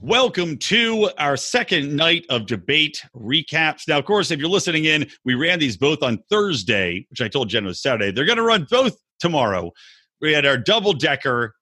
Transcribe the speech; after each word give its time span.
Welcome 0.00 0.58
to 0.58 1.10
our 1.18 1.36
second 1.36 1.96
night 1.96 2.26
of 2.30 2.46
debate 2.46 3.02
recaps. 3.14 3.88
Now, 3.88 3.98
of 3.98 4.04
course, 4.04 4.30
if 4.30 4.38
you're 4.38 4.48
listening 4.48 4.84
in, 4.84 5.10
we 5.24 5.34
ran 5.34 5.58
these 5.58 5.76
both 5.76 6.02
on 6.02 6.22
Thursday, 6.30 7.06
which 7.10 7.20
I 7.20 7.26
told 7.26 7.48
Jen 7.48 7.64
was 7.64 7.82
Saturday. 7.82 8.12
They're 8.12 8.24
going 8.24 8.36
to 8.36 8.44
run 8.44 8.68
both 8.70 8.96
tomorrow. 9.18 9.72
We 10.20 10.32
had 10.32 10.46
our 10.46 10.58
double 10.58 10.92
decker, 10.92 11.54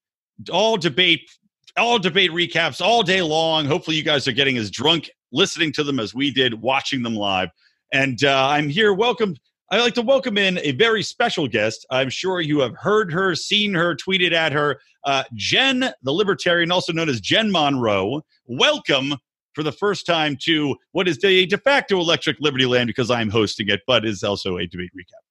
all 0.50 0.76
debate, 0.76 1.22
all 1.78 1.98
debate 1.98 2.32
recaps 2.32 2.80
all 2.80 3.02
day 3.02 3.22
long. 3.22 3.64
Hopefully, 3.64 3.96
you 3.96 4.02
guys 4.02 4.28
are 4.28 4.32
getting 4.32 4.58
as 4.58 4.70
drunk 4.70 5.10
listening 5.32 5.72
to 5.72 5.82
them 5.82 5.98
as 5.98 6.14
we 6.14 6.30
did 6.30 6.60
watching 6.60 7.02
them 7.02 7.14
live. 7.14 7.48
And 7.92 8.22
uh, 8.24 8.48
I'm 8.48 8.68
here. 8.68 8.92
Welcome. 8.92 9.36
I'd 9.70 9.80
like 9.80 9.94
to 9.94 10.02
welcome 10.02 10.36
in 10.36 10.58
a 10.58 10.72
very 10.72 11.02
special 11.02 11.48
guest. 11.48 11.86
I'm 11.90 12.10
sure 12.10 12.42
you 12.42 12.60
have 12.60 12.76
heard 12.76 13.10
her, 13.12 13.34
seen 13.34 13.72
her, 13.72 13.96
tweeted 13.96 14.32
at 14.32 14.52
her. 14.52 14.78
Uh, 15.04 15.24
Jen, 15.34 15.90
the 16.02 16.12
libertarian, 16.12 16.70
also 16.70 16.92
known 16.92 17.08
as 17.08 17.18
Jen 17.18 17.50
Monroe. 17.50 18.20
Welcome 18.46 19.14
for 19.54 19.62
the 19.62 19.72
first 19.72 20.04
time 20.04 20.36
to 20.42 20.76
what 20.92 21.08
is 21.08 21.18
the 21.18 21.46
de 21.46 21.56
facto 21.56 21.98
electric 21.98 22.36
liberty 22.40 22.66
land 22.66 22.88
because 22.88 23.10
I'm 23.10 23.30
hosting 23.30 23.70
it, 23.70 23.80
but 23.86 24.04
is 24.04 24.22
also 24.22 24.58
a 24.58 24.66
debate 24.66 24.90
recap. 24.94 25.24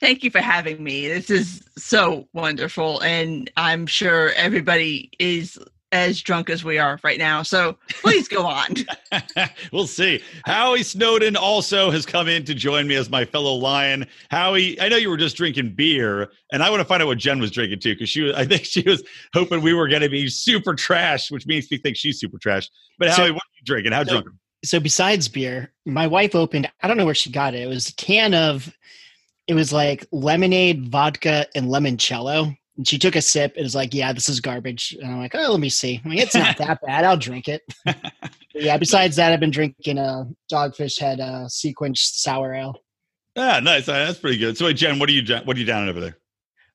Thank 0.00 0.24
you 0.24 0.30
for 0.32 0.40
having 0.40 0.82
me. 0.82 1.06
This 1.06 1.30
is 1.30 1.62
so 1.78 2.28
wonderful. 2.32 3.00
And 3.02 3.48
I'm 3.56 3.86
sure 3.86 4.32
everybody 4.32 5.12
is 5.20 5.60
as 5.94 6.20
drunk 6.20 6.50
as 6.50 6.64
we 6.64 6.76
are 6.76 6.98
right 7.04 7.18
now. 7.18 7.42
So 7.42 7.78
please 7.88 8.26
go 8.26 8.44
on. 8.44 8.74
we'll 9.72 9.86
see. 9.86 10.20
Howie 10.44 10.82
Snowdon 10.82 11.36
also 11.36 11.90
has 11.90 12.04
come 12.04 12.26
in 12.26 12.44
to 12.46 12.54
join 12.54 12.88
me 12.88 12.96
as 12.96 13.08
my 13.08 13.24
fellow 13.24 13.54
lion. 13.54 14.04
Howie, 14.28 14.78
I 14.80 14.88
know 14.88 14.96
you 14.96 15.08
were 15.08 15.16
just 15.16 15.36
drinking 15.36 15.74
beer, 15.74 16.32
and 16.52 16.64
I 16.64 16.68
want 16.68 16.80
to 16.80 16.84
find 16.84 17.00
out 17.00 17.06
what 17.06 17.18
Jen 17.18 17.38
was 17.38 17.52
drinking 17.52 17.78
too, 17.78 17.94
because 17.94 18.08
she 18.08 18.22
was 18.22 18.34
I 18.34 18.44
think 18.44 18.64
she 18.64 18.82
was 18.82 19.04
hoping 19.32 19.62
we 19.62 19.72
were 19.72 19.88
gonna 19.88 20.08
be 20.08 20.28
super 20.28 20.74
trash, 20.74 21.30
which 21.30 21.46
means 21.46 21.70
me 21.70 21.78
think 21.78 21.96
she's 21.96 22.18
super 22.18 22.38
trash. 22.38 22.68
But 22.98 23.10
Howie, 23.10 23.28
so, 23.28 23.32
what 23.34 23.42
are 23.42 23.56
you 23.58 23.64
drinking? 23.64 23.92
How 23.92 24.02
so, 24.02 24.10
drunk? 24.10 24.26
So 24.64 24.80
besides 24.80 25.28
beer, 25.28 25.72
my 25.86 26.08
wife 26.08 26.34
opened, 26.34 26.68
I 26.82 26.88
don't 26.88 26.96
know 26.96 27.04
where 27.04 27.14
she 27.14 27.30
got 27.30 27.54
it. 27.54 27.62
It 27.62 27.68
was 27.68 27.90
a 27.90 27.94
can 27.94 28.34
of 28.34 28.76
it 29.46 29.54
was 29.54 29.72
like 29.72 30.06
lemonade, 30.10 30.88
vodka, 30.88 31.46
and 31.54 31.66
limoncello 31.66 32.56
and 32.76 32.86
she 32.88 32.98
took 32.98 33.14
a 33.14 33.22
sip 33.22 33.54
and 33.56 33.64
was 33.64 33.74
like, 33.74 33.94
"Yeah, 33.94 34.12
this 34.12 34.28
is 34.28 34.40
garbage." 34.40 34.96
And 35.00 35.12
I'm 35.12 35.20
like, 35.20 35.34
"Oh, 35.34 35.52
let 35.52 35.60
me 35.60 35.68
see. 35.68 36.00
I 36.04 36.08
mean, 36.08 36.18
it's 36.18 36.34
not 36.34 36.58
that 36.58 36.80
bad. 36.82 37.04
I'll 37.04 37.16
drink 37.16 37.48
it." 37.48 37.62
yeah. 38.54 38.76
Besides 38.76 39.16
that, 39.16 39.32
I've 39.32 39.40
been 39.40 39.50
drinking 39.50 39.98
a 39.98 40.26
Dogfish 40.52 40.98
Head 40.98 41.20
uh, 41.20 41.46
SeaQuench 41.46 41.98
sour 41.98 42.54
ale. 42.54 42.76
Yeah, 43.36 43.60
nice. 43.60 43.88
Uh, 43.88 43.92
that's 43.92 44.18
pretty 44.18 44.38
good. 44.38 44.56
So, 44.56 44.66
wait, 44.66 44.76
Jen, 44.76 44.98
what 44.98 45.08
are 45.08 45.12
you 45.12 45.22
what 45.44 45.56
are 45.56 45.60
you 45.60 45.66
down 45.66 45.88
over 45.88 46.00
there? 46.00 46.18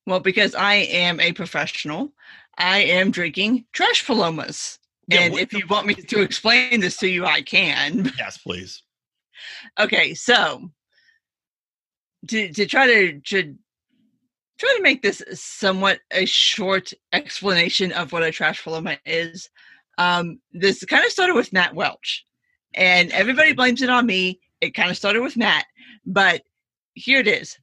Well, 0.05 0.19
because 0.19 0.55
I 0.55 0.75
am 0.75 1.19
a 1.19 1.33
professional, 1.33 2.13
I 2.57 2.79
am 2.79 3.11
drinking 3.11 3.65
trash 3.73 4.05
palomas. 4.05 4.79
Yeah, 5.07 5.21
and 5.21 5.39
if 5.39 5.53
you 5.53 5.65
want 5.67 5.87
me 5.87 5.95
to 5.95 6.21
explain 6.21 6.81
this 6.81 6.97
to 6.97 7.07
you, 7.07 7.25
I 7.25 7.41
can. 7.41 8.11
Yes, 8.17 8.37
please. 8.37 8.83
okay, 9.79 10.13
so 10.13 10.69
to 12.27 12.53
to 12.53 12.65
try 12.65 12.87
to 12.87 13.19
to 13.19 13.55
try 14.59 14.73
to 14.75 14.83
make 14.83 15.01
this 15.01 15.23
somewhat 15.33 15.99
a 16.11 16.25
short 16.25 16.91
explanation 17.13 17.91
of 17.93 18.11
what 18.11 18.23
a 18.23 18.31
trash 18.31 18.63
paloma 18.63 18.97
is. 19.05 19.49
Um, 19.97 20.39
this 20.51 20.83
kind 20.85 21.03
of 21.03 21.11
started 21.11 21.35
with 21.35 21.53
Matt 21.53 21.75
Welch, 21.75 22.25
and 22.73 23.11
everybody 23.11 23.53
blames 23.53 23.81
it 23.81 23.89
on 23.89 24.05
me. 24.05 24.39
It 24.61 24.75
kind 24.75 24.91
of 24.91 24.97
started 24.97 25.21
with 25.21 25.37
Matt, 25.37 25.65
but 26.05 26.41
here 26.93 27.19
it 27.19 27.27
is. 27.27 27.57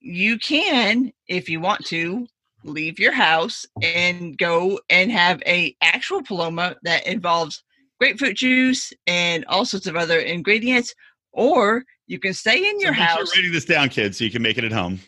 You 0.00 0.38
can, 0.38 1.12
if 1.28 1.48
you 1.48 1.60
want 1.60 1.84
to, 1.86 2.26
leave 2.64 2.98
your 2.98 3.12
house 3.12 3.64
and 3.82 4.36
go 4.36 4.78
and 4.90 5.10
have 5.10 5.42
a 5.46 5.74
actual 5.82 6.22
paloma 6.22 6.76
that 6.82 7.06
involves 7.06 7.62
grapefruit 7.98 8.36
juice 8.36 8.92
and 9.06 9.44
all 9.46 9.64
sorts 9.64 9.86
of 9.86 9.96
other 9.96 10.18
ingredients, 10.18 10.94
or 11.32 11.84
you 12.06 12.18
can 12.18 12.34
stay 12.34 12.68
in 12.68 12.80
your 12.80 12.94
so 12.94 13.00
house. 13.00 13.36
Writing 13.36 13.52
this 13.52 13.64
down, 13.64 13.88
kids, 13.88 14.18
so 14.18 14.24
you 14.24 14.30
can 14.30 14.42
make 14.42 14.58
it 14.58 14.64
at 14.64 14.72
home. 14.72 15.00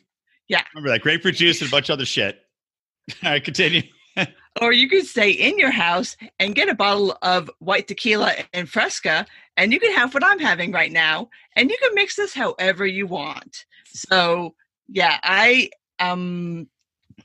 Yeah. 0.53 0.61
Remember 0.75 0.91
that 0.91 1.01
grapefruit 1.01 1.37
juice 1.37 1.63
and 1.63 1.69
a 1.69 1.71
bunch 1.71 1.89
of 1.89 1.95
other 1.95 2.05
shit. 2.05 2.39
All 3.25 3.31
right, 3.31 3.43
continue. 3.43 3.85
or 4.61 4.75
you 4.75 4.87
could 4.87 5.07
stay 5.07 5.31
in 5.31 5.59
your 5.59 5.71
house 5.71 6.15
and 6.39 6.55
get 6.55 6.69
a 6.69 6.75
bottle 6.75 7.17
of 7.23 7.51
white 7.61 7.89
tequila 7.89 8.35
and 8.53 8.69
fresca, 8.69 9.25
and 9.57 9.73
you 9.73 9.81
can 9.81 9.95
have 9.95 10.13
what 10.13 10.23
I'm 10.23 10.39
having 10.39 10.71
right 10.71 10.93
now, 10.93 11.31
and 11.57 11.71
you 11.71 11.77
can 11.81 11.95
mix 11.95 12.17
this 12.17 12.35
however 12.35 12.85
you 12.85 13.07
want. 13.07 13.65
So 13.87 14.55
yeah, 14.89 15.19
I 15.23 15.71
um 15.99 16.69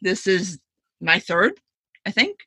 this 0.02 0.26
is 0.26 0.58
my 1.02 1.20
third, 1.20 1.60
I 2.06 2.12
think. 2.12 2.38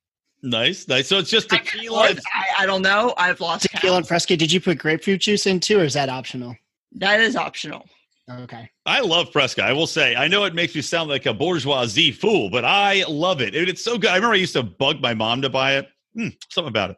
Nice, 0.42 0.88
nice. 0.88 1.08
So 1.08 1.18
it's 1.18 1.28
just 1.28 1.50
tequila. 1.50 2.14
I, 2.32 2.46
I, 2.60 2.66
don't 2.66 2.80
know. 2.80 3.12
I've 3.18 3.42
lost 3.42 3.64
tequila 3.64 3.96
count. 3.96 3.96
and 3.98 4.08
fresca. 4.08 4.34
Did 4.34 4.50
you 4.50 4.62
put 4.62 4.78
grapefruit 4.78 5.20
juice 5.20 5.46
in 5.46 5.60
too, 5.60 5.80
or 5.80 5.84
is 5.84 5.92
that 5.92 6.08
optional? 6.08 6.56
That 6.92 7.20
is 7.20 7.36
optional. 7.36 7.84
Okay. 8.30 8.70
I 8.86 9.00
love 9.00 9.32
Fresca. 9.32 9.64
I 9.64 9.72
will 9.72 9.86
say, 9.86 10.14
I 10.14 10.28
know 10.28 10.44
it 10.44 10.54
makes 10.54 10.74
me 10.74 10.82
sound 10.82 11.08
like 11.08 11.26
a 11.26 11.34
bourgeoisie 11.34 12.12
fool, 12.12 12.50
but 12.50 12.64
I 12.64 13.04
love 13.08 13.40
it. 13.40 13.54
It's 13.54 13.82
so 13.82 13.98
good. 13.98 14.10
I 14.10 14.16
remember 14.16 14.34
I 14.34 14.38
used 14.38 14.52
to 14.52 14.62
bug 14.62 15.00
my 15.00 15.14
mom 15.14 15.42
to 15.42 15.48
buy 15.48 15.76
it. 15.76 15.88
Hmm, 16.14 16.28
something 16.50 16.68
about 16.68 16.90
it. 16.90 16.96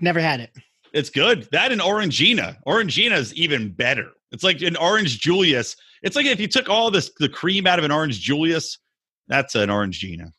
Never 0.00 0.20
had 0.20 0.40
it. 0.40 0.50
It's 0.92 1.10
good. 1.10 1.48
That 1.52 1.72
and 1.72 1.80
Orangina. 1.80 2.56
Orangina 2.66 3.16
is 3.16 3.34
even 3.34 3.72
better. 3.72 4.12
It's 4.30 4.44
like 4.44 4.62
an 4.62 4.76
orange 4.76 5.20
Julius. 5.20 5.76
It's 6.02 6.16
like 6.16 6.26
if 6.26 6.40
you 6.40 6.48
took 6.48 6.68
all 6.68 6.90
this 6.90 7.10
the 7.18 7.28
cream 7.28 7.66
out 7.66 7.78
of 7.78 7.84
an 7.84 7.90
orange 7.90 8.20
Julius, 8.20 8.78
that's 9.28 9.54
an 9.54 9.68
Orangina. 9.68 10.32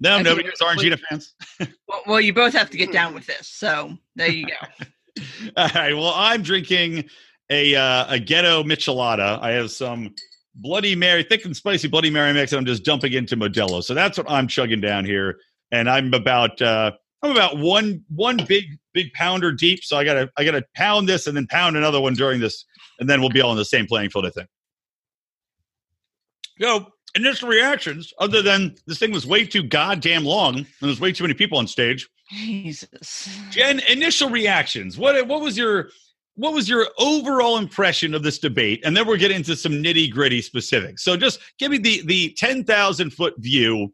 No, 0.00 0.14
okay. 0.14 0.22
nobody 0.22 0.48
is 0.48 0.60
Orangina 0.60 0.98
fans. 1.08 1.34
well, 1.88 2.02
well, 2.06 2.20
you 2.20 2.32
both 2.32 2.54
have 2.54 2.70
to 2.70 2.78
get 2.78 2.92
down 2.92 3.14
with 3.14 3.26
this. 3.26 3.48
So 3.48 3.96
there 4.16 4.30
you 4.30 4.46
go. 4.46 4.86
all 5.56 5.68
right. 5.74 5.94
Well, 5.94 6.12
I'm 6.16 6.42
drinking 6.42 7.08
a 7.50 7.74
uh, 7.74 8.06
a 8.08 8.18
ghetto 8.18 8.62
michelada. 8.62 9.38
I 9.42 9.50
have 9.50 9.70
some 9.70 10.14
Bloody 10.54 10.94
Mary, 10.94 11.22
thick 11.22 11.44
and 11.44 11.56
spicy 11.56 11.88
Bloody 11.88 12.10
Mary 12.10 12.32
mix, 12.32 12.52
and 12.52 12.58
I'm 12.58 12.66
just 12.66 12.84
dumping 12.84 13.12
into 13.12 13.36
Modelo. 13.36 13.82
So 13.82 13.94
that's 13.94 14.16
what 14.16 14.30
I'm 14.30 14.48
chugging 14.48 14.80
down 14.80 15.04
here, 15.04 15.38
and 15.70 15.90
I'm 15.90 16.12
about 16.14 16.60
uh, 16.62 16.92
I'm 17.22 17.32
about 17.32 17.58
one 17.58 18.04
one 18.08 18.38
big 18.48 18.64
big 18.94 19.12
pounder 19.12 19.52
deep. 19.52 19.84
So 19.84 19.96
I 19.96 20.04
gotta 20.04 20.30
I 20.36 20.44
gotta 20.44 20.64
pound 20.74 21.08
this 21.08 21.26
and 21.26 21.36
then 21.36 21.46
pound 21.48 21.76
another 21.76 22.00
one 22.00 22.14
during 22.14 22.40
this, 22.40 22.64
and 22.98 23.08
then 23.08 23.20
we'll 23.20 23.30
be 23.30 23.40
all 23.40 23.50
on 23.50 23.56
the 23.56 23.64
same 23.64 23.86
playing 23.86 24.10
field. 24.10 24.26
I 24.26 24.30
think. 24.30 24.48
Know, 26.58 26.88
initial 27.14 27.48
reactions, 27.48 28.12
other 28.18 28.42
than 28.42 28.74
this 28.86 28.98
thing 28.98 29.12
was 29.12 29.26
way 29.26 29.46
too 29.46 29.62
goddamn 29.62 30.24
long 30.24 30.56
and 30.56 30.66
there's 30.80 31.00
way 31.00 31.10
too 31.10 31.24
many 31.24 31.32
people 31.32 31.56
on 31.56 31.66
stage. 31.66 32.06
Jesus. 32.30 33.28
Jen, 33.50 33.80
initial 33.88 34.28
reactions. 34.28 34.98
What 34.98 35.26
what 35.26 35.40
was 35.40 35.56
your 35.56 35.90
what 36.40 36.54
was 36.54 36.68
your 36.68 36.88
overall 36.98 37.58
impression 37.58 38.14
of 38.14 38.22
this 38.22 38.38
debate? 38.38 38.80
And 38.82 38.96
then 38.96 39.06
we'll 39.06 39.18
get 39.18 39.30
into 39.30 39.54
some 39.54 39.72
nitty 39.72 40.10
gritty 40.10 40.40
specifics. 40.40 41.04
So 41.04 41.16
just 41.16 41.38
give 41.58 41.70
me 41.70 41.78
the 41.78 42.02
the 42.06 42.32
ten 42.38 42.64
thousand 42.64 43.10
foot 43.10 43.34
view 43.38 43.92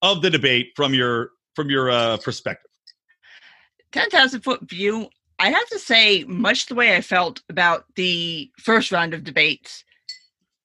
of 0.00 0.22
the 0.22 0.30
debate 0.30 0.72
from 0.76 0.94
your 0.94 1.30
from 1.56 1.70
your 1.70 1.90
uh, 1.90 2.18
perspective. 2.18 2.70
Ten 3.90 4.08
thousand 4.10 4.42
foot 4.42 4.60
view. 4.68 5.08
I 5.40 5.50
have 5.50 5.68
to 5.70 5.78
say, 5.80 6.22
much 6.24 6.66
the 6.66 6.76
way 6.76 6.94
I 6.94 7.00
felt 7.00 7.42
about 7.48 7.84
the 7.96 8.48
first 8.60 8.92
round 8.92 9.12
of 9.12 9.24
debates, 9.24 9.82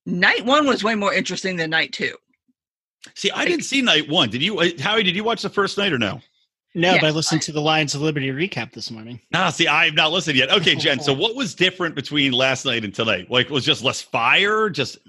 night 0.05 0.45
one 0.45 0.67
was 0.67 0.83
way 0.83 0.93
more 0.93 1.11
interesting 1.11 1.55
than 1.55 1.71
night 1.71 1.93
two. 1.93 2.15
See, 3.15 3.31
I 3.31 3.45
didn't 3.45 3.65
see 3.65 3.81
night 3.81 4.07
one. 4.07 4.29
Did 4.29 4.43
you, 4.43 4.59
uh, 4.59 4.69
Howie? 4.79 5.01
Did 5.01 5.15
you 5.15 5.23
watch 5.23 5.41
the 5.41 5.49
first 5.49 5.79
night 5.79 5.93
or 5.93 5.97
no? 5.97 6.21
No, 6.77 6.91
yes, 6.91 7.01
but 7.01 7.07
I 7.07 7.09
listened 7.09 7.41
to 7.41 7.51
the 7.51 7.59
Lions 7.59 7.95
of 7.95 8.01
Liberty 8.01 8.29
recap 8.29 8.71
this 8.71 8.91
morning. 8.91 9.19
Ah, 9.33 9.49
see, 9.49 9.65
I 9.65 9.85
have 9.85 9.95
not 9.95 10.11
listened 10.11 10.37
yet. 10.37 10.51
Okay, 10.51 10.75
Jen. 10.75 10.99
so 10.99 11.11
what 11.13 11.35
was 11.35 11.55
different 11.55 11.95
between 11.95 12.33
last 12.33 12.65
night 12.65 12.85
and 12.85 12.93
tonight? 12.93 13.31
Like, 13.31 13.49
was 13.49 13.65
just 13.65 13.83
less 13.83 13.99
fire, 13.99 14.69
just 14.69 14.99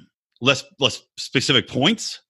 less 0.41 0.65
less 0.81 1.03
specific 1.19 1.69
points? 1.69 2.23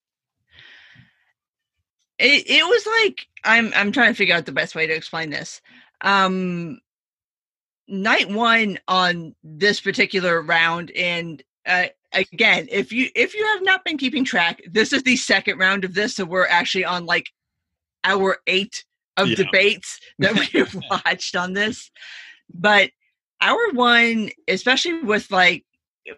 It 2.19 2.51
it 2.51 2.67
was 2.67 2.85
like 3.05 3.29
I'm 3.45 3.73
I'm 3.77 3.93
trying 3.93 4.13
to 4.13 4.17
figure 4.17 4.35
out 4.35 4.45
the 4.45 4.51
best 4.51 4.75
way 4.75 4.89
to 4.89 4.93
explain 4.93 5.31
this. 5.31 5.61
Um, 6.01 6.81
night 7.87 8.29
one 8.29 8.81
on 8.89 9.37
this 9.45 9.81
particular 9.81 10.43
round, 10.43 10.91
and 10.97 11.41
uh, 11.65 11.87
again, 12.13 12.67
if 12.73 12.91
you 12.91 13.09
if 13.15 13.37
you 13.37 13.47
have 13.47 13.63
not 13.63 13.85
been 13.85 13.99
keeping 13.99 14.25
track, 14.25 14.63
this 14.69 14.93
is 14.93 15.05
the 15.05 15.15
second 15.15 15.59
round 15.59 15.85
of 15.85 15.95
this, 15.95 16.17
so 16.17 16.25
we're 16.25 16.49
actually 16.49 16.85
on 16.85 17.07
like 17.07 17.31
hour 18.03 18.39
eight 18.49 18.85
of 19.19 19.29
yeah. 19.29 19.37
debates 19.37 19.99
that 20.19 20.35
we've 20.35 20.75
watched 20.91 21.37
on 21.37 21.53
this. 21.53 21.91
But 22.53 22.91
our 23.41 23.73
one, 23.73 24.31
especially 24.49 25.03
with 25.03 25.31
like 25.31 25.65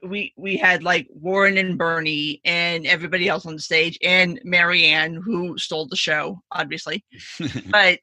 we 0.03 0.33
we 0.37 0.57
had 0.57 0.85
like 0.85 1.09
Warren 1.11 1.59
and 1.59 1.77
Bernie 1.77 2.41
and 2.45 2.87
everybody 2.87 3.29
else 3.29 3.47
on 3.47 3.55
the 3.55 3.63
stage 3.63 3.99
and 4.03 4.41
Marianne 4.45 5.15
who 5.15 5.59
stole 5.59 5.87
the 5.87 5.97
show, 5.97 6.41
obviously. 6.53 7.05
but 7.71 7.99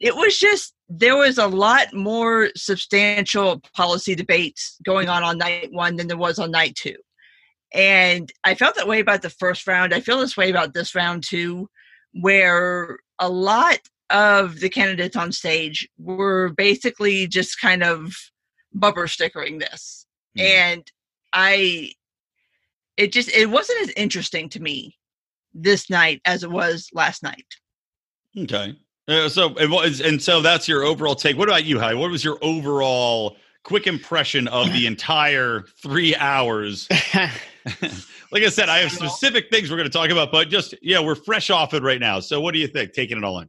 it 0.00 0.16
was 0.16 0.36
just 0.36 0.74
there 0.88 1.16
was 1.16 1.38
a 1.38 1.46
lot 1.46 1.94
more 1.94 2.50
substantial 2.56 3.62
policy 3.74 4.14
debates 4.14 4.76
going 4.84 5.08
on 5.08 5.22
on 5.22 5.38
night 5.38 5.72
one 5.72 5.96
than 5.96 6.08
there 6.08 6.16
was 6.16 6.38
on 6.38 6.50
night 6.50 6.74
two. 6.74 6.96
And 7.72 8.30
I 8.44 8.54
felt 8.54 8.74
that 8.74 8.88
way 8.88 9.00
about 9.00 9.22
the 9.22 9.30
first 9.30 9.66
round. 9.66 9.94
I 9.94 10.00
feel 10.00 10.18
this 10.18 10.36
way 10.36 10.50
about 10.50 10.74
this 10.74 10.94
round 10.94 11.22
too, 11.22 11.70
where 12.12 12.98
a 13.18 13.28
lot 13.28 13.78
of 14.12 14.60
the 14.60 14.68
candidates 14.68 15.16
on 15.16 15.32
stage 15.32 15.88
were 15.98 16.50
basically 16.50 17.26
just 17.26 17.60
kind 17.60 17.82
of 17.82 18.14
bumper 18.72 19.08
stickering 19.08 19.58
this. 19.58 20.06
Mhm. 20.36 20.42
And 20.42 20.92
I 21.32 21.92
it 22.96 23.12
just 23.12 23.30
it 23.30 23.50
wasn't 23.50 23.80
as 23.82 23.90
interesting 23.96 24.48
to 24.50 24.60
me 24.60 24.96
this 25.54 25.90
night 25.90 26.20
as 26.24 26.42
it 26.42 26.50
was 26.50 26.88
last 26.92 27.22
night. 27.22 27.46
Okay. 28.36 28.76
Uh, 29.08 29.28
so 29.28 29.54
and, 29.56 29.70
what 29.70 29.86
is, 29.86 30.00
and 30.00 30.22
so 30.22 30.40
that's 30.40 30.68
your 30.68 30.84
overall 30.84 31.14
take. 31.14 31.36
What 31.36 31.48
about 31.48 31.64
you, 31.64 31.78
Hi? 31.78 31.94
What 31.94 32.10
was 32.10 32.24
your 32.24 32.38
overall 32.42 33.36
quick 33.64 33.86
impression 33.86 34.48
of 34.48 34.72
the 34.72 34.86
entire 34.86 35.64
three 35.82 36.14
hours? 36.16 36.88
like 38.32 38.42
I 38.42 38.48
said, 38.48 38.68
I 38.68 38.78
have 38.78 38.92
specific 38.92 39.50
things 39.50 39.70
we're 39.70 39.76
going 39.76 39.90
to 39.90 39.92
talk 39.92 40.10
about, 40.10 40.30
but 40.30 40.48
just 40.48 40.74
yeah, 40.82 41.00
we're 41.00 41.16
fresh 41.16 41.50
off 41.50 41.74
it 41.74 41.82
right 41.82 42.00
now. 42.00 42.20
So 42.20 42.40
what 42.40 42.54
do 42.54 42.60
you 42.60 42.68
think? 42.68 42.92
Taking 42.92 43.18
it 43.18 43.24
all 43.24 43.40
in. 43.40 43.48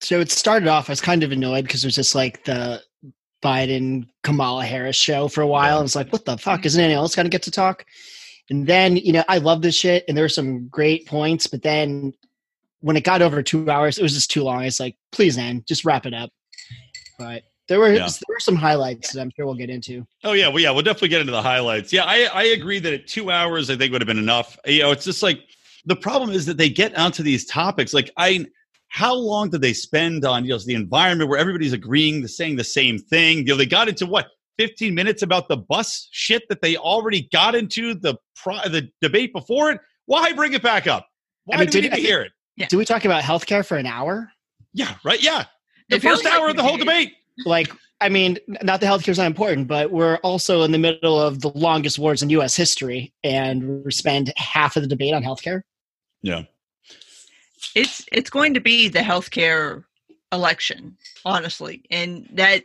So 0.00 0.20
it 0.20 0.30
started 0.30 0.68
off, 0.68 0.88
I 0.88 0.92
was 0.92 1.00
kind 1.00 1.22
of 1.22 1.32
annoyed 1.32 1.64
because 1.64 1.84
it 1.84 1.86
was 1.86 1.94
just 1.94 2.14
like 2.14 2.44
the 2.44 2.82
Biden 3.42 4.08
Kamala 4.22 4.64
Harris 4.64 4.96
show 4.96 5.28
for 5.28 5.42
a 5.42 5.46
while. 5.46 5.74
Yeah. 5.74 5.78
And 5.78 5.84
it's 5.86 5.96
like, 5.96 6.12
what 6.12 6.24
the 6.24 6.38
fuck? 6.38 6.66
Isn't 6.66 6.82
anyone 6.82 7.02
else 7.02 7.14
going 7.14 7.26
to 7.26 7.30
get 7.30 7.42
to 7.42 7.50
talk? 7.50 7.84
And 8.50 8.66
then, 8.66 8.96
you 8.96 9.12
know, 9.12 9.24
I 9.28 9.38
love 9.38 9.62
this 9.62 9.74
shit 9.74 10.04
and 10.08 10.16
there 10.16 10.24
were 10.24 10.28
some 10.28 10.68
great 10.68 11.06
points, 11.06 11.46
but 11.46 11.62
then 11.62 12.14
when 12.80 12.96
it 12.96 13.04
got 13.04 13.22
over 13.22 13.42
two 13.42 13.70
hours, 13.70 13.98
it 13.98 14.02
was 14.02 14.14
just 14.14 14.30
too 14.30 14.42
long. 14.42 14.64
It's 14.64 14.80
like, 14.80 14.96
please 15.12 15.36
end, 15.36 15.66
just 15.66 15.84
wrap 15.84 16.06
it 16.06 16.14
up. 16.14 16.30
But 17.18 17.42
there 17.68 17.78
were 17.78 17.92
Yeah. 17.92 18.06
there 18.06 18.34
were 18.34 18.40
some 18.40 18.56
highlights 18.56 19.12
that 19.12 19.20
I'm 19.20 19.30
sure 19.36 19.44
we'll 19.44 19.54
get 19.54 19.68
into. 19.68 20.06
Oh 20.24 20.32
yeah, 20.32 20.48
well 20.48 20.60
yeah, 20.60 20.70
we'll 20.70 20.82
definitely 20.82 21.08
get 21.08 21.20
into 21.20 21.32
the 21.32 21.42
highlights. 21.42 21.92
Yeah, 21.92 22.04
I 22.04 22.28
I 22.32 22.42
agree 22.44 22.78
that 22.78 22.92
at 22.92 23.06
two 23.06 23.30
hours 23.30 23.68
I 23.68 23.76
think 23.76 23.92
would 23.92 24.00
have 24.00 24.06
been 24.06 24.18
enough. 24.18 24.56
You 24.64 24.82
know, 24.82 24.92
it's 24.92 25.04
just 25.04 25.22
like 25.22 25.40
the 25.84 25.96
problem 25.96 26.30
is 26.30 26.46
that 26.46 26.56
they 26.56 26.70
get 26.70 26.96
onto 26.96 27.22
these 27.22 27.44
topics. 27.44 27.92
Like 27.92 28.10
I, 28.16 28.46
how 28.88 29.14
long 29.14 29.50
did 29.50 29.60
they 29.60 29.72
spend 29.72 30.24
on 30.24 30.44
you 30.44 30.50
know 30.50 30.58
the 30.58 30.74
environment 30.74 31.28
where 31.30 31.38
everybody's 31.38 31.72
agreeing 31.72 32.22
to 32.22 32.28
saying 32.28 32.56
the 32.56 32.64
same 32.64 32.98
thing? 32.98 33.38
You 33.38 33.44
know, 33.44 33.56
they 33.56 33.66
got 33.66 33.88
into 33.88 34.06
what. 34.06 34.28
15 34.58 34.92
minutes 34.92 35.22
about 35.22 35.46
the 35.46 35.56
bus 35.56 36.08
shit 36.10 36.42
that 36.48 36.60
they 36.62 36.76
already 36.76 37.28
got 37.32 37.54
into 37.54 37.94
the 37.94 38.16
pri- 38.34 38.66
the 38.66 38.90
debate 39.00 39.32
before 39.32 39.70
it. 39.70 39.80
Why 40.06 40.32
bring 40.32 40.52
it 40.52 40.64
back 40.64 40.88
up? 40.88 41.06
Why 41.44 41.58
mean, 41.58 41.68
do 41.68 41.78
we 41.78 41.82
did- 41.82 41.90
need 41.92 41.96
to 41.96 42.02
hear 42.02 42.22
it? 42.22 42.32
Yeah. 42.56 42.66
Do 42.66 42.76
we 42.76 42.84
talk 42.84 43.04
about 43.04 43.22
healthcare 43.22 43.64
for 43.64 43.76
an 43.76 43.86
hour? 43.86 44.32
Yeah, 44.74 44.96
right. 45.04 45.22
Yeah, 45.22 45.44
the 45.90 45.94
It 45.96 46.02
feels 46.02 46.14
first 46.14 46.24
like 46.24 46.34
hour 46.34 46.48
of 46.48 46.56
the 46.56 46.64
whole 46.64 46.76
debate. 46.76 47.12
like 47.46 47.70
i 48.00 48.08
mean 48.08 48.36
not 48.62 48.80
the 48.80 48.86
healthcare 48.86 49.10
is 49.10 49.18
not 49.18 49.28
important 49.28 49.68
but 49.68 49.92
we're 49.92 50.16
also 50.24 50.62
in 50.62 50.72
the 50.72 50.78
middle 50.78 51.20
of 51.20 51.40
the 51.40 51.50
longest 51.50 51.96
wars 52.00 52.20
in 52.20 52.28
us 52.30 52.56
history 52.56 53.12
and 53.22 53.84
we 53.84 53.92
spend 53.92 54.32
half 54.36 54.74
of 54.76 54.82
the 54.82 54.88
debate 54.88 55.14
on 55.14 55.22
healthcare 55.22 55.62
Yeah, 56.22 56.42
it's 57.74 58.04
it's 58.12 58.30
going 58.30 58.54
to 58.54 58.60
be 58.60 58.88
the 58.88 59.00
healthcare 59.00 59.84
election, 60.32 60.96
honestly, 61.24 61.82
and 61.90 62.28
that 62.32 62.64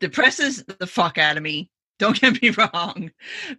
depresses 0.00 0.64
the 0.78 0.86
fuck 0.86 1.18
out 1.18 1.36
of 1.36 1.42
me. 1.42 1.70
Don't 1.98 2.20
get 2.20 2.42
me 2.42 2.50
wrong, 2.50 3.10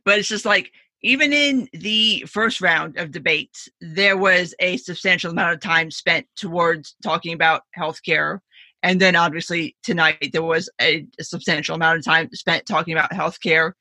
but 0.06 0.19
it's 0.19 0.27
just 0.27 0.45
like 0.45 0.71
even 1.01 1.33
in 1.33 1.68
the 1.74 2.24
first 2.27 2.62
round 2.62 2.97
of 2.97 3.12
debates, 3.12 3.69
there 3.81 4.18
was 4.18 4.53
a 4.59 4.77
substantial 4.77 5.31
amount 5.31 5.53
of 5.53 5.59
time 5.59 5.89
spent 5.89 6.27
towards 6.35 6.95
talking 7.03 7.33
about 7.33 7.63
healthcare. 7.77 8.39
And 8.83 9.00
then 9.00 9.15
obviously 9.15 9.75
tonight 9.83 10.29
there 10.33 10.44
was 10.44 10.69
a, 10.79 11.06
a 11.19 11.24
substantial 11.24 11.75
amount 11.75 12.00
of 12.00 12.06
time 12.06 12.29
spent 12.33 12.65
talking 12.68 12.94
about 12.94 13.12
healthcare. 13.12 13.74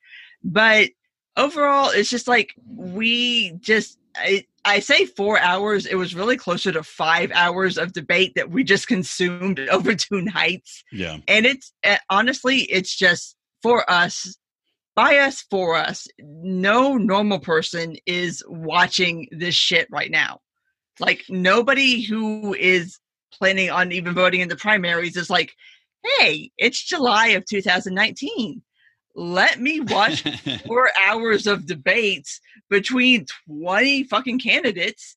But 0.43 0.91
overall, 1.37 1.91
it's 1.91 2.11
just 2.11 2.29
like 2.29 2.55
we 2.67 3.53
just 3.61 3.99
I, 4.17 4.45
I 4.67 4.81
say 4.81 5.07
four 5.07 5.39
hours. 5.39 5.87
It 5.87 5.95
was 5.95 6.15
really 6.15 6.37
closer 6.37 6.73
to 6.73 6.83
five 6.83 7.31
hours 7.33 7.79
of 7.79 7.93
debate 7.93 8.33
that 8.35 8.51
we 8.51 8.65
just 8.65 8.89
consumed 8.89 9.61
over 9.71 9.95
two 9.95 10.21
nights. 10.21 10.83
yeah, 10.93 11.19
And 11.29 11.47
it's 11.47 11.73
uh, 11.85 11.97
honestly, 12.11 12.63
it's 12.63 12.95
just 12.95 13.37
for 13.63 13.89
us, 13.89 14.37
by 14.97 15.19
us, 15.19 15.43
for 15.51 15.77
us. 15.77 16.09
No 16.19 16.97
normal 16.97 17.39
person 17.39 17.97
is 18.07 18.43
watching 18.49 19.29
this 19.31 19.55
shit 19.55 19.87
right 19.91 20.11
now. 20.11 20.41
Like 20.99 21.25
nobody 21.29 22.03
who 22.03 22.55
is 22.55 22.99
planning 23.33 23.71
on 23.71 23.93
even 23.93 24.15
voting 24.15 24.41
in 24.41 24.49
the 24.49 24.57
primaries 24.57 25.17
is 25.17 25.31
like, 25.31 25.53
hey, 26.19 26.51
it's 26.59 26.83
July 26.83 27.29
of 27.29 27.45
2019. 27.47 28.63
Let 29.17 29.61
me 29.61 29.81
watch 29.81 30.23
four 30.67 30.91
hours 31.05 31.47
of 31.47 31.67
debates 31.67 32.41
between 32.69 33.27
20 33.49 34.05
fucking 34.05 34.39
candidates 34.39 35.17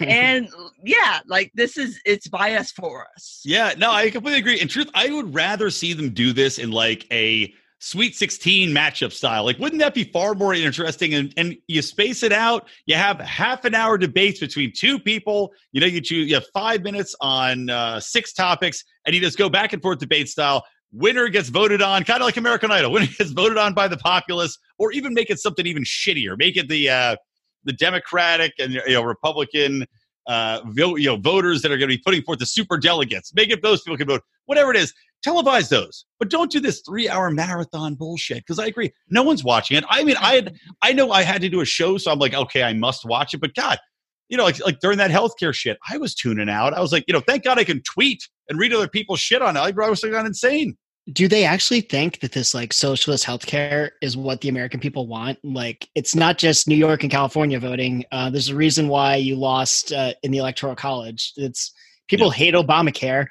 and 0.00 0.48
yeah 0.84 1.20
like 1.26 1.52
this 1.54 1.76
is 1.76 2.00
it's 2.04 2.26
bias 2.26 2.72
for 2.72 3.06
us 3.14 3.42
Yeah, 3.44 3.74
no, 3.76 3.90
I 3.90 4.10
completely 4.10 4.40
agree. 4.40 4.60
In 4.60 4.68
truth, 4.68 4.90
I 4.94 5.10
would 5.10 5.34
rather 5.34 5.70
see 5.70 5.92
them 5.92 6.10
do 6.10 6.32
this 6.32 6.58
in 6.58 6.70
like 6.70 7.06
a 7.12 7.52
Sweet 7.84 8.16
16 8.16 8.70
matchup 8.70 9.12
style. 9.12 9.44
Like, 9.44 9.58
wouldn't 9.58 9.80
that 9.80 9.92
be 9.92 10.04
far 10.04 10.32
more 10.32 10.54
interesting? 10.54 11.12
And, 11.12 11.34
and 11.36 11.54
you 11.68 11.82
space 11.82 12.22
it 12.22 12.32
out. 12.32 12.66
You 12.86 12.94
have 12.94 13.20
half 13.20 13.66
an 13.66 13.74
hour 13.74 13.98
debates 13.98 14.40
between 14.40 14.72
two 14.74 14.98
people. 14.98 15.52
You 15.72 15.82
know, 15.82 15.86
you 15.86 16.00
choose. 16.00 16.26
You 16.30 16.36
have 16.36 16.46
five 16.54 16.82
minutes 16.82 17.14
on 17.20 17.68
uh, 17.68 18.00
six 18.00 18.32
topics, 18.32 18.82
and 19.04 19.14
you 19.14 19.20
just 19.20 19.36
go 19.36 19.50
back 19.50 19.74
and 19.74 19.82
forth 19.82 19.98
debate 19.98 20.30
style. 20.30 20.64
Winner 20.94 21.28
gets 21.28 21.48
voted 21.48 21.82
on, 21.82 22.04
kind 22.04 22.22
of 22.22 22.26
like 22.26 22.36
American 22.36 22.70
Idol. 22.70 22.92
Winner 22.92 23.08
gets 23.18 23.32
voted 23.32 23.58
on 23.58 23.74
by 23.74 23.88
the 23.88 23.96
populace, 23.96 24.58
or 24.78 24.92
even 24.92 25.12
make 25.12 25.28
it 25.28 25.38
something 25.38 25.66
even 25.66 25.82
shittier. 25.82 26.38
Make 26.38 26.56
it 26.56 26.68
the 26.68 26.88
uh, 26.88 27.16
the 27.64 27.72
Democratic 27.72 28.52
and 28.58 28.72
you 28.72 28.82
know 28.88 29.02
Republican 29.02 29.86
uh, 30.26 30.60
you 30.76 31.06
know, 31.06 31.16
voters 31.16 31.62
that 31.62 31.70
are 31.70 31.76
going 31.76 31.90
to 31.90 31.96
be 31.96 32.02
putting 32.04 32.22
forth 32.22 32.38
the 32.38 32.46
super 32.46 32.78
delegates. 32.78 33.34
Make 33.34 33.50
it 33.50 33.62
those 33.62 33.82
people 33.82 33.96
can 33.96 34.06
vote. 34.06 34.22
Whatever 34.46 34.70
it 34.70 34.76
is, 34.76 34.92
televise 35.26 35.68
those, 35.68 36.04
but 36.18 36.30
don't 36.30 36.50
do 36.50 36.60
this 36.60 36.82
three-hour 36.86 37.30
marathon 37.30 37.94
bullshit. 37.94 38.38
Because 38.38 38.58
I 38.58 38.66
agree, 38.66 38.92
no 39.10 39.22
one's 39.22 39.44
watching 39.44 39.76
it. 39.76 39.84
I 39.88 40.04
mean, 40.04 40.16
I 40.18 40.34
had, 40.34 40.54
I 40.82 40.92
know 40.92 41.10
I 41.10 41.22
had 41.22 41.40
to 41.42 41.48
do 41.48 41.60
a 41.60 41.64
show, 41.64 41.98
so 41.98 42.10
I'm 42.10 42.18
like, 42.18 42.34
okay, 42.34 42.62
I 42.62 42.72
must 42.72 43.04
watch 43.04 43.34
it. 43.34 43.40
But 43.40 43.54
God, 43.54 43.78
you 44.28 44.36
know, 44.36 44.44
like 44.44 44.64
like 44.64 44.80
during 44.80 44.98
that 44.98 45.10
healthcare 45.10 45.54
shit, 45.54 45.78
I 45.88 45.98
was 45.98 46.14
tuning 46.14 46.48
out. 46.48 46.74
I 46.74 46.80
was 46.80 46.92
like, 46.92 47.04
you 47.06 47.14
know, 47.14 47.20
thank 47.20 47.44
God 47.44 47.58
I 47.58 47.64
can 47.64 47.82
tweet 47.82 48.26
and 48.48 48.58
read 48.58 48.72
other 48.72 48.88
people's 48.88 49.20
shit 49.20 49.42
on 49.42 49.56
it. 49.56 49.60
I 49.60 49.70
was 49.70 50.02
like, 50.02 50.12
gone 50.12 50.26
insane. 50.26 50.76
Do 51.12 51.28
they 51.28 51.44
actually 51.44 51.82
think 51.82 52.20
that 52.20 52.32
this 52.32 52.54
like 52.54 52.72
socialist 52.72 53.26
healthcare 53.26 53.90
is 54.00 54.16
what 54.16 54.40
the 54.40 54.48
american 54.48 54.80
people 54.80 55.06
want? 55.06 55.38
Like 55.44 55.88
it's 55.94 56.14
not 56.14 56.38
just 56.38 56.66
new 56.68 56.74
york 56.74 57.02
and 57.02 57.12
california 57.12 57.58
voting 57.60 58.04
uh, 58.10 58.30
there's 58.30 58.48
a 58.48 58.56
reason 58.56 58.88
why 58.88 59.16
you 59.16 59.36
lost 59.36 59.92
uh, 59.92 60.14
in 60.22 60.30
the 60.30 60.38
electoral 60.38 60.74
college. 60.74 61.32
It's 61.36 61.72
people 62.08 62.30
hate 62.30 62.54
obamacare 62.54 63.26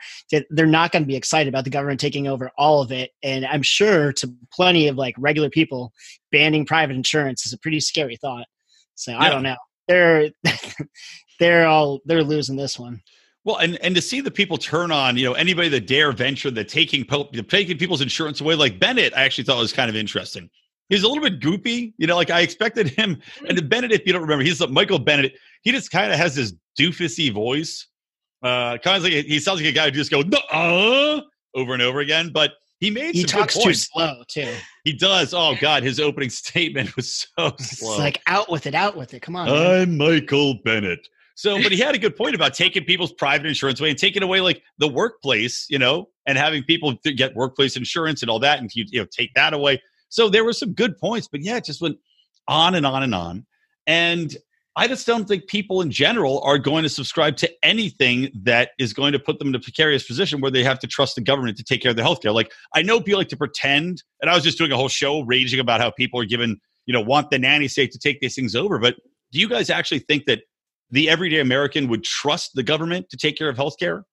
they're 0.50 0.66
not 0.66 0.92
going 0.92 1.04
to 1.04 1.08
be 1.08 1.16
excited 1.16 1.48
about 1.48 1.64
the 1.64 1.70
government 1.70 2.00
taking 2.00 2.28
over 2.28 2.50
all 2.58 2.82
of 2.82 2.92
it 2.92 3.12
and 3.22 3.46
i'm 3.46 3.62
sure 3.62 4.12
to 4.12 4.28
plenty 4.52 4.88
of 4.88 4.96
like 4.96 5.14
regular 5.20 5.48
people 5.48 5.94
banning 6.32 6.66
private 6.66 6.96
insurance 6.96 7.46
is 7.46 7.54
a 7.54 7.60
pretty 7.60 7.80
scary 7.80 8.18
thought. 8.18 8.48
So 8.96 9.16
i 9.16 9.30
don't 9.30 9.44
know. 9.44 9.56
They're 9.88 10.30
they're 11.40 11.68
all 11.68 12.02
they're 12.06 12.24
losing 12.24 12.56
this 12.56 12.78
one 12.78 13.02
Well, 13.46 13.58
and 13.58 13.78
and 13.84 13.94
to 13.96 14.02
see 14.02 14.22
the 14.22 14.32
people 14.32 14.58
turn 14.58 14.92
on, 14.92 15.18
you 15.18 15.26
know, 15.26 15.34
anybody 15.34 15.68
that 15.70 15.86
dare 15.86 16.12
venture 16.14 16.50
the 16.50 16.64
taking 16.64 17.06
taking 17.50 17.78
people's 17.78 18.02
insurance 18.02 18.40
away, 18.40 18.56
like 18.56 18.80
Bennet, 18.80 19.14
I 19.16 19.24
actually 19.24 19.44
thought 19.44 19.58
was 19.58 19.74
kind 19.74 19.90
of 19.90 19.96
interesting. 19.96 20.50
He's 20.90 21.04
a 21.04 21.08
little 21.08 21.24
bit 21.24 21.40
goopy, 21.40 21.94
you 21.98 22.08
know, 22.08 22.16
like 22.16 22.30
I 22.30 22.42
expected 22.42 22.90
him. 22.90 23.22
And 23.48 23.70
Bennet, 23.70 23.92
if 23.92 24.06
you 24.06 24.14
don't 24.14 24.22
remember, 24.22 24.44
he's 24.44 24.66
Michael 24.70 25.00
Bennet. 25.00 25.34
He 25.62 25.72
just 25.72 25.92
kind 25.92 26.12
of 26.12 26.18
has 26.18 26.36
this 26.36 26.54
doofusy 26.80 27.34
voice. 27.34 27.88
Uh, 28.42 28.78
kind 28.78 28.98
of 28.98 29.04
like 29.04 29.26
he 29.26 29.40
sounds 29.40 29.62
like 29.62 29.70
a 29.70 29.72
guy 29.72 29.86
who 29.86 29.92
just 29.92 30.12
goes 30.12 30.26
uh 30.52 31.22
over 31.56 31.74
and 31.74 31.82
over 31.82 32.00
again. 32.00 32.30
But 32.34 32.52
he 32.80 32.90
made 32.90 33.16
he 33.16 33.24
talks 33.24 33.58
too 33.58 33.74
slow 33.74 34.24
too 34.28 34.54
He 34.84 34.94
does. 34.94 35.34
Oh 35.34 35.56
God, 35.60 35.84
his 35.84 36.00
opening 36.00 36.30
statement 36.44 36.96
was 36.96 37.28
so 37.38 37.48
it's 37.48 37.80
slow. 37.80 37.98
like 37.98 38.22
out 38.28 38.50
with 38.50 38.68
it 38.68 38.76
out 38.76 38.96
with 38.96 39.14
it 39.14 39.22
come 39.22 39.36
on. 39.36 39.50
I'm 39.50 39.98
Michael 39.98 40.56
Bennet. 40.64 41.08
So, 41.36 41.62
but 41.62 41.72
he 41.72 41.80
had 41.80 41.96
a 41.96 41.98
good 41.98 42.16
point 42.16 42.36
about 42.36 42.54
taking 42.54 42.84
people's 42.84 43.12
private 43.12 43.48
insurance 43.48 43.80
away 43.80 43.90
and 43.90 43.98
taking 43.98 44.22
away 44.22 44.42
like 44.42 44.62
the 44.78 44.88
workplace, 44.88 45.66
you 45.70 45.80
know, 45.80 46.10
and 46.28 46.38
having 46.38 46.64
people 46.64 46.94
get 47.04 47.36
workplace 47.36 47.76
insurance 47.76 48.22
and 48.22 48.30
all 48.30 48.40
that, 48.40 48.60
and 48.60 48.70
you, 48.74 48.86
know 49.00 49.06
take 49.06 49.34
that 49.34 49.54
away. 49.54 49.82
So 50.10 50.30
there 50.30 50.46
were 50.46 50.54
some 50.54 50.74
good 50.74 50.98
points, 50.98 51.28
but 51.28 51.42
yeah, 51.42 51.58
it 51.58 51.66
just 51.66 51.82
went 51.82 51.98
on 52.48 52.76
and 52.76 52.86
on 52.86 53.02
and 53.02 53.16
on. 53.16 53.46
And 53.88 54.36
I 54.76 54.88
just 54.88 55.06
don't 55.06 55.28
think 55.28 55.48
people 55.48 55.82
in 55.82 55.92
general 55.92 56.42
are 56.42 56.58
going 56.58 56.84
to 56.84 56.90
subscribe 56.90 57.38
to 57.38 57.52
anything 57.64 58.30
that 58.44 58.72
is 58.80 58.94
going 58.94 59.12
to 59.14 59.20
put 59.20 59.38
them 59.38 59.50
in 59.50 59.56
a 59.56 59.60
precarious 59.60 60.04
position 60.04 60.42
where 60.42 60.52
they 60.52 60.64
have 60.64 60.80
to 60.80 60.88
trust 60.88 61.16
the 61.16 61.22
government 61.22 61.58
to 61.58 61.64
take 61.64 61.82
care 61.82 61.92
of 61.92 61.98
their 61.98 62.06
healthcare. 62.06 62.34
Like 62.34 62.52
I 62.76 62.82
know 62.82 63.00
people 63.00 63.20
like 63.20 63.30
to 63.30 63.38
pretend, 63.38 64.04
and 64.22 64.32
I 64.32 64.36
was 64.36 64.44
just 64.44 64.58
doing 64.58 64.72
a 64.72 64.76
whole 64.76 64.88
show 64.88 65.22
raging 65.22 65.60
about 65.60 65.82
how 65.82 65.92
people 65.92 66.20
are 66.20 66.26
given, 66.26 66.60
you 66.86 66.94
know, 66.94 67.02
want 67.02 67.30
the 67.30 67.40
nanny 67.40 67.68
state 67.68 67.92
to 67.92 68.00
take 68.00 68.20
these 68.20 68.36
things 68.36 68.56
over. 68.56 68.80
But 68.80 68.96
do 69.32 69.40
you 69.40 69.48
guys 69.50 69.70
actually 69.70 70.00
think 70.00 70.26
that 70.26 70.42
the 70.94 71.10
everyday 71.10 71.40
American 71.40 71.88
would 71.90 72.04
trust 72.04 72.52
the 72.54 72.64
government 72.64 73.10
to 73.10 73.18
take 73.18 73.38
care 73.38 73.50
of 73.50 73.58
healthcare? 73.58 74.04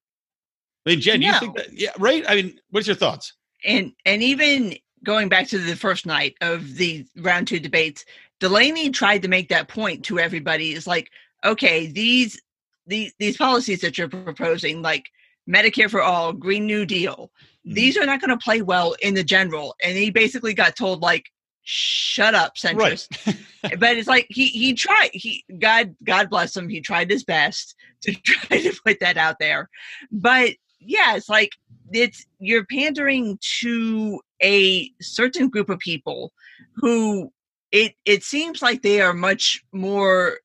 I 0.87 0.91
mean, 0.91 1.01
Jen, 1.01 1.21
do 1.21 1.27
you 1.27 1.39
think 1.39 1.57
that? 1.57 1.73
Yeah, 1.73 1.91
right. 1.99 2.25
I 2.27 2.35
mean, 2.37 2.59
what's 2.71 2.87
your 2.87 2.97
thoughts? 2.97 3.35
and 3.65 3.93
and 4.05 4.23
even 4.23 4.75
going 5.05 5.29
back 5.29 5.47
to 5.49 5.59
the 5.59 5.77
first 5.77 6.07
night 6.07 6.35
of 6.41 6.77
the 6.77 7.05
round 7.19 7.47
two 7.47 7.61
debates 7.61 8.05
delaney 8.39 8.91
tried 8.91 9.23
to 9.23 9.29
make 9.29 9.49
that 9.49 9.69
point 9.69 10.05
to 10.05 10.19
everybody 10.19 10.73
is 10.73 10.87
like 10.87 11.11
okay 11.45 11.87
these 11.87 12.41
these 12.87 13.13
these 13.19 13.37
policies 13.37 13.81
that 13.81 13.99
you're 13.99 14.09
proposing 14.09 14.83
like 14.83 15.11
Medicare 15.49 15.91
for 15.91 16.03
all, 16.03 16.33
Green 16.33 16.67
New 16.67 16.87
Deal. 16.87 17.31
Mhm. 17.67 17.75
These 17.75 17.97
are 17.97 18.07
not 18.07 18.21
going 18.21 18.31
to 18.31 18.37
play 18.37 18.63
well 18.63 18.95
in 19.03 19.15
the 19.15 19.25
general. 19.25 19.75
And 19.83 19.97
he 19.97 20.11
basically 20.11 20.55
got 20.55 20.77
told 20.77 21.03
like, 21.03 21.31
"Shut 21.63 22.35
up, 22.35 22.57
centrist." 22.57 23.27
Right. 23.63 23.79
but 23.79 23.97
it's 23.97 24.09
like 24.09 24.27
he 24.31 24.47
he 24.47 24.75
tried. 24.75 25.11
He 25.13 25.45
God 25.59 25.95
God 26.05 26.31
bless 26.31 26.57
him. 26.57 26.69
He 26.69 26.81
tried 26.81 27.11
his 27.11 27.25
best 27.25 27.75
to 28.03 28.13
try 28.25 28.61
to 28.61 28.81
put 28.85 29.01
that 29.01 29.17
out 29.17 29.39
there. 29.39 29.69
But 30.11 30.55
yeah, 30.81 31.17
it's 31.17 31.29
like 31.29 31.51
it's 31.93 32.27
you're 32.39 32.65
pandering 32.67 33.39
to 33.61 34.21
a 34.43 34.91
certain 35.01 35.49
group 35.49 35.69
of 35.69 35.79
people 35.79 36.33
who 36.77 37.33
it 37.73 37.95
it 38.05 38.23
seems 38.23 38.63
like 38.63 38.83
they 38.83 39.01
are 39.01 39.13
much 39.13 39.63
more 39.73 40.39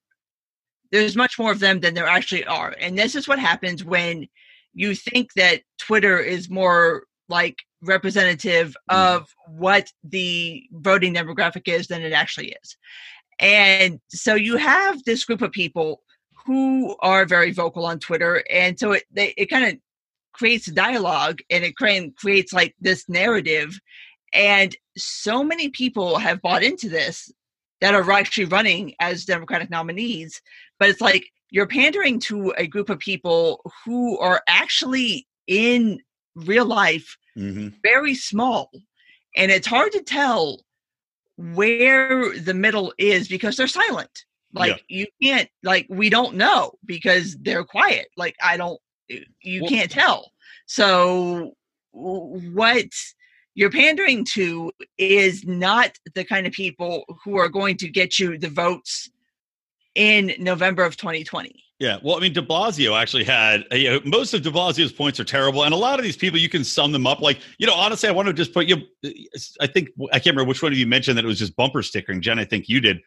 there's 0.91 1.15
much 1.15 1.39
more 1.39 1.51
of 1.51 1.59
them 1.59 1.79
than 1.79 1.93
there 1.93 2.07
actually 2.07 2.45
are 2.45 2.75
and 2.79 2.97
this 2.97 3.15
is 3.15 3.27
what 3.27 3.39
happens 3.39 3.83
when 3.83 4.27
you 4.73 4.93
think 4.93 5.33
that 5.33 5.61
twitter 5.77 6.19
is 6.19 6.49
more 6.49 7.03
like 7.29 7.57
representative 7.85 8.75
of 8.89 9.27
what 9.47 9.91
the 10.03 10.63
voting 10.71 11.13
demographic 11.13 11.67
is 11.67 11.87
than 11.87 12.01
it 12.01 12.13
actually 12.13 12.55
is. 12.61 12.77
And 13.39 13.99
so 14.09 14.35
you 14.35 14.57
have 14.57 15.03
this 15.03 15.25
group 15.25 15.41
of 15.41 15.51
people 15.51 16.01
who 16.45 16.95
are 16.99 17.25
very 17.25 17.51
vocal 17.51 17.85
on 17.87 17.97
twitter 17.97 18.43
and 18.51 18.77
so 18.79 18.91
it 18.91 19.03
they, 19.11 19.33
it 19.35 19.47
kind 19.47 19.65
of 19.65 19.79
creates 20.31 20.67
dialogue 20.67 21.39
and 21.49 21.63
it 21.63 21.75
creates 21.75 22.53
like 22.53 22.75
this 22.79 23.07
narrative. 23.07 23.79
And 24.33 24.75
so 24.97 25.43
many 25.43 25.69
people 25.69 26.17
have 26.17 26.41
bought 26.41 26.63
into 26.63 26.89
this 26.89 27.31
that 27.81 27.95
are 27.95 28.11
actually 28.11 28.45
running 28.45 28.93
as 28.99 29.25
democratic 29.25 29.69
nominees 29.69 30.41
but 30.79 30.89
it's 30.89 31.01
like 31.01 31.25
you're 31.51 31.67
pandering 31.67 32.19
to 32.19 32.53
a 32.57 32.67
group 32.67 32.89
of 32.89 32.99
people 32.99 33.61
who 33.85 34.17
are 34.19 34.41
actually 34.47 35.27
in 35.47 35.99
real 36.35 36.65
life 36.65 37.17
hmm 37.35 37.67
very 37.83 38.15
small 38.15 38.69
and 39.35 39.51
it's 39.51 39.67
hard 39.67 39.91
to 39.91 40.01
tell 40.01 40.61
where 41.37 42.37
the 42.39 42.53
middle 42.53 42.93
is 42.97 43.27
because 43.27 43.57
they're 43.57 43.67
silent. 43.67 44.23
Like 44.53 44.81
you 44.87 45.05
can't 45.21 45.49
like 45.63 45.85
we 45.89 46.09
don't 46.09 46.35
know 46.35 46.71
because 46.85 47.35
they're 47.41 47.65
quiet. 47.65 48.07
Like 48.15 48.35
i 48.41 48.55
don't 48.55 48.79
you 49.41 49.61
Well- 49.61 49.69
can't 49.69 49.91
tell. 49.91 50.31
So 50.65 51.53
what 51.91 52.87
you're 53.53 53.69
pandering 53.69 54.25
to 54.33 54.71
is 54.97 55.45
not 55.45 55.91
the 56.13 56.23
kind 56.23 56.47
of 56.47 56.53
people 56.53 57.03
who 57.23 57.37
are 57.37 57.49
going 57.49 57.77
to 57.77 57.89
get 57.89 58.17
you 58.19 58.37
the 58.37 58.49
votes 58.49 59.09
in 59.95 60.33
november 60.39 60.83
of 60.83 60.97
2020 60.97 61.64
Yeah, 61.79 61.97
well, 62.01 62.15
I 62.15 62.21
mean, 62.21 62.31
De 62.31 62.41
Blasio 62.41 62.97
actually 62.97 63.25
had 63.25 63.65
uh, 63.69 63.75
you 63.75 63.89
know, 63.89 63.99
most 64.05 64.33
of 64.33 64.41
De 64.41 64.49
Blasio's 64.49 64.93
points 64.93 65.19
are 65.19 65.25
terrible, 65.25 65.63
and 65.65 65.73
a 65.73 65.77
lot 65.77 65.99
of 65.99 66.03
these 66.05 66.15
people 66.15 66.39
you 66.39 66.47
can 66.47 66.63
sum 66.63 66.93
them 66.93 67.05
up. 67.05 67.19
Like, 67.19 67.39
you 67.57 67.67
know, 67.67 67.73
honestly, 67.73 68.07
I 68.07 68.13
want 68.13 68.27
to 68.27 68.33
just 68.33 68.53
put 68.53 68.65
you. 68.65 68.77
I 69.59 69.67
think 69.67 69.89
I 70.13 70.19
can't 70.19 70.27
remember 70.35 70.45
which 70.47 70.61
one 70.63 70.71
of 70.71 70.77
you 70.77 70.87
mentioned 70.87 71.17
that 71.17 71.25
it 71.25 71.27
was 71.27 71.39
just 71.39 71.55
bumper 71.57 71.83
stickering. 71.83 72.21
Jen, 72.21 72.39
I 72.39 72.45
think 72.45 72.69
you 72.69 72.79
did, 72.79 73.01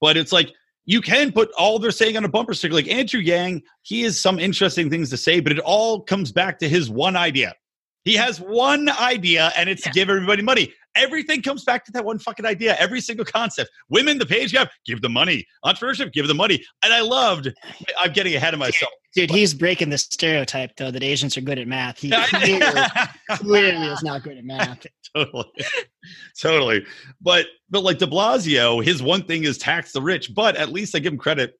but 0.00 0.16
it's 0.16 0.30
like 0.32 0.52
you 0.84 1.00
can 1.00 1.32
put 1.32 1.50
all 1.58 1.80
they're 1.80 1.90
saying 1.90 2.16
on 2.16 2.24
a 2.24 2.28
bumper 2.28 2.54
sticker. 2.54 2.74
Like 2.74 2.86
Andrew 2.86 3.18
Yang, 3.18 3.62
he 3.82 4.02
has 4.02 4.20
some 4.20 4.38
interesting 4.38 4.88
things 4.88 5.10
to 5.10 5.16
say, 5.16 5.40
but 5.40 5.50
it 5.50 5.58
all 5.58 6.00
comes 6.00 6.30
back 6.30 6.60
to 6.60 6.68
his 6.68 6.88
one 6.88 7.16
idea. 7.16 7.54
He 8.04 8.14
has 8.14 8.40
one 8.40 8.88
idea, 8.88 9.52
and 9.56 9.68
it's 9.68 9.84
Yeah. 9.84 9.90
to 9.90 9.98
give 9.98 10.10
everybody 10.10 10.42
money. 10.42 10.72
Everything 10.96 11.42
comes 11.42 11.64
back 11.64 11.84
to 11.86 11.92
that 11.92 12.04
one 12.04 12.18
fucking 12.18 12.46
idea. 12.46 12.76
Every 12.78 13.00
single 13.00 13.24
concept. 13.24 13.70
Women, 13.88 14.18
the 14.18 14.26
page 14.26 14.52
gap, 14.52 14.70
give 14.84 15.02
them 15.02 15.12
money. 15.12 15.46
Entrepreneurship, 15.64 16.12
give 16.12 16.28
them 16.28 16.36
money. 16.36 16.64
And 16.82 16.92
I 16.92 17.00
loved. 17.00 17.52
I'm 17.98 18.12
getting 18.12 18.34
ahead 18.34 18.54
of 18.54 18.60
myself. 18.60 18.92
Dude, 19.14 19.30
he's 19.30 19.54
breaking 19.54 19.88
the 19.88 19.96
stereotype 19.96 20.76
though 20.76 20.90
that 20.90 21.02
Asians 21.02 21.36
are 21.38 21.40
good 21.40 21.58
at 21.58 21.66
math. 21.66 21.98
He 21.98 22.10
clearly, 22.24 22.82
clearly 23.30 23.86
is 23.86 24.02
not 24.02 24.22
good 24.22 24.36
at 24.36 24.44
math. 24.44 24.86
totally 25.16 25.46
totally 26.38 26.84
but 27.20 27.46
but 27.70 27.82
like 27.82 27.98
de 27.98 28.06
blasio 28.06 28.84
his 28.84 29.02
one 29.02 29.22
thing 29.22 29.44
is 29.44 29.56
tax 29.56 29.92
the 29.92 30.02
rich 30.02 30.34
but 30.34 30.56
at 30.56 30.70
least 30.70 30.94
i 30.94 30.98
give 30.98 31.12
him 31.12 31.18
credit 31.18 31.58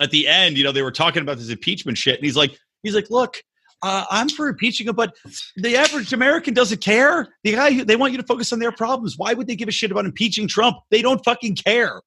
at 0.00 0.10
the 0.10 0.26
end 0.26 0.56
you 0.56 0.64
know 0.64 0.72
they 0.72 0.82
were 0.82 0.92
talking 0.92 1.22
about 1.22 1.36
this 1.38 1.50
impeachment 1.50 1.98
shit 1.98 2.16
and 2.16 2.24
he's 2.24 2.36
like 2.36 2.56
he's 2.82 2.94
like 2.94 3.10
look 3.10 3.42
uh, 3.82 4.04
i'm 4.10 4.28
for 4.28 4.48
impeaching 4.48 4.88
him 4.88 4.94
but 4.94 5.14
the 5.56 5.76
average 5.76 6.12
american 6.12 6.54
doesn't 6.54 6.82
care. 6.82 7.28
The 7.44 7.52
guy 7.52 7.72
who- 7.72 7.84
they 7.84 7.96
want 7.96 8.12
you 8.12 8.18
to 8.18 8.24
focus 8.26 8.52
on 8.52 8.58
their 8.58 8.72
problems. 8.72 9.16
Why 9.16 9.34
would 9.34 9.46
they 9.46 9.56
give 9.56 9.68
a 9.68 9.72
shit 9.72 9.90
about 9.90 10.04
impeaching 10.04 10.48
trump? 10.48 10.76
They 10.90 11.02
don't 11.02 11.24
fucking 11.24 11.56
care. 11.56 12.00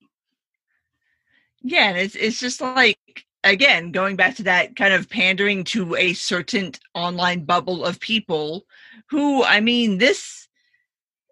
Yeah, 1.61 1.91
it's 1.91 2.15
it's 2.15 2.39
just 2.39 2.61
like 2.61 2.97
again 3.43 3.91
going 3.91 4.15
back 4.15 4.35
to 4.35 4.43
that 4.43 4.75
kind 4.75 4.93
of 4.93 5.09
pandering 5.09 5.63
to 5.65 5.95
a 5.95 6.13
certain 6.13 6.73
online 6.93 7.45
bubble 7.45 7.85
of 7.85 7.99
people 7.99 8.65
who 9.09 9.43
I 9.43 9.59
mean 9.59 9.97
this 9.97 10.47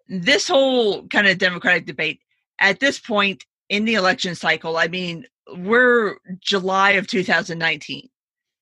this 0.08 0.48
whole 0.48 1.06
kind 1.08 1.26
of 1.26 1.38
democratic 1.38 1.86
debate 1.86 2.20
at 2.60 2.80
this 2.80 2.98
point 2.98 3.44
in 3.68 3.84
the 3.84 3.94
election 3.94 4.34
cycle, 4.34 4.76
I 4.76 4.88
mean, 4.88 5.24
we're 5.56 6.16
July 6.40 6.92
of 6.92 7.06
2019. 7.06 8.08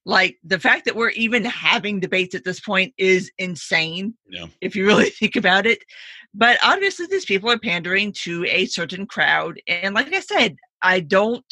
Like 0.08 0.38
the 0.42 0.58
fact 0.58 0.86
that 0.86 0.96
we're 0.96 1.10
even 1.10 1.44
having 1.44 2.00
debates 2.00 2.34
at 2.34 2.42
this 2.42 2.60
point 2.60 2.94
is 2.96 3.30
insane 3.36 4.14
yeah 4.26 4.46
if 4.62 4.74
you 4.74 4.86
really 4.86 5.10
think 5.10 5.36
about 5.36 5.66
it. 5.66 5.84
But 6.32 6.58
obviously, 6.64 7.06
these 7.06 7.26
people 7.26 7.50
are 7.50 7.58
pandering 7.58 8.12
to 8.24 8.46
a 8.46 8.64
certain 8.66 9.06
crowd. 9.06 9.60
And 9.66 9.94
like 9.94 10.12
I 10.12 10.20
said, 10.20 10.56
I 10.80 11.00
don't 11.00 11.44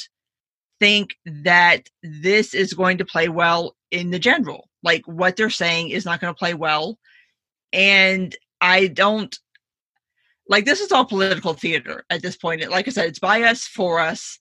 think 0.81 1.17
that 1.27 1.89
this 2.03 2.55
is 2.55 2.73
going 2.73 2.97
to 2.99 3.05
play 3.05 3.29
well 3.29 3.77
in 3.91 4.11
the 4.11 4.19
general. 4.19 4.71
Like 4.83 5.05
what 5.07 5.37
they're 5.37 5.51
saying 5.51 5.91
is 5.91 6.07
not 6.07 6.21
going 6.21 6.33
to 6.33 6.39
play 6.39 6.55
well. 6.55 6.99
And 7.75 8.35
I 8.63 8.87
don't 8.87 9.39
like 10.49 10.65
this 10.65 10.81
is 10.81 10.93
all 10.93 11.05
political 11.05 11.53
theater 11.53 12.07
at 12.09 12.23
this 12.23 12.37
point. 12.37 12.67
Like 12.71 12.89
I 12.89 12.91
said, 12.91 13.07
it's 13.07 13.19
by 13.19 13.43
us, 13.43 13.67
for 13.67 14.01
us. 14.01 14.39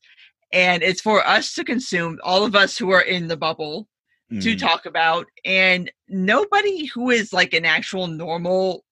And 0.53 0.83
it's 0.83 1.01
for 1.01 1.25
us 1.27 1.53
to 1.55 1.65
consume, 1.65 2.17
all 2.23 2.45
of 2.45 2.55
us 2.55 2.77
who 2.77 2.91
are 2.91 3.01
in 3.01 3.27
the 3.27 3.35
bubble 3.35 3.89
to 4.31 4.55
Mhm. 4.55 4.59
talk 4.59 4.85
about 4.85 5.27
and 5.45 5.91
nobody 6.07 6.85
who 6.85 7.09
is 7.11 7.31
like 7.31 7.53
an 7.53 7.63
actual 7.65 8.07
normal 8.07 8.83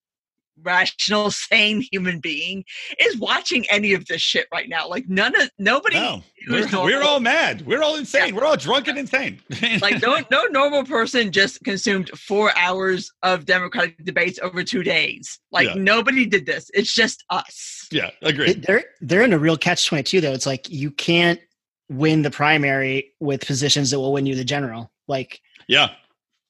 rational 0.62 1.30
sane 1.32 1.80
human 1.90 2.20
being 2.20 2.64
is 3.00 3.16
watching 3.18 3.66
any 3.70 3.92
of 3.92 4.06
this 4.06 4.22
shit 4.22 4.46
right 4.52 4.68
now. 4.68 4.88
Like 4.88 5.08
none 5.08 5.34
of 5.40 5.50
nobody 5.58 5.96
no 5.96 6.22
who's 6.46 6.70
we're, 6.72 6.84
we're 6.84 7.02
all 7.02 7.18
mad. 7.18 7.66
We're 7.66 7.82
all 7.82 7.96
insane. 7.96 8.36
We're 8.36 8.44
all 8.44 8.56
drunk 8.56 8.86
and 8.86 8.96
insane. 8.96 9.40
Like 9.80 10.00
no 10.00 10.22
no 10.30 10.44
normal 10.44 10.84
person 10.84 11.32
just 11.32 11.64
consumed 11.64 12.10
four 12.10 12.56
hours 12.56 13.10
of 13.24 13.44
democratic 13.46 14.04
debates 14.04 14.38
over 14.40 14.62
two 14.62 14.84
days. 14.84 15.40
Like 15.50 15.66
Yeah. 15.66 15.74
nobody 15.74 16.24
did 16.26 16.46
this. 16.46 16.70
It's 16.72 16.94
just 16.94 17.24
us. 17.30 17.88
Yeah 17.90 18.10
agree 18.22 18.52
they're 18.52 18.84
they're 19.00 19.22
in 19.22 19.32
a 19.32 19.38
real 19.38 19.56
catch 19.56 19.84
twenty 19.86 20.04
two 20.04 20.20
though. 20.20 20.32
It's 20.32 20.46
like 20.46 20.70
you 20.70 20.92
can't 20.92 21.40
win 21.88 22.22
the 22.22 22.30
primary 22.30 23.12
with 23.20 23.46
positions 23.46 23.90
that 23.90 24.00
will 24.00 24.12
win 24.12 24.26
you 24.26 24.34
the 24.34 24.44
general. 24.44 24.90
Like 25.08 25.40
yeah 25.68 25.90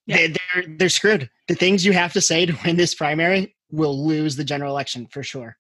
Yeah. 0.07 0.17
they, 0.17 0.27
they're 0.29 0.77
they're 0.79 0.89
screwed. 0.89 1.29
The 1.49 1.55
things 1.55 1.85
you 1.85 1.93
have 1.93 2.13
to 2.15 2.21
say 2.21 2.47
to 2.47 2.57
win 2.65 2.77
this 2.77 2.95
primary 2.95 3.55
will 3.71 4.07
lose 4.07 4.37
the 4.37 4.45
general 4.45 4.71
election 4.71 5.07
for 5.09 5.23
sure. 5.25 5.57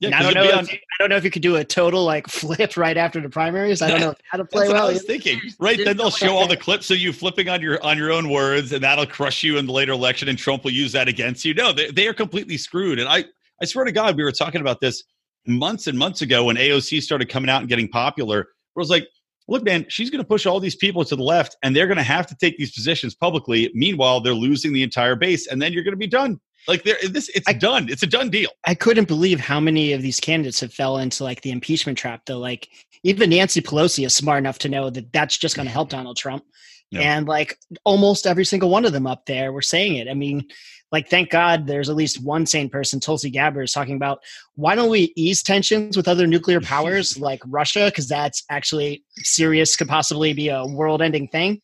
yeah 0.00 0.08
And 0.08 0.14
I 0.14 0.18
'cause 0.22 0.34
don't 0.34 0.44
know. 0.44 0.50
If, 0.50 0.56
on- 0.58 0.68
I 0.74 0.96
don't 0.98 1.08
know 1.10 1.16
if 1.16 1.24
you 1.24 1.30
could 1.30 1.42
do 1.42 1.56
a 1.56 1.64
total 1.64 2.04
like 2.04 2.26
flip 2.40 2.76
right 2.76 2.96
after 2.96 3.20
the 3.20 3.28
primaries. 3.30 3.80
I 3.82 3.88
don't 3.90 4.00
know 4.00 4.14
how 4.30 4.38
to 4.38 4.44
play 4.52 4.62
That's 4.66 4.72
what 4.72 4.80
well. 4.80 4.88
I 4.90 4.92
was 4.92 5.02
thinking. 5.04 5.40
Right, 5.58 5.78
then 5.82 5.96
they'll 5.96 6.10
show 6.10 6.36
all 6.36 6.46
the 6.46 6.56
clips 6.56 6.90
of 6.90 6.98
you 6.98 7.12
flipping 7.12 7.48
on 7.48 7.62
your 7.62 7.82
on 7.82 7.96
your 7.96 8.12
own 8.12 8.28
words, 8.28 8.72
and 8.72 8.82
that'll 8.84 9.06
crush 9.06 9.42
you 9.42 9.56
in 9.58 9.66
the 9.66 9.72
later 9.72 9.92
election, 9.92 10.28
and 10.28 10.38
Trump 10.38 10.64
will 10.64 10.72
use 10.72 10.92
that 10.92 11.08
against 11.08 11.44
you. 11.44 11.54
No, 11.54 11.72
they, 11.72 11.90
they 11.90 12.06
are 12.08 12.14
completely 12.14 12.58
screwed. 12.58 12.98
And 12.98 13.08
I 13.08 13.24
I 13.62 13.64
swear 13.64 13.84
to 13.86 13.92
God, 13.92 14.16
we 14.16 14.22
were 14.24 14.32
talking 14.32 14.60
about 14.60 14.80
this 14.82 15.02
months 15.46 15.86
and 15.86 15.96
months 15.98 16.20
ago 16.22 16.44
when 16.44 16.56
AOC 16.56 17.00
started 17.02 17.28
coming 17.30 17.48
out 17.48 17.60
and 17.60 17.68
getting 17.68 17.88
popular. 17.88 18.48
Where 18.76 18.82
it 18.82 18.84
was 18.84 18.90
like, 18.90 19.08
look, 19.48 19.64
man, 19.64 19.86
she's 19.88 20.10
going 20.10 20.22
to 20.22 20.28
push 20.28 20.44
all 20.44 20.60
these 20.60 20.76
people 20.76 21.02
to 21.06 21.16
the 21.16 21.22
left, 21.22 21.56
and 21.62 21.74
they're 21.74 21.86
going 21.86 21.96
to 21.96 22.02
have 22.02 22.26
to 22.26 22.36
take 22.36 22.58
these 22.58 22.72
positions 22.72 23.14
publicly. 23.14 23.70
Meanwhile, 23.74 24.20
they're 24.20 24.34
losing 24.34 24.72
the 24.74 24.82
entire 24.82 25.16
base, 25.16 25.46
and 25.46 25.60
then 25.62 25.72
you're 25.72 25.82
going 25.82 25.92
to 25.92 25.98
be 25.98 26.06
done. 26.06 26.38
Like 26.68 26.82
there, 26.82 26.96
this, 27.08 27.28
it's 27.30 27.48
I- 27.48 27.52
done. 27.54 27.88
It's 27.88 28.02
a 28.02 28.06
done 28.08 28.28
deal. 28.28 28.50
I 28.66 28.74
couldn't 28.74 29.08
believe 29.08 29.40
how 29.40 29.60
many 29.60 29.92
of 29.94 30.02
these 30.02 30.20
candidates 30.20 30.60
have 30.60 30.74
fell 30.74 30.98
into 30.98 31.24
like 31.24 31.40
the 31.42 31.52
impeachment 31.52 31.96
trap. 31.96 32.22
Though, 32.26 32.38
like 32.38 32.68
even 33.04 33.30
Nancy 33.30 33.62
Pelosi 33.62 34.04
is 34.04 34.14
smart 34.14 34.38
enough 34.38 34.58
to 34.58 34.68
know 34.68 34.90
that 34.90 35.12
that's 35.12 35.38
just 35.38 35.56
going 35.56 35.66
to 35.66 35.72
help 35.72 35.88
Donald 35.90 36.16
Trump, 36.16 36.44
Yeah. 36.90 37.16
and 37.16 37.26
like 37.28 37.56
almost 37.84 38.26
every 38.26 38.44
single 38.44 38.68
one 38.68 38.84
of 38.84 38.92
them 38.92 39.06
up 39.06 39.26
there 39.26 39.52
were 39.52 39.62
saying 39.62 39.94
it. 39.96 40.08
I 40.08 40.14
mean, 40.14 40.48
like 40.92 41.08
thank 41.08 41.30
God 41.30 41.66
there's 41.66 41.88
at 41.88 41.96
least 41.96 42.22
one 42.22 42.46
sane 42.46 42.68
person, 42.68 43.00
Tulsi 43.00 43.30
Gabbard, 43.30 43.64
is 43.64 43.72
talking 43.72 43.96
about 43.96 44.20
why 44.54 44.74
don't 44.74 44.90
we 44.90 45.12
ease 45.16 45.42
tensions 45.42 45.96
with 45.96 46.08
other 46.08 46.26
nuclear 46.26 46.60
powers 46.60 47.18
like 47.20 47.40
Russia 47.46 47.86
because 47.86 48.08
that's 48.08 48.44
actually 48.50 49.04
serious, 49.16 49.76
could 49.76 49.88
possibly 49.88 50.32
be 50.32 50.48
a 50.48 50.64
world-ending 50.64 51.28
thing. 51.28 51.60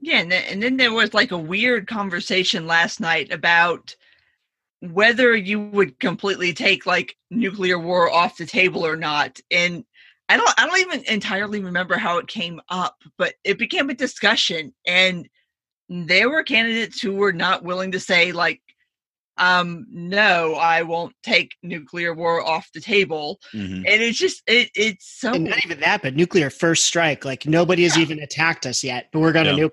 Yeah, 0.00 0.18
and 0.18 0.30
then, 0.30 0.44
and 0.50 0.62
then 0.62 0.76
there 0.76 0.92
was 0.92 1.14
like 1.14 1.32
a 1.32 1.38
weird 1.38 1.86
conversation 1.86 2.66
last 2.66 3.00
night 3.00 3.32
about 3.32 3.96
whether 4.80 5.34
you 5.34 5.60
would 5.60 5.98
completely 5.98 6.52
take 6.52 6.84
like 6.84 7.16
nuclear 7.30 7.78
war 7.78 8.12
off 8.12 8.36
the 8.36 8.44
table 8.44 8.84
or 8.86 8.96
not. 8.96 9.40
And 9.50 9.82
I 10.28 10.36
don't 10.36 10.50
I 10.58 10.66
don't 10.66 10.80
even 10.80 11.04
entirely 11.04 11.60
remember 11.60 11.96
how 11.96 12.18
it 12.18 12.26
came 12.26 12.60
up, 12.68 12.96
but 13.16 13.34
it 13.44 13.58
became 13.58 13.88
a 13.88 13.94
discussion 13.94 14.74
and 14.86 15.26
there 15.88 16.30
were 16.30 16.42
candidates 16.42 17.00
who 17.00 17.14
were 17.14 17.32
not 17.32 17.62
willing 17.62 17.92
to 17.92 18.00
say 18.00 18.32
like 18.32 18.60
um 19.36 19.84
no 19.90 20.54
i 20.54 20.80
won't 20.82 21.12
take 21.22 21.52
nuclear 21.62 22.14
war 22.14 22.40
off 22.46 22.68
the 22.72 22.80
table 22.80 23.40
Mhm. 23.52 23.78
and 23.78 24.02
it's 24.02 24.16
just 24.18 24.42
it 24.46 24.70
it's 24.74 25.06
so 25.20 25.34
And 25.34 25.44
not 25.44 25.64
even 25.64 25.80
that, 25.80 26.02
but 26.02 26.14
nuclear 26.14 26.50
first 26.50 26.84
strike. 26.86 27.24
Like 27.24 27.44
nobody 27.46 27.82
has 27.82 27.96
Yeah. 27.96 28.02
even 28.02 28.20
attacked 28.20 28.64
us 28.64 28.84
yet, 28.84 29.08
but 29.12 29.18
we're 29.20 29.32
gonna 29.32 29.56
Yeah. 29.56 29.68
nuke. 29.68 29.72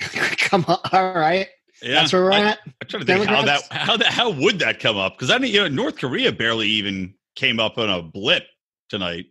Come 0.38 0.64
on, 0.68 0.78
all 0.92 1.14
right. 1.14 1.48
Yeah, 1.82 1.94
That's 1.94 2.12
where 2.12 2.22
we're 2.24 2.32
I, 2.32 2.40
at. 2.40 2.58
I'm 2.66 2.88
trying 2.88 3.06
to 3.06 3.06
think 3.06 3.24
how 3.26 3.42
that 3.42 3.62
how 3.70 3.96
that 3.96 4.08
how 4.12 4.30
would 4.30 4.58
that 4.58 4.80
come 4.80 4.98
up? 4.98 5.14
Because 5.14 5.30
I 5.30 5.38
mean, 5.38 5.52
you 5.54 5.60
know, 5.62 5.68
North 5.68 5.96
Korea 5.96 6.30
barely 6.32 6.68
even 6.68 7.14
came 7.36 7.58
up 7.58 7.78
on 7.78 7.88
a 7.88 8.02
blip 8.02 8.44
tonight. 8.90 9.26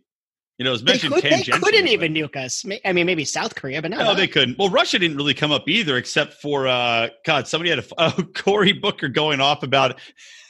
You 0.60 0.64
know, 0.64 0.72
it 0.72 0.72
was 0.72 0.84
They, 0.84 0.92
mentioned 0.92 1.14
could, 1.14 1.22
they 1.22 1.40
couldn't 1.40 1.88
even 1.88 2.12
nuke 2.12 2.36
us. 2.36 2.66
I 2.84 2.92
mean, 2.92 3.06
maybe 3.06 3.24
South 3.24 3.54
Korea, 3.54 3.80
but 3.80 3.92
not. 3.92 4.00
No, 4.00 4.10
us. 4.10 4.18
they 4.18 4.28
couldn't. 4.28 4.58
Well, 4.58 4.68
Russia 4.68 4.98
didn't 4.98 5.16
really 5.16 5.32
come 5.32 5.52
up 5.52 5.66
either, 5.66 5.96
except 5.96 6.34
for 6.34 6.68
uh, 6.68 7.08
God. 7.24 7.48
Somebody 7.48 7.70
had 7.70 7.78
a 7.78 7.84
oh, 7.98 8.12
Cory 8.34 8.74
Booker 8.74 9.08
going 9.08 9.40
off 9.40 9.62
about 9.62 9.98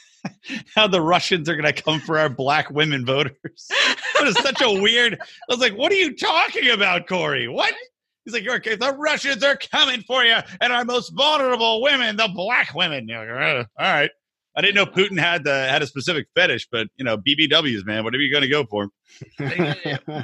how 0.75 0.87
the 0.87 0.99
Russians 0.99 1.47
are 1.47 1.55
going 1.55 1.73
to 1.73 1.81
come 1.81 2.01
for 2.01 2.19
our 2.19 2.27
black 2.27 2.69
women 2.69 3.05
voters. 3.05 3.37
That 4.15 4.27
is 4.27 4.35
such 4.35 4.61
a 4.61 4.81
weird. 4.81 5.13
I 5.13 5.25
was 5.47 5.59
like, 5.59 5.75
"What 5.75 5.91
are 5.91 5.95
you 5.95 6.15
talking 6.15 6.69
about, 6.69 7.07
Cory? 7.07 7.47
What?" 7.47 7.73
He's 8.25 8.33
like, 8.35 8.47
"Okay, 8.47 8.75
the 8.75 8.93
Russians 8.93 9.41
are 9.43 9.55
coming 9.55 10.01
for 10.01 10.23
you, 10.23 10.37
and 10.59 10.71
our 10.71 10.85
most 10.85 11.09
vulnerable 11.09 11.81
women, 11.81 12.17
the 12.17 12.27
black 12.27 12.75
women." 12.75 13.07
Like, 13.07 13.29
"Uh, 13.29 13.63
all 13.79 13.93
right. 13.93 14.11
I 14.55 14.61
didn't 14.61 14.75
know 14.75 14.85
Putin 14.85 15.19
had 15.19 15.43
the 15.43 15.67
had 15.67 15.81
a 15.81 15.87
specific 15.87 16.27
fetish, 16.35 16.67
but 16.71 16.87
you 16.97 17.05
know, 17.05 17.17
BBWs, 17.17 17.85
man, 17.85 18.03
whatever 18.03 18.21
you're 18.21 18.31
going 18.31 18.43
to 18.43 18.49
go 18.49 18.65
for. 18.65 18.89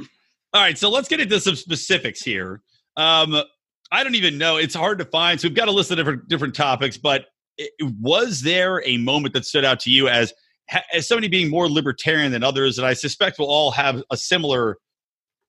All 0.54 0.62
right, 0.62 0.78
so 0.78 0.90
let's 0.90 1.08
get 1.08 1.20
into 1.20 1.40
some 1.40 1.56
specifics 1.56 2.22
here. 2.22 2.62
Um, 2.96 3.42
I 3.92 4.04
don't 4.04 4.16
even 4.16 4.38
know; 4.38 4.58
it's 4.58 4.76
hard 4.76 5.00
to 5.00 5.06
find. 5.06 5.40
So 5.40 5.48
we've 5.48 5.56
got 5.56 5.68
a 5.68 5.72
list 5.72 5.92
of 5.92 5.98
different 5.98 6.28
different 6.28 6.56
topics. 6.56 6.98
But 6.98 7.26
it, 7.58 7.72
was 8.02 8.42
there 8.42 8.82
a 8.86 8.98
moment 8.98 9.34
that 9.34 9.46
stood 9.46 9.66
out 9.66 9.80
to 9.82 9.92
you 9.92 10.08
as 10.10 10.34
as 10.94 11.08
somebody 11.08 11.28
being 11.30 11.50
more 11.50 11.70
libertarian 11.70 12.32
than 12.32 12.44
others? 12.44 12.78
And 12.78 12.88
I 12.88 12.94
suspect 12.94 13.40
we'll 13.40 13.50
all 13.50 13.72
have 13.72 14.04
a 14.12 14.18
similar 14.18 14.78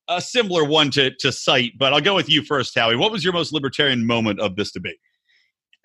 a 0.08 0.20
similar 0.20 0.64
one 0.64 0.90
to 0.92 1.11
to 1.16 1.32
cite. 1.32 1.73
But 1.78 1.92
I'll 1.92 2.00
go 2.00 2.14
with 2.14 2.28
you 2.28 2.42
first, 2.42 2.78
Howie. 2.78 2.97
What 2.97 3.11
was 3.11 3.25
your 3.25 3.32
most 3.32 3.52
libertarian 3.52 4.06
moment 4.06 4.40
of 4.40 4.56
this 4.56 4.70
debate? 4.70 4.99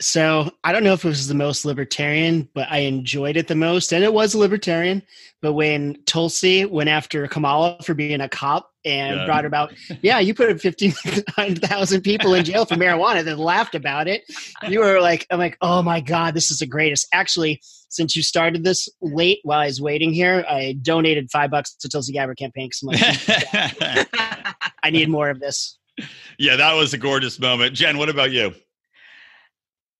So 0.03 0.51
I 0.65 0.73
don't 0.73 0.83
know 0.83 0.91
if 0.91 1.05
it 1.05 1.07
was 1.07 1.29
the 1.29 1.33
most 1.33 1.63
libertarian, 1.63 2.49
but 2.53 2.67
I 2.69 2.79
enjoyed 2.79 3.37
it 3.37 3.47
the 3.47 3.55
most, 3.55 3.93
and 3.93 4.03
it 4.03 4.13
was 4.13 4.35
libertarian. 4.35 5.01
But 5.41 5.53
when 5.53 5.97
Tulsi 6.05 6.65
went 6.65 6.89
after 6.89 7.25
Kamala 7.29 7.77
for 7.83 7.93
being 7.93 8.19
a 8.19 8.27
cop 8.27 8.69
and 8.83 9.19
Yeah. 9.19 9.25
brought 9.25 9.45
about, 9.45 9.73
yeah, 10.01 10.19
you 10.19 10.33
put 10.33 10.59
fifteen 10.59 10.91
thousand 10.91 12.01
people 12.03 12.33
in 12.33 12.43
jail 12.43 12.65
for 12.65 12.75
marijuana, 12.75 13.23
then 13.23 13.37
laughed 13.37 13.75
about 13.75 14.09
it. 14.09 14.23
You 14.67 14.81
were 14.81 14.99
like, 14.99 15.25
I'm 15.31 15.39
like, 15.39 15.57
oh 15.61 15.81
my 15.81 16.01
god, 16.01 16.33
this 16.33 16.51
is 16.51 16.59
the 16.59 16.67
greatest. 16.67 17.07
Actually, 17.13 17.61
since 17.87 18.13
you 18.13 18.23
started 18.23 18.65
this 18.65 18.89
late 19.01 19.39
while 19.43 19.59
I 19.61 19.67
was 19.67 19.81
waiting 19.81 20.11
here, 20.11 20.43
I 20.49 20.75
donated 20.81 21.31
five 21.31 21.49
bucks 21.49 21.75
to 21.75 21.87
Tulsi 21.87 22.11
Gabbard 22.11 22.37
campaign 22.37 22.69
like, 22.81 22.99
I 24.83 24.89
need 24.89 25.07
more 25.07 25.29
of 25.29 25.39
this. 25.39 25.77
yeah, 26.37 26.57
that 26.57 26.73
was 26.73 26.93
a 26.93 26.97
gorgeous 26.97 27.39
moment. 27.39 27.73
Jen, 27.73 27.97
what 27.97 28.09
about 28.09 28.31
you? 28.31 28.53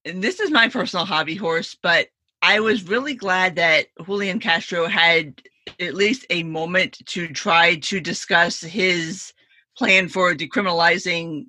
This 0.06 0.40
is 0.40 0.52
my 0.52 0.70
personal 0.70 1.06
hobby 1.06 1.36
horse, 1.36 1.76
but 1.82 2.08
I 2.42 2.60
was 2.60 2.84
really 2.88 3.14
glad 3.16 3.56
that 3.56 3.88
Julian 4.06 4.40
Castro 4.40 4.88
had 4.88 5.42
at 5.80 5.94
least 5.94 6.26
a 6.30 6.44
moment 6.44 6.98
to 7.06 7.28
try 7.30 7.76
to 7.76 8.00
discuss 8.02 8.60
his 8.60 9.34
plan 9.78 10.10
for 10.10 10.34
decriminalizing 10.34 11.46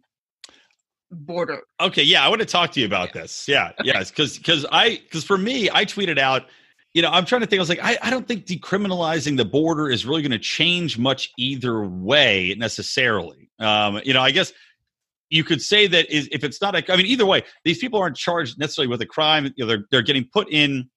border. 1.10 1.62
Okay, 1.80 2.02
yeah, 2.02 2.24
I 2.24 2.28
want 2.28 2.40
to 2.40 2.46
talk 2.46 2.72
to 2.72 2.80
you 2.80 2.86
about 2.86 3.12
this. 3.12 3.46
Yeah, 3.48 3.70
Okay. 3.80 3.88
yes, 3.88 4.10
because 4.10 4.38
because 4.38 4.66
I 4.70 5.00
because 5.02 5.24
for 5.24 5.38
me, 5.38 5.68
I 5.70 5.84
tweeted 5.84 6.18
out. 6.18 6.46
You 6.92 7.02
know, 7.02 7.10
I'm 7.10 7.24
trying 7.24 7.40
to 7.40 7.48
think. 7.48 7.58
I 7.58 7.62
was 7.62 7.68
like, 7.68 7.82
I, 7.82 7.98
I 8.02 8.10
don't 8.10 8.28
think 8.28 8.46
decriminalizing 8.46 9.36
the 9.36 9.44
border 9.44 9.90
is 9.90 10.06
really 10.06 10.22
going 10.22 10.30
to 10.30 10.38
change 10.38 10.96
much 10.96 11.32
either 11.36 11.84
way 11.84 12.54
necessarily. 12.56 13.50
Um, 13.58 14.00
you 14.04 14.14
know, 14.14 14.20
I 14.20 14.30
guess 14.30 14.52
you 15.34 15.42
could 15.42 15.60
say 15.60 15.88
that 15.88 16.08
is 16.14 16.28
if 16.30 16.44
it's 16.44 16.60
not. 16.60 16.76
A, 16.76 16.92
I 16.92 16.96
mean, 16.96 17.06
either 17.06 17.26
way, 17.26 17.42
these 17.64 17.78
people 17.78 17.98
aren't 17.98 18.16
charged 18.16 18.56
necessarily 18.58 18.88
with 18.88 19.00
a 19.02 19.06
crime. 19.06 19.52
You 19.56 19.64
know, 19.64 19.66
they're 19.66 19.84
they're 19.90 20.02
getting 20.02 20.28
put 20.32 20.48
in 20.50 20.88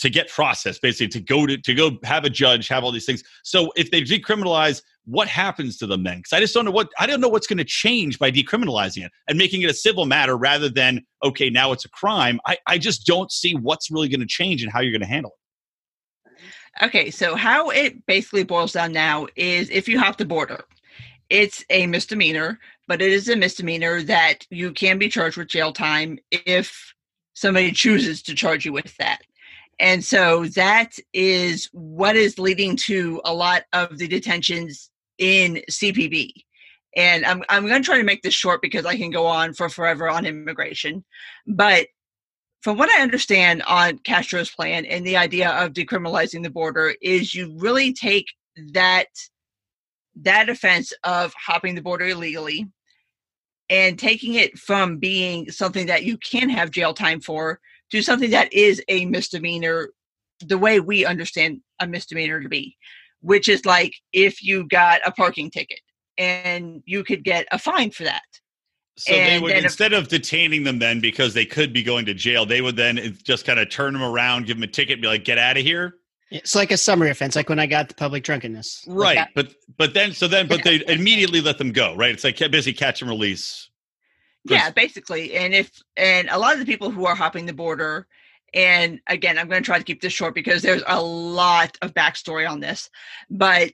to 0.00 0.10
get 0.10 0.28
processed, 0.28 0.82
basically 0.82 1.08
to 1.08 1.20
go 1.20 1.46
to 1.46 1.56
to 1.56 1.74
go 1.74 1.98
have 2.04 2.24
a 2.24 2.30
judge, 2.30 2.68
have 2.68 2.84
all 2.84 2.92
these 2.92 3.06
things. 3.06 3.24
So 3.44 3.72
if 3.74 3.90
they 3.90 4.02
decriminalize, 4.02 4.82
what 5.06 5.28
happens 5.28 5.78
to 5.78 5.86
them 5.86 6.04
then? 6.04 6.18
Because 6.18 6.34
I 6.34 6.40
just 6.40 6.52
don't 6.52 6.66
know 6.66 6.70
what 6.70 6.90
I 6.98 7.06
don't 7.06 7.22
know 7.22 7.28
what's 7.28 7.46
going 7.46 7.58
to 7.58 7.64
change 7.64 8.18
by 8.18 8.30
decriminalizing 8.30 9.06
it 9.06 9.12
and 9.28 9.38
making 9.38 9.62
it 9.62 9.70
a 9.70 9.74
civil 9.74 10.04
matter 10.04 10.36
rather 10.36 10.68
than 10.68 11.06
okay, 11.24 11.48
now 11.48 11.72
it's 11.72 11.86
a 11.86 11.90
crime. 11.90 12.40
I 12.46 12.58
I 12.66 12.76
just 12.76 13.06
don't 13.06 13.32
see 13.32 13.54
what's 13.54 13.90
really 13.90 14.08
going 14.08 14.20
to 14.20 14.26
change 14.26 14.62
and 14.62 14.70
how 14.70 14.80
you're 14.80 14.92
going 14.92 15.00
to 15.00 15.06
handle 15.06 15.30
it. 15.30 16.84
Okay, 16.84 17.10
so 17.10 17.34
how 17.34 17.70
it 17.70 18.04
basically 18.06 18.44
boils 18.44 18.72
down 18.72 18.92
now 18.92 19.26
is 19.36 19.70
if 19.70 19.88
you 19.88 19.98
have 19.98 20.16
the 20.18 20.26
border, 20.26 20.64
it's 21.30 21.64
a 21.70 21.86
misdemeanor, 21.86 22.58
but 22.88 23.02
it 23.02 23.12
is 23.12 23.28
a 23.28 23.36
misdemeanor 23.36 24.02
that 24.02 24.46
you 24.50 24.72
can 24.72 24.98
be 24.98 25.08
charged 25.08 25.36
with 25.36 25.48
jail 25.48 25.72
time 25.72 26.18
if 26.32 26.94
somebody 27.34 27.70
chooses 27.70 28.22
to 28.22 28.34
charge 28.34 28.64
you 28.64 28.72
with 28.72 28.96
that. 28.96 29.20
And 29.78 30.04
so 30.04 30.46
that 30.56 30.98
is 31.12 31.68
what 31.72 32.16
is 32.16 32.38
leading 32.38 32.76
to 32.86 33.20
a 33.24 33.32
lot 33.32 33.62
of 33.72 33.98
the 33.98 34.08
detentions 34.08 34.90
in 35.18 35.62
CPB. 35.70 36.32
And 36.96 37.24
I'm, 37.24 37.44
I'm 37.48 37.68
going 37.68 37.80
to 37.80 37.86
try 37.86 37.98
to 37.98 38.04
make 38.04 38.22
this 38.22 38.34
short 38.34 38.60
because 38.62 38.86
I 38.86 38.96
can 38.96 39.10
go 39.10 39.26
on 39.26 39.54
for 39.54 39.68
forever 39.68 40.08
on 40.08 40.26
immigration. 40.26 41.04
But 41.46 41.86
from 42.62 42.76
what 42.76 42.90
I 42.90 43.02
understand 43.02 43.62
on 43.68 43.98
Castro's 43.98 44.50
plan 44.50 44.84
and 44.86 45.06
the 45.06 45.16
idea 45.16 45.50
of 45.50 45.74
decriminalizing 45.74 46.42
the 46.42 46.50
border 46.50 46.94
is 47.00 47.34
you 47.34 47.54
really 47.58 47.92
take 47.92 48.26
that 48.72 49.06
that 50.20 50.48
offense 50.48 50.92
of 51.04 51.32
hopping 51.34 51.76
the 51.76 51.82
border 51.82 52.06
illegally 52.06 52.66
and 53.70 53.98
taking 53.98 54.34
it 54.34 54.58
from 54.58 54.96
being 54.98 55.50
something 55.50 55.86
that 55.86 56.04
you 56.04 56.16
can 56.18 56.48
have 56.48 56.70
jail 56.70 56.94
time 56.94 57.20
for 57.20 57.60
to 57.90 58.02
something 58.02 58.30
that 58.30 58.52
is 58.52 58.82
a 58.88 59.04
misdemeanor 59.06 59.90
the 60.46 60.58
way 60.58 60.80
we 60.80 61.04
understand 61.04 61.60
a 61.80 61.86
misdemeanor 61.86 62.40
to 62.40 62.48
be 62.48 62.76
which 63.20 63.48
is 63.48 63.64
like 63.66 63.92
if 64.12 64.42
you 64.42 64.66
got 64.68 65.00
a 65.04 65.10
parking 65.12 65.50
ticket 65.50 65.80
and 66.16 66.82
you 66.86 67.02
could 67.04 67.24
get 67.24 67.46
a 67.52 67.58
fine 67.58 67.90
for 67.90 68.04
that 68.04 68.22
So 68.96 69.12
they 69.14 69.38
would 69.38 69.50
then 69.50 69.58
if- 69.58 69.64
instead 69.64 69.92
of 69.92 70.08
detaining 70.08 70.64
them 70.64 70.78
then 70.78 71.00
because 71.00 71.34
they 71.34 71.44
could 71.46 71.72
be 71.72 71.82
going 71.82 72.06
to 72.06 72.14
jail, 72.14 72.44
they 72.46 72.60
would 72.60 72.76
then 72.76 72.98
eh, 72.98 73.10
just 73.22 73.44
kind 73.44 73.60
of 73.60 73.70
turn 73.70 73.92
them 73.92 74.02
around, 74.02 74.46
give 74.46 74.56
them 74.56 74.64
a 74.64 74.66
ticket, 74.66 74.94
and 74.94 75.02
be 75.02 75.08
like, 75.08 75.24
"Get 75.24 75.38
out 75.38 75.56
of 75.56 75.62
here." 75.62 75.97
It's 76.30 76.54
like 76.54 76.70
a 76.70 76.76
summary 76.76 77.10
offense, 77.10 77.34
like 77.36 77.48
when 77.48 77.58
I 77.58 77.66
got 77.66 77.88
the 77.88 77.94
public 77.94 78.22
drunkenness. 78.24 78.84
Right, 78.86 79.14
that- 79.16 79.30
but 79.34 79.54
but 79.76 79.94
then 79.94 80.12
so 80.12 80.28
then 80.28 80.46
but 80.46 80.62
they 80.64 80.84
immediately 80.86 81.40
let 81.40 81.58
them 81.58 81.72
go. 81.72 81.94
Right, 81.96 82.10
it's 82.12 82.24
like 82.24 82.38
busy 82.50 82.72
catch 82.72 83.00
and 83.02 83.10
release. 83.10 83.70
yeah 84.44 84.70
basically 84.70 85.34
and 85.34 85.52
if 85.54 85.70
and 85.96 86.28
a 86.30 86.38
lot 86.38 86.52
of 86.54 86.58
the 86.60 86.64
people 86.66 86.90
who 86.90 87.04
are 87.06 87.14
hopping 87.14 87.44
the 87.46 87.52
border 87.52 88.06
and 88.54 89.00
again 89.08 89.36
i'm 89.36 89.48
going 89.48 89.60
to 89.62 89.66
try 89.66 89.76
to 89.76 89.84
keep 89.84 90.00
this 90.00 90.12
short 90.12 90.34
because 90.34 90.62
there's 90.62 90.82
a 90.86 91.02
lot 91.02 91.76
of 91.82 91.92
backstory 91.92 92.48
on 92.48 92.60
this 92.60 92.88
but 93.28 93.72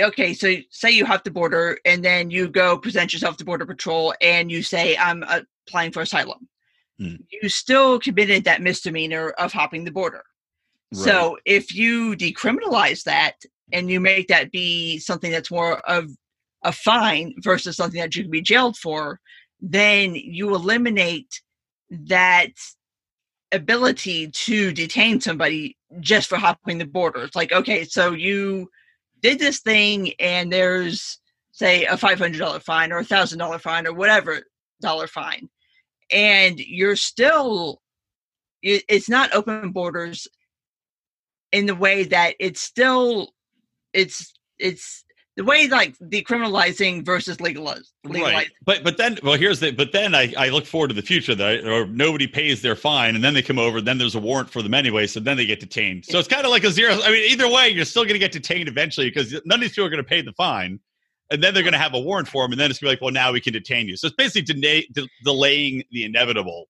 okay 0.00 0.32
so 0.32 0.54
say 0.70 0.90
you 0.90 1.04
hop 1.04 1.22
the 1.24 1.30
border 1.30 1.78
and 1.84 2.02
then 2.04 2.30
you 2.30 2.48
go 2.48 2.78
present 2.78 3.12
yourself 3.12 3.36
to 3.36 3.44
border 3.44 3.66
patrol 3.66 4.14
and 4.22 4.50
you 4.50 4.62
say 4.62 4.96
i'm 4.96 5.22
applying 5.24 5.92
for 5.92 6.02
asylum 6.02 6.48
Hmm. 6.98 7.16
you 7.30 7.48
still 7.48 8.00
committed 8.00 8.44
that 8.44 8.62
misdemeanor 8.62 9.30
of 9.30 9.52
hopping 9.52 9.84
the 9.84 9.90
border 9.92 10.22
so 10.92 11.36
if 11.44 11.74
you 11.74 12.16
decriminalize 12.16 13.02
that 13.04 13.34
and 13.72 13.90
you 13.90 14.00
make 14.00 14.28
that 14.28 14.50
be 14.50 14.98
something 14.98 15.30
that's 15.30 15.50
more 15.50 15.78
of 15.80 16.10
a 16.64 16.72
fine 16.72 17.34
versus 17.42 17.76
something 17.76 18.00
that 18.00 18.16
you 18.16 18.22
can 18.22 18.30
be 18.30 18.40
jailed 18.40 18.76
for, 18.76 19.20
then 19.60 20.14
you 20.14 20.54
eliminate 20.54 21.42
that 21.90 22.52
ability 23.52 24.28
to 24.28 24.72
detain 24.72 25.20
somebody 25.20 25.76
just 26.00 26.28
for 26.28 26.36
hopping 26.36 26.78
the 26.78 26.86
border. 26.86 27.22
It's 27.22 27.36
like, 27.36 27.52
okay, 27.52 27.84
so 27.84 28.12
you 28.12 28.68
did 29.22 29.38
this 29.38 29.60
thing 29.60 30.12
and 30.20 30.52
there's 30.52 31.18
say 31.52 31.84
a 31.86 31.96
$500 31.96 32.62
fine 32.62 32.92
or 32.92 32.98
a 32.98 33.04
$1000 33.04 33.60
fine 33.60 33.86
or 33.86 33.92
whatever 33.92 34.42
dollar 34.80 35.08
fine 35.08 35.48
and 36.10 36.58
you're 36.58 36.96
still 36.96 37.80
it's 38.62 39.08
not 39.08 39.34
open 39.34 39.70
borders 39.70 40.26
in 41.52 41.66
the 41.66 41.74
way 41.74 42.04
that 42.04 42.34
it's 42.38 42.60
still 42.60 43.32
it's 43.92 44.32
it's 44.58 45.04
the 45.36 45.44
way 45.44 45.68
like 45.68 45.96
decriminalizing 45.98 47.04
versus 47.04 47.40
legalize, 47.40 47.92
legalizing. 48.04 48.36
Right, 48.36 48.48
but 48.64 48.82
but 48.82 48.96
then 48.96 49.18
well 49.22 49.38
here's 49.38 49.60
the 49.60 49.70
but 49.70 49.92
then 49.92 50.14
I, 50.14 50.34
I 50.36 50.48
look 50.48 50.66
forward 50.66 50.88
to 50.88 50.94
the 50.94 51.02
future 51.02 51.34
that 51.34 51.64
or 51.64 51.86
nobody 51.86 52.26
pays 52.26 52.60
their 52.60 52.74
fine 52.74 53.14
and 53.14 53.22
then 53.22 53.34
they 53.34 53.42
come 53.42 53.58
over 53.58 53.80
then 53.80 53.98
there's 53.98 54.16
a 54.16 54.20
warrant 54.20 54.50
for 54.50 54.62
them 54.62 54.74
anyway 54.74 55.06
so 55.06 55.20
then 55.20 55.36
they 55.36 55.46
get 55.46 55.60
detained 55.60 56.04
so 56.04 56.18
it's 56.18 56.28
kind 56.28 56.44
of 56.44 56.50
like 56.50 56.64
a 56.64 56.70
zero 56.72 56.98
I 57.04 57.12
mean 57.12 57.30
either 57.30 57.48
way 57.48 57.68
you're 57.68 57.84
still 57.84 58.02
going 58.02 58.14
to 58.14 58.18
get 58.18 58.32
detained 58.32 58.68
eventually 58.68 59.10
because 59.10 59.32
none 59.44 59.58
of 59.58 59.60
these 59.60 59.70
people 59.70 59.86
are 59.86 59.90
going 59.90 60.02
to 60.02 60.08
pay 60.08 60.22
the 60.22 60.32
fine 60.32 60.80
and 61.30 61.42
then 61.42 61.54
they're 61.54 61.62
going 61.62 61.72
to 61.72 61.78
have 61.78 61.94
a 61.94 62.00
warrant 62.00 62.28
for 62.28 62.42
them 62.42 62.52
and 62.52 62.60
then 62.60 62.70
it's 62.70 62.80
going 62.80 62.90
to 62.90 62.96
be 62.96 62.96
like, 62.96 63.02
well, 63.02 63.12
now 63.12 63.32
we 63.32 63.40
can 63.40 63.52
detain 63.52 63.86
you. 63.86 63.96
So 63.96 64.06
it's 64.06 64.16
basically 64.16 64.54
de- 64.54 64.86
de- 64.92 65.08
delaying 65.24 65.84
the 65.90 66.04
inevitable. 66.04 66.68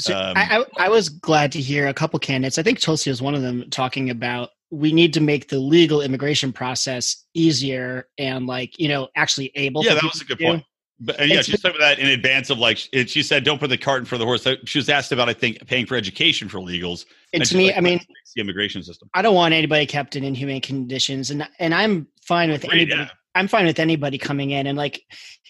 So 0.00 0.16
Um, 0.16 0.36
I, 0.36 0.58
I, 0.78 0.86
I 0.86 0.88
was 0.88 1.08
glad 1.08 1.52
to 1.52 1.60
hear 1.60 1.88
a 1.88 1.94
couple 1.94 2.18
candidates. 2.18 2.58
I 2.58 2.62
think 2.62 2.80
Tulsi 2.80 3.10
was 3.10 3.20
one 3.22 3.34
of 3.34 3.42
them 3.42 3.68
talking 3.70 4.10
about 4.10 4.50
we 4.70 4.92
need 4.92 5.12
to 5.14 5.20
make 5.20 5.48
the 5.48 5.58
legal 5.58 6.00
immigration 6.00 6.52
process 6.52 7.24
easier 7.34 8.08
and 8.18 8.46
like 8.46 8.78
you 8.78 8.88
know 8.88 9.08
actually 9.16 9.50
able. 9.54 9.84
Yeah, 9.84 9.94
that 9.94 10.04
was 10.04 10.20
a 10.20 10.24
good 10.24 10.38
point. 10.38 10.64
But 11.02 11.18
and 11.18 11.28
yeah, 11.30 11.36
It's- 11.38 11.46
she 11.46 11.56
said 11.56 11.72
that 11.80 11.98
in 11.98 12.08
advance 12.08 12.50
of 12.50 12.58
like 12.58 12.86
it, 12.92 13.08
she 13.08 13.22
said, 13.22 13.42
"Don't 13.42 13.58
put 13.58 13.70
the 13.70 13.78
cart 13.78 14.00
in 14.00 14.04
front 14.04 14.22
of 14.22 14.26
the 14.26 14.26
horse." 14.26 14.46
She 14.66 14.78
was 14.78 14.88
asked 14.88 15.12
about, 15.12 15.28
I 15.28 15.32
think, 15.32 15.66
paying 15.66 15.86
for 15.86 15.96
education 15.96 16.48
for 16.48 16.58
legals. 16.58 17.06
And 17.32 17.44
to 17.44 17.56
me, 17.56 17.68
like, 17.68 17.78
I 17.78 17.80
mean, 17.80 18.00
the 18.36 18.40
immigration 18.42 18.82
system. 18.82 19.08
I 19.14 19.22
don't 19.22 19.34
want 19.34 19.54
anybody 19.54 19.86
kept 19.86 20.14
in 20.14 20.24
inhumane 20.24 20.60
conditions, 20.60 21.30
and 21.30 21.48
and 21.58 21.74
I'm 21.74 22.06
fine 22.22 22.50
with 22.50 22.64
anybody. 22.64 22.90
yeah. 22.90 23.08
I'm 23.34 23.48
fine 23.48 23.64
with 23.64 23.78
anybody 23.78 24.18
coming 24.18 24.50
in 24.50 24.66
and 24.66 24.76
like, 24.76 25.02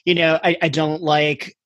you 0.05 0.15
know, 0.15 0.39
I, 0.45 0.57
I 0.61 0.69
don't 0.69 1.03
like 1.03 1.57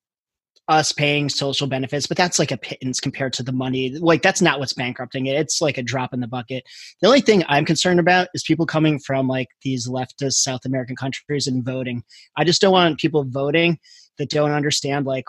us 0.69 0.93
paying 0.93 1.29
social 1.29 1.67
benefits, 1.67 2.07
but 2.07 2.17
that's 2.17 2.39
like 2.39 2.51
a 2.51 2.57
pittance 2.57 3.01
compared 3.01 3.33
to 3.35 3.43
the 3.43 3.53
money. 3.53 3.91
Like 3.91 4.23
that's 4.23 4.41
not 4.41 4.59
what's 4.59 4.73
bankrupting 4.73 5.27
it. 5.27 5.37
It's 5.37 5.61
like 5.61 5.77
a 5.77 5.83
drop 5.83 6.15
in 6.15 6.21
the 6.21 6.27
bucket. 6.27 6.65
The 7.01 7.07
only 7.07 7.21
thing 7.21 7.45
I'm 7.49 7.65
concerned 7.65 8.01
about 8.01 8.29
is 8.35 8.43
people 8.43 8.67
coming 8.67 8.99
from 8.99 9.29
like 9.29 9.49
these 9.63 9.89
leftist 9.89 10.35
South 10.35 10.65
American 10.65 10.97
countries 10.97 11.47
and 11.47 11.65
voting. 11.65 12.03
I 12.37 12.45
just 12.45 12.61
don't 12.61 12.73
want 12.73 12.99
people 12.99 13.25
voting 13.25 13.79
that 14.19 14.31
don't 14.31 14.53
understand 14.53 15.07
like 15.07 15.27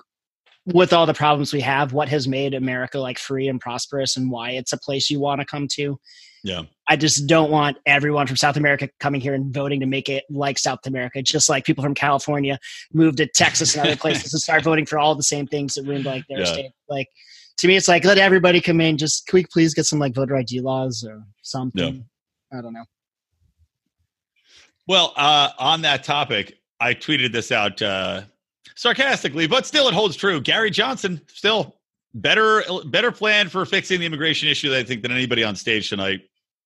with 0.66 0.94
all 0.94 1.06
the 1.06 1.14
problems 1.14 1.54
we 1.54 1.62
have, 1.62 1.94
what 1.94 2.10
has 2.10 2.28
made 2.28 2.54
America 2.54 3.00
like 3.00 3.20
free 3.20 3.48
and 3.48 3.62
prosperous 3.62 4.18
and 4.18 4.32
why 4.32 4.52
it's 4.52 4.74
a 4.74 4.78
place 4.80 5.10
you 5.10 5.20
want 5.20 5.40
to 5.40 5.46
come 5.46 5.68
to. 5.74 6.00
Yeah. 6.44 6.64
I 6.88 6.96
just 6.96 7.26
don't 7.28 7.50
want 7.50 7.78
everyone 7.86 8.28
from 8.28 8.36
South 8.36 8.56
America 8.58 8.90
coming 9.00 9.20
here 9.20 9.34
and 9.34 9.52
voting 9.54 9.80
to 9.80 9.86
make 9.88 10.10
it 10.10 10.24
like 10.30 10.60
South 10.60 10.86
America. 10.86 11.22
Just 11.22 11.50
like 11.50 11.66
people 11.66 11.84
from 11.84 11.96
California 11.96 12.60
moved 12.94 13.18
to 13.18 13.28
Texas 13.28 13.76
and 13.76 13.86
other 13.86 13.96
places 13.96 14.32
and 14.34 14.42
start 14.42 14.64
voting 14.64 14.86
for 14.86 15.00
all 15.00 15.16
the 15.16 15.24
same 15.24 15.48
things 15.48 15.74
that 15.76 15.84
ruined 15.84 16.06
like 16.06 16.24
their 16.28 16.40
Yeah. 16.40 16.46
state. 16.46 16.72
Like 16.88 17.08
to 17.58 17.68
me, 17.68 17.76
it's 17.76 17.88
like 17.88 18.04
let 18.04 18.18
everybody 18.18 18.62
come 18.62 18.80
in. 18.82 18.98
Just 18.98 19.26
can 19.28 19.38
we 19.38 19.46
please 19.52 19.74
get 19.74 19.86
some 19.86 19.98
like 20.00 20.14
voter 20.14 20.36
ID 20.36 20.62
laws 20.62 21.04
or 21.08 21.24
something? 21.42 22.06
I 22.54 22.62
don't 22.62 22.74
know. 22.74 22.86
Well, 24.88 25.14
uh, 25.16 25.50
on 25.58 25.82
that 25.82 26.04
topic, 26.04 26.60
I 26.80 26.94
tweeted 26.94 27.32
this 27.32 27.52
out 27.52 27.82
uh, 27.82 28.22
sarcastically, 28.76 29.48
but 29.48 29.66
still, 29.66 29.88
it 29.88 29.94
holds 29.94 30.16
true. 30.16 30.40
Gary 30.40 30.70
Johnson 30.70 31.22
still 31.28 31.76
better 32.14 32.64
better 32.86 33.12
plan 33.12 33.50
for 33.50 33.66
fixing 33.66 34.00
the 34.00 34.06
immigration 34.06 34.48
issue, 34.48 34.74
I 34.74 34.84
think, 34.84 35.02
than 35.02 35.12
anybody 35.12 35.44
on 35.44 35.56
stage 35.56 35.90
tonight. 35.90 36.22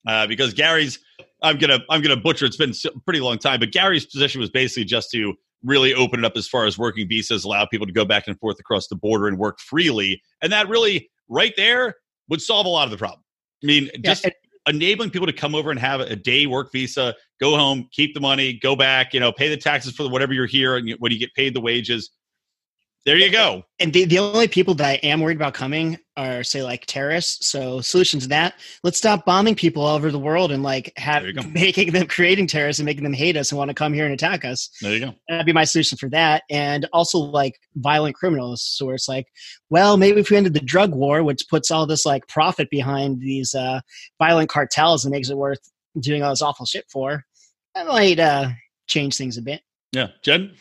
Uh, 0.07 0.27
because 0.27 0.53
Gary's, 0.53 0.99
I'm 1.41 1.57
gonna 1.57 1.79
I'm 1.89 2.01
gonna 2.01 2.17
butcher. 2.17 2.45
It's 2.45 2.57
been 2.57 2.73
a 2.85 2.99
pretty 3.01 3.19
long 3.19 3.37
time, 3.37 3.59
but 3.59 3.71
Gary's 3.71 4.05
position 4.05 4.39
was 4.39 4.49
basically 4.49 4.85
just 4.85 5.09
to 5.11 5.33
really 5.63 5.93
open 5.93 6.19
it 6.19 6.25
up 6.25 6.37
as 6.37 6.47
far 6.47 6.65
as 6.65 6.77
working 6.77 7.07
visas, 7.07 7.43
allow 7.43 7.65
people 7.65 7.85
to 7.85 7.91
go 7.91 8.05
back 8.05 8.27
and 8.27 8.39
forth 8.39 8.59
across 8.59 8.87
the 8.87 8.95
border 8.95 9.27
and 9.27 9.37
work 9.37 9.59
freely, 9.59 10.21
and 10.41 10.51
that 10.51 10.69
really 10.69 11.09
right 11.27 11.53
there 11.57 11.95
would 12.29 12.41
solve 12.41 12.65
a 12.65 12.69
lot 12.69 12.85
of 12.85 12.91
the 12.91 12.97
problem. 12.97 13.21
I 13.63 13.67
mean, 13.67 13.89
just 14.01 14.23
and- 14.23 14.33
enabling 14.69 15.09
people 15.09 15.27
to 15.27 15.33
come 15.33 15.55
over 15.55 15.71
and 15.71 15.79
have 15.79 15.99
a 15.99 16.15
day 16.15 16.47
work 16.47 16.71
visa, 16.71 17.15
go 17.39 17.55
home, 17.55 17.87
keep 17.91 18.13
the 18.13 18.19
money, 18.19 18.53
go 18.53 18.75
back, 18.75 19.13
you 19.13 19.19
know, 19.19 19.31
pay 19.31 19.49
the 19.49 19.57
taxes 19.57 19.93
for 19.95 20.09
whatever 20.09 20.33
you're 20.33 20.45
here, 20.45 20.77
and 20.77 20.91
when 20.99 21.11
you 21.11 21.19
get 21.19 21.33
paid 21.33 21.53
the 21.53 21.61
wages, 21.61 22.11
there 23.05 23.17
you 23.17 23.31
go. 23.31 23.63
And 23.79 23.93
the, 23.93 24.05
the 24.05 24.19
only 24.19 24.47
people 24.47 24.73
that 24.75 24.85
I 24.85 24.93
am 24.95 25.21
worried 25.21 25.37
about 25.37 25.53
coming 25.53 25.97
are 26.17 26.43
say 26.43 26.63
like 26.63 26.85
terrorists. 26.85 27.47
So 27.47 27.79
solution 27.79 28.19
to 28.19 28.27
that, 28.27 28.55
let's 28.83 28.97
stop 28.97 29.25
bombing 29.25 29.55
people 29.55 29.83
all 29.83 29.95
over 29.95 30.11
the 30.11 30.19
world 30.19 30.51
and 30.51 30.63
like 30.63 30.91
have 30.97 31.23
There 31.23 31.31
you 31.31 31.41
go. 31.41 31.47
making 31.53 31.93
them 31.93 32.07
creating 32.07 32.47
terrorists 32.47 32.79
and 32.79 32.85
making 32.85 33.03
them 33.03 33.13
hate 33.13 33.37
us 33.37 33.51
and 33.51 33.57
want 33.57 33.69
to 33.69 33.73
come 33.73 33.93
here 33.93 34.03
and 34.03 34.13
attack 34.13 34.43
us. 34.43 34.69
There 34.81 34.93
you 34.93 34.99
go. 34.99 35.15
That'd 35.29 35.45
be 35.45 35.53
my 35.53 35.63
solution 35.63 35.97
for 35.97 36.09
that. 36.09 36.43
And 36.49 36.87
also 36.91 37.19
like 37.19 37.59
violent 37.75 38.15
criminals. 38.15 38.61
So 38.61 38.85
where 38.85 38.95
it's 38.95 39.07
like, 39.07 39.27
well, 39.69 39.95
maybe 39.95 40.19
if 40.19 40.29
we 40.29 40.37
ended 40.37 40.53
the 40.53 40.59
drug 40.59 40.93
war, 40.93 41.23
which 41.23 41.47
puts 41.49 41.71
all 41.71 41.87
this 41.87 42.05
like 42.05 42.27
profit 42.27 42.69
behind 42.69 43.21
these 43.21 43.55
uh, 43.55 43.79
violent 44.19 44.49
cartels 44.49 45.05
and 45.05 45.11
makes 45.11 45.29
it 45.29 45.37
worth 45.37 45.71
doing 45.99 46.21
all 46.21 46.31
this 46.31 46.41
awful 46.41 46.65
shit 46.65 46.85
for, 46.91 47.25
that 47.75 47.87
might 47.87 48.19
uh, 48.19 48.49
change 48.87 49.15
things 49.15 49.37
a 49.37 49.41
bit. 49.41 49.61
Yeah, 49.93 50.07
Jen, 50.21 50.51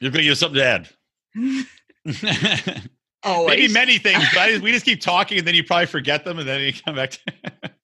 you're 0.00 0.10
going 0.10 0.22
to 0.22 0.28
give 0.28 0.38
something 0.38 0.58
to 0.58 0.64
add. 0.64 0.88
Always. 3.24 3.56
Maybe 3.56 3.72
many 3.72 3.98
things, 3.98 4.24
but 4.34 4.60
we 4.60 4.72
just 4.72 4.84
keep 4.84 5.00
talking, 5.02 5.38
and 5.38 5.46
then 5.46 5.54
you 5.54 5.62
probably 5.64 5.86
forget 5.86 6.24
them, 6.24 6.38
and 6.38 6.48
then 6.48 6.60
you 6.60 6.72
come 6.72 6.96
back. 6.96 7.10
to 7.10 7.20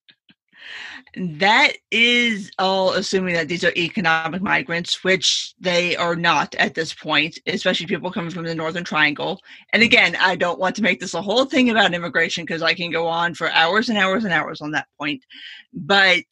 That 1.17 1.73
is 1.91 2.51
all 2.59 2.93
assuming 2.93 3.35
that 3.35 3.49
these 3.49 3.65
are 3.65 3.73
economic 3.77 4.43
migrants, 4.43 5.03
which 5.03 5.55
they 5.59 5.97
are 5.97 6.15
not 6.15 6.55
at 6.57 6.75
this 6.75 6.93
point, 6.93 7.39
especially 7.47 7.87
people 7.87 8.13
coming 8.13 8.31
from 8.31 8.45
the 8.45 8.55
Northern 8.55 8.85
Triangle. 8.85 9.41
And 9.73 9.83
mm. 9.83 9.87
again, 9.87 10.17
I 10.21 10.37
don't 10.37 10.61
want 10.61 10.77
to 10.77 10.83
make 10.83 11.01
this 11.01 11.15
a 11.15 11.23
whole 11.23 11.47
thing 11.47 11.71
about 11.71 11.95
immigration 11.95 12.45
because 12.45 12.63
I 12.63 12.75
can 12.75 12.91
go 12.91 13.09
on 13.09 13.35
for 13.35 13.51
hours 13.51 13.89
and 13.89 13.99
hours 13.99 14.25
and 14.25 14.33
hours 14.33 14.61
on 14.61 14.73
that 14.73 14.87
point. 15.01 15.25
But 15.73 16.25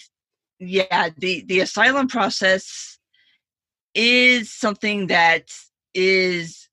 yeah, 0.61 1.09
the, 1.17 1.43
the 1.49 1.61
asylum 1.61 2.07
process 2.07 2.99
is 3.95 4.53
something 4.53 5.07
that 5.09 5.51
is 5.95 6.66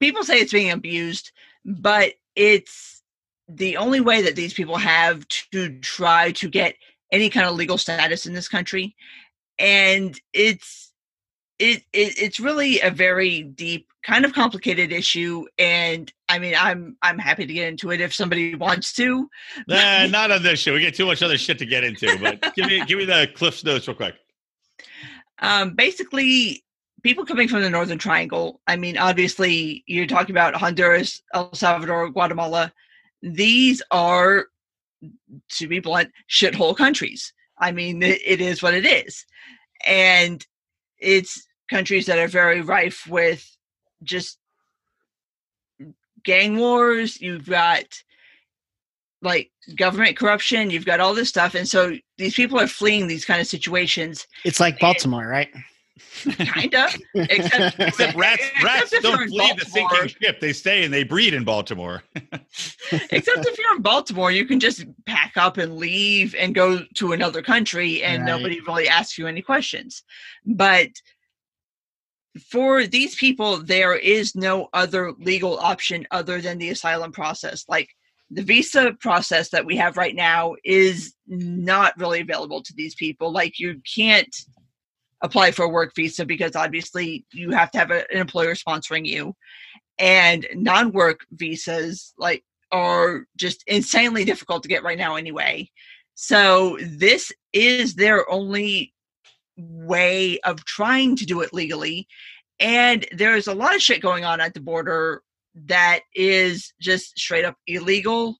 people 0.00 0.24
say 0.24 0.38
it's 0.38 0.52
being 0.52 0.70
abused, 0.70 1.32
but 1.64 2.12
it's 2.34 3.02
the 3.48 3.76
only 3.76 4.00
way 4.00 4.22
that 4.22 4.36
these 4.36 4.54
people 4.54 4.76
have 4.76 5.26
to 5.28 5.78
try 5.80 6.32
to 6.32 6.48
get 6.48 6.74
any 7.10 7.30
kind 7.30 7.46
of 7.46 7.54
legal 7.54 7.78
status 7.78 8.26
in 8.26 8.34
this 8.34 8.48
country 8.48 8.94
and 9.58 10.20
it's 10.32 10.92
it, 11.58 11.82
it 11.92 12.18
it's 12.20 12.38
really 12.38 12.80
a 12.80 12.90
very 12.90 13.42
deep 13.42 13.88
kind 14.04 14.24
of 14.24 14.32
complicated 14.32 14.92
issue 14.92 15.44
and 15.58 16.12
i 16.28 16.38
mean 16.38 16.54
i'm 16.56 16.96
i'm 17.02 17.18
happy 17.18 17.46
to 17.46 17.52
get 17.52 17.68
into 17.68 17.90
it 17.90 18.00
if 18.00 18.14
somebody 18.14 18.54
wants 18.54 18.92
to 18.92 19.28
nah, 19.66 20.06
not 20.10 20.30
on 20.30 20.42
this 20.42 20.60
show. 20.60 20.72
We 20.72 20.80
get 20.80 20.94
too 20.94 21.06
much 21.06 21.22
other 21.22 21.36
shit 21.36 21.58
to 21.58 21.66
get 21.66 21.84
into. 21.84 22.18
But 22.20 22.54
give 22.54 22.66
me 22.66 22.84
give 22.84 22.98
me 22.98 23.04
the 23.04 23.28
Cliff's 23.34 23.64
notes 23.64 23.88
real 23.88 23.96
quick. 23.96 24.14
um 25.40 25.74
basically 25.74 26.64
people 27.02 27.24
coming 27.24 27.48
from 27.48 27.62
the 27.62 27.70
northern 27.70 27.98
triangle 27.98 28.60
i 28.66 28.76
mean 28.76 28.96
obviously 28.98 29.84
you're 29.86 30.06
talking 30.06 30.34
about 30.34 30.54
honduras 30.54 31.22
el 31.34 31.52
salvador 31.54 32.10
guatemala 32.10 32.72
these 33.22 33.82
are 33.90 34.46
to 35.50 35.68
be 35.68 35.80
blunt 35.80 36.10
shithole 36.30 36.76
countries. 36.76 37.32
I 37.58 37.72
mean 37.72 38.02
it, 38.02 38.40
is 38.40 38.62
what 38.62 38.74
it 38.74 38.86
is. 38.86 39.24
And 39.86 40.44
it's 40.98 41.46
countries 41.70 42.06
that 42.06 42.18
are 42.18 42.28
very 42.28 42.60
rife 42.60 43.06
with 43.08 43.44
just 44.02 44.38
gang 46.24 46.56
wars. 46.56 47.20
You've 47.20 47.46
got 47.46 47.84
like 49.22 49.50
government 49.76 50.16
corruption. 50.16 50.70
You've 50.70 50.84
got 50.84 51.00
all 51.00 51.14
this 51.14 51.28
stuff. 51.28 51.54
And 51.54 51.68
so 51.68 51.96
these 52.16 52.34
people 52.34 52.60
are 52.60 52.68
fleeing 52.68 53.08
these 53.08 53.24
kind 53.24 53.40
of 53.40 53.48
situations. 53.48 54.26
It's 54.44 54.60
like 54.60 54.78
Baltimore, 54.78 55.26
right? 55.26 55.48
kind 56.38 56.74
of 56.74 56.96
except, 57.14 57.80
Except 57.80 58.16
rats 58.16 58.42
except 58.42 58.64
rats 58.64 58.94
don't 59.02 59.28
flee 59.28 59.52
the 59.58 59.64
sinking 59.64 60.08
ship. 60.08 60.40
They 60.40 60.52
stay 60.52 60.84
and 60.84 60.92
they 60.92 61.04
breed 61.04 61.34
in 61.34 61.44
Baltimore. 61.44 62.02
except 63.10 63.46
if 63.46 63.58
you're 63.58 63.76
in 63.76 63.82
baltimore 63.82 64.30
you 64.30 64.46
can 64.46 64.60
just 64.60 64.84
pack 65.06 65.32
up 65.36 65.58
and 65.58 65.76
leave 65.76 66.34
and 66.34 66.54
go 66.54 66.80
to 66.94 67.12
another 67.12 67.42
country 67.42 68.02
and 68.02 68.22
Right. 68.22 68.26
nobody 68.26 68.60
really 68.60 68.88
asks 68.88 69.18
you 69.18 69.26
any 69.26 69.42
questions 69.42 70.02
but 70.46 70.88
for 72.50 72.86
these 72.86 73.14
people 73.16 73.58
there 73.58 73.94
is 73.94 74.34
no 74.34 74.68
other 74.72 75.12
legal 75.18 75.58
option 75.58 76.06
other 76.10 76.40
than 76.40 76.58
the 76.58 76.70
asylum 76.70 77.12
process 77.12 77.64
like 77.68 77.88
the 78.30 78.42
visa 78.42 78.92
process 79.00 79.50
that 79.50 79.64
we 79.64 79.76
have 79.76 79.96
right 79.96 80.14
now 80.14 80.54
is 80.64 81.14
not 81.26 81.98
really 81.98 82.20
available 82.20 82.62
to 82.62 82.74
these 82.76 82.94
people 82.94 83.32
like 83.32 83.58
you 83.58 83.80
can't 83.96 84.34
apply 85.20 85.50
for 85.50 85.64
a 85.64 85.68
work 85.68 85.94
visa 85.94 86.24
because 86.24 86.54
obviously 86.54 87.24
you 87.32 87.50
have 87.50 87.70
to 87.72 87.78
have 87.78 87.90
a, 87.90 88.10
an 88.12 88.18
employer 88.18 88.54
sponsoring 88.54 89.06
you. 89.06 89.34
And 89.98 90.46
non-work 90.54 91.26
visas 91.32 92.14
like 92.18 92.44
are 92.70 93.26
just 93.36 93.64
insanely 93.66 94.24
difficult 94.24 94.62
to 94.62 94.68
get 94.68 94.84
right 94.84 94.98
now 94.98 95.16
anyway. 95.16 95.70
So 96.14 96.78
this 96.80 97.32
is 97.52 97.94
their 97.94 98.30
only 98.30 98.92
way 99.56 100.38
of 100.40 100.64
trying 100.64 101.16
to 101.16 101.26
do 101.26 101.40
it 101.40 101.52
legally. 101.52 102.06
And 102.60 103.06
there's 103.12 103.46
a 103.46 103.54
lot 103.54 103.74
of 103.74 103.82
shit 103.82 104.02
going 104.02 104.24
on 104.24 104.40
at 104.40 104.54
the 104.54 104.60
border 104.60 105.22
that 105.66 106.00
is 106.14 106.72
just 106.80 107.18
straight 107.18 107.44
up 107.44 107.56
illegal 107.66 108.36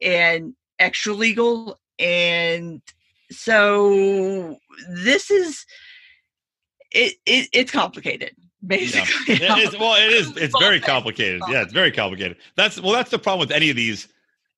and 0.00 0.54
extra 0.78 1.12
legal. 1.12 1.78
And 1.98 2.80
so 3.30 4.56
this 4.88 5.30
is 5.30 5.64
it, 6.94 7.16
it 7.26 7.48
it's 7.52 7.70
complicated 7.70 8.34
basically 8.66 9.34
it 9.34 9.58
is 9.58 9.78
well 9.78 9.94
it 9.94 10.12
is 10.12 10.36
it's 10.36 10.54
very 10.58 10.80
complicated 10.92 11.40
yeah 11.48 11.62
it's 11.62 11.72
very 11.72 11.90
complicated 11.90 12.36
that's 12.56 12.80
well 12.80 12.92
that's 12.92 13.10
the 13.10 13.18
problem 13.18 13.40
with 13.40 13.54
any 13.54 13.70
of 13.70 13.76
these 13.76 14.08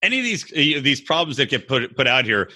any 0.02 0.18
of 0.18 0.24
these 0.24 0.44
uh, 0.52 0.80
these 0.82 1.00
problems 1.00 1.36
that 1.36 1.48
get 1.48 1.66
put 1.66 1.96
put 1.96 2.06
out 2.06 2.24
here 2.24 2.50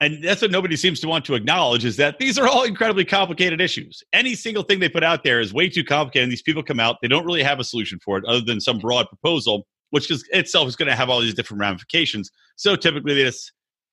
and 0.00 0.24
that's 0.24 0.40
what 0.40 0.50
nobody 0.50 0.76
seems 0.76 0.98
to 1.00 1.08
want 1.08 1.26
to 1.26 1.34
acknowledge 1.34 1.84
is 1.84 1.96
that 1.98 2.18
these 2.18 2.38
are 2.38 2.48
all 2.48 2.64
incredibly 2.64 3.04
complicated 3.04 3.60
issues. 3.60 4.02
Any 4.14 4.34
single 4.34 4.62
thing 4.62 4.80
they 4.80 4.88
put 4.88 5.04
out 5.04 5.24
there 5.24 5.40
is 5.40 5.52
way 5.52 5.68
too 5.68 5.84
complicated. 5.84 6.24
And 6.24 6.32
these 6.32 6.40
people 6.40 6.62
come 6.62 6.80
out, 6.80 6.96
they 7.02 7.08
don't 7.08 7.26
really 7.26 7.42
have 7.42 7.60
a 7.60 7.64
solution 7.64 7.98
for 8.02 8.16
it 8.16 8.24
other 8.24 8.40
than 8.40 8.62
some 8.62 8.78
broad 8.78 9.08
proposal, 9.08 9.66
which 9.90 10.10
is 10.10 10.26
itself 10.32 10.68
is 10.68 10.76
going 10.76 10.88
to 10.88 10.96
have 10.96 11.10
all 11.10 11.20
these 11.20 11.34
different 11.34 11.60
ramifications. 11.60 12.30
So 12.56 12.76
typically 12.76 13.12
they 13.12 13.24
just 13.24 13.52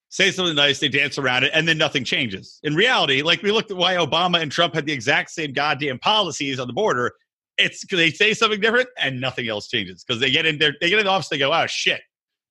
say 0.10 0.32
something 0.32 0.56
nice, 0.56 0.80
they 0.80 0.90
dance 0.90 1.18
around 1.18 1.44
it, 1.44 1.52
and 1.54 1.68
then 1.68 1.78
nothing 1.78 2.04
changes. 2.04 2.60
In 2.64 2.76
reality, 2.76 3.22
like 3.22 3.42
we 3.42 3.52
looked 3.52 3.72
at 3.72 3.78
why 3.78 3.96
Obama 3.96 4.42
and 4.42 4.52
Trump 4.52 4.74
had 4.74 4.86
the 4.86 4.94
exact 4.94 5.32
same 5.32 5.54
goddamn 5.54 6.00
policies 6.00 6.60
on 6.60 6.68
the 6.68 6.74
border. 6.74 7.12
It's 7.58 7.82
because 7.84 7.98
they 7.98 8.12
say 8.12 8.34
something 8.34 8.60
different 8.62 8.88
and 9.00 9.20
nothing 9.20 9.48
else 9.50 9.68
changes. 9.68 10.04
Because 10.04 10.22
they 10.22 10.30
get 10.32 10.46
in 10.46 10.60
there, 10.60 10.74
they 10.80 10.90
get 10.90 11.00
in 11.00 11.06
the 11.06 11.12
office, 11.12 11.28
they 11.30 11.38
go, 11.40 11.52
oh 11.54 11.66
shit. 11.68 12.02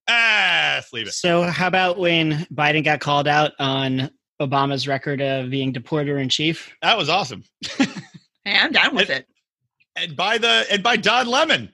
Ah, 0.09 0.81
leave 0.93 1.09
it. 1.09 1.13
So, 1.15 1.43
how 1.43 1.67
about 1.67 1.99
when 1.99 2.47
Biden 2.55 2.85
got 2.85 3.01
called 3.01 3.27
out 3.27 3.53
on 3.59 4.11
Obama's 4.41 4.87
record 4.87 5.21
of 5.21 5.51
being 5.51 5.73
deporter 5.73 6.21
in 6.23 6.29
chief? 6.29 6.75
That 6.83 6.97
was 6.99 7.09
awesome. 7.09 7.43
hey, 7.77 7.87
I'm 8.59 8.71
down 8.73 8.95
with 8.95 9.11
And- 9.11 9.21
it. 9.21 9.27
and 9.97 10.17
by 10.17 10.39
the 10.39 10.65
and 10.71 10.83
by 10.83 10.97
Don 10.97 11.27
Lemon, 11.27 11.73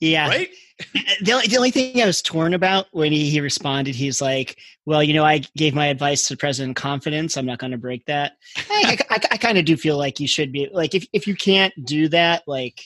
Yeah. 0.00 0.28
right? 0.28 0.48
The 1.20 1.32
only, 1.32 1.48
the 1.48 1.56
only 1.56 1.70
thing 1.72 2.00
I 2.00 2.06
was 2.06 2.22
torn 2.22 2.54
about 2.54 2.86
when 2.92 3.10
he, 3.10 3.28
he 3.28 3.40
responded, 3.40 3.96
he's 3.96 4.22
like, 4.22 4.56
"Well, 4.86 5.02
you 5.02 5.12
know, 5.12 5.24
I 5.24 5.38
gave 5.56 5.74
my 5.74 5.86
advice 5.86 6.28
to 6.28 6.34
the 6.34 6.38
President 6.38 6.76
Confidence. 6.76 7.36
I'm 7.36 7.46
not 7.46 7.58
going 7.58 7.72
to 7.72 7.78
break 7.78 8.06
that." 8.06 8.36
I, 8.70 8.96
I, 9.10 9.16
I, 9.16 9.20
I 9.32 9.36
kind 9.38 9.58
of 9.58 9.64
do 9.64 9.76
feel 9.76 9.98
like 9.98 10.20
you 10.20 10.28
should 10.28 10.52
be 10.52 10.68
like, 10.72 10.94
if 10.94 11.04
if 11.12 11.26
you 11.26 11.34
can't 11.34 11.74
do 11.84 12.08
that, 12.10 12.44
like, 12.46 12.80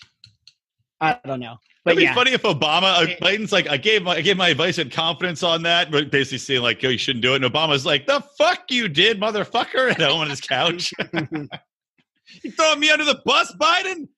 I 1.02 1.18
don't 1.26 1.40
know, 1.40 1.58
but 1.84 1.92
It'd 1.92 2.00
be 2.00 2.04
yeah, 2.04 2.14
funny 2.14 2.30
if 2.32 2.42
Obama, 2.42 3.02
uh, 3.02 3.06
Biden's 3.20 3.50
like, 3.50 3.68
I 3.68 3.76
gave 3.76 4.04
my 4.04 4.12
I 4.12 4.20
gave 4.20 4.36
my 4.36 4.48
advice 4.50 4.78
and 4.78 4.90
confidence 4.90 5.42
on 5.42 5.62
that, 5.64 5.90
but 5.90 6.10
basically 6.10 6.38
saying 6.38 6.62
like, 6.62 6.80
yo, 6.80 6.90
you 6.90 6.98
shouldn't 6.98 7.24
do 7.24 7.32
it. 7.34 7.42
And 7.42 7.52
Obama's 7.52 7.84
like, 7.84 8.06
the 8.06 8.20
fuck 8.38 8.70
you 8.70 8.88
did, 8.88 9.20
motherfucker, 9.20 9.90
at 9.90 10.00
home 10.00 10.20
on 10.20 10.30
his 10.30 10.40
couch. 10.40 10.92
you 11.12 12.50
throwing 12.52 12.78
me 12.78 12.90
under 12.90 13.04
the 13.04 13.20
bus, 13.24 13.52
Biden? 13.60 14.08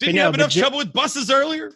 Didn't 0.00 0.16
you 0.16 0.20
have 0.20 0.34
enough 0.34 0.50
Joe- 0.50 0.62
trouble 0.62 0.78
with 0.78 0.92
buses 0.92 1.30
earlier? 1.30 1.72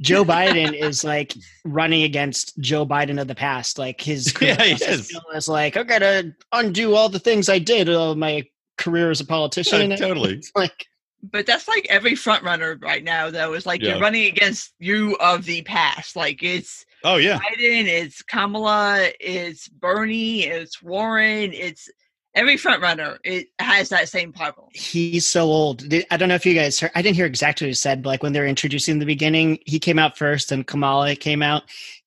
Joe 0.00 0.24
Biden 0.34 0.72
is 0.74 1.04
like 1.04 1.34
running 1.64 2.02
against 2.02 2.58
Joe 2.60 2.84
Biden 2.86 3.20
of 3.20 3.28
the 3.28 3.34
past. 3.34 3.78
Like 3.78 4.00
his 4.00 4.32
career 4.32 4.56
Yeah, 4.58 4.76
is. 4.90 5.12
is 5.34 5.48
like, 5.48 5.76
I 5.76 5.82
got 5.82 6.00
to 6.00 6.34
undo 6.52 6.94
all 6.94 7.08
the 7.08 7.18
things 7.18 7.48
I 7.48 7.58
did 7.58 7.88
of 7.88 8.16
my 8.16 8.44
career 8.78 9.10
as 9.10 9.20
a 9.20 9.24
politician. 9.26 9.92
Uh, 9.92 9.96
totally. 9.96 10.34
It's 10.34 10.52
like, 10.56 10.86
But 11.22 11.46
that's 11.46 11.66
like 11.68 11.86
every 11.88 12.14
front 12.14 12.42
runner 12.44 12.78
right 12.82 13.02
now, 13.02 13.30
though, 13.30 13.54
is 13.54 13.64
like 13.66 13.80
Yeah. 13.82 13.92
you're 13.92 14.00
running 14.00 14.26
against 14.26 14.74
you 14.78 15.16
of 15.20 15.44
the 15.44 15.62
past. 15.62 16.14
Like 16.16 16.42
it's 16.42 16.84
Oh 17.04 17.16
yeah. 17.16 17.38
Biden, 17.38 17.84
it's 17.86 18.20
Kamala, 18.22 19.08
it's 19.20 19.68
Bernie, 19.68 20.44
it's 20.44 20.82
Warren, 20.82 21.52
it's 21.52 21.88
every 22.36 22.56
front 22.56 22.80
runner. 22.82 23.18
It 23.24 23.48
has 23.58 23.88
that 23.88 24.08
same 24.08 24.32
problem. 24.32 24.68
he's 24.72 25.26
so 25.26 25.46
old. 25.46 25.82
I 26.10 26.16
don't 26.16 26.28
know 26.28 26.36
if 26.36 26.46
you 26.46 26.54
guys 26.54 26.78
heard. 26.78 26.92
I 26.94 27.02
didn't 27.02 27.16
hear 27.16 27.26
exactly 27.26 27.64
what 27.66 27.70
he 27.70 27.74
said, 27.74 28.02
but 28.02 28.10
like 28.10 28.22
when 28.22 28.32
they 28.32 28.38
were 28.40 28.46
introducing 28.46 29.00
the 29.00 29.06
beginning, 29.06 29.58
he 29.66 29.80
came 29.80 29.98
out 29.98 30.16
first, 30.16 30.52
and 30.52 30.64
Kamala 30.66 31.16
came 31.16 31.42
out, 31.42 31.64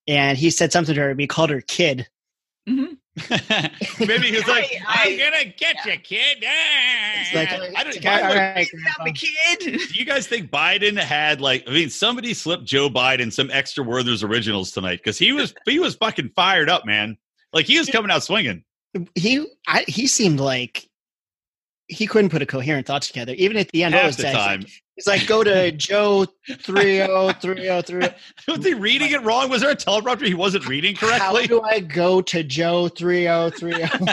and 0.08 0.38
he 0.38 0.50
said 0.50 0.72
something 0.72 0.96
to 0.96 1.02
her. 1.02 1.14
But 1.14 1.22
he 1.22 1.28
called 1.28 1.50
her 1.50 1.62
kid. 1.62 2.08
hmm 2.66 2.86
Maybe 4.00 4.28
he 4.30 4.36
was 4.38 4.48
like, 4.48 4.72
I- 4.88 5.10
I'm 5.10 5.18
gonna 5.18 5.54
get 5.58 5.84
you, 5.86 5.98
kid. 6.00 6.42
Ah. 6.46 7.22
It's 7.22 7.34
like, 7.36 7.50
I 7.52 7.58
don't, 7.58 7.66
it's 7.66 8.00
by 8.00 8.12
like, 8.12 8.22
the 8.22 8.28
all 8.28 8.32
way, 8.32 8.54
right, 8.56 8.68
Stop 8.68 8.80
Grandpa. 8.80 9.04
me, 9.04 9.12
kid. 9.12 9.60
Do 9.90 10.00
you 10.00 10.06
guys 10.06 10.26
think 10.28 10.50
Biden 10.50 10.98
had 10.98 11.42
like? 11.42 11.66
I 11.68 11.72
mean, 11.72 11.90
somebody 11.90 12.34
slipped 12.34 12.64
Joe 12.64 12.90
Biden 12.90 13.34
some 13.34 13.52
extra 13.52 13.84
Werther's 13.84 14.24
originals 14.24 14.72
tonight 14.72 15.00
because 15.04 15.18
he 15.18 15.34
was 15.34 15.54
he 15.66 15.80
was 15.80 15.96
fucking 15.96 16.32
fired 16.34 16.70
up, 16.70 16.86
man. 16.86 17.18
Like 17.52 17.66
he 17.66 17.78
was 17.78 17.90
coming 17.90 18.10
out 18.12 18.24
swinging. 18.24 18.64
He, 19.16 19.46
I, 19.68 19.86
he 19.88 20.08
seemed 20.08 20.40
like 20.40 20.90
he 21.88 22.08
couldn't 22.08 22.30
put 22.30 22.42
a 22.42 22.46
coherent 22.46 22.88
thought 22.88 23.02
together. 23.02 23.34
Even 23.34 23.58
at 23.58 23.70
the 23.70 23.84
end, 23.84 23.94
what 23.94 24.02
Half 24.02 24.10
was 24.10 24.18
the 24.18 24.24
that? 24.24 24.34
time, 24.34 24.66
He's 25.00 25.08
like, 25.08 25.28
go 25.28 25.46
to 25.46 25.72
Joe 25.72 26.26
three 26.58 27.02
oh 27.02 27.32
three 27.32 27.70
oh 27.70 27.82
three. 27.82 28.06
was 28.50 28.66
he 28.66 28.74
reading 28.74 29.12
it 29.12 29.24
wrong? 29.24 29.50
Was 29.50 29.62
there 29.62 29.70
a 29.70 29.76
teleprompter 29.76 30.28
he 30.28 30.34
wasn't 30.34 30.68
reading 30.68 30.94
correctly? 30.94 31.20
How 31.20 31.48
do 31.48 31.62
I 31.62 31.80
go 31.80 32.20
to 32.20 32.44
Joe 32.44 32.90
three 32.90 33.26
oh 33.30 33.50
three 33.50 33.82
oh? 33.82 33.88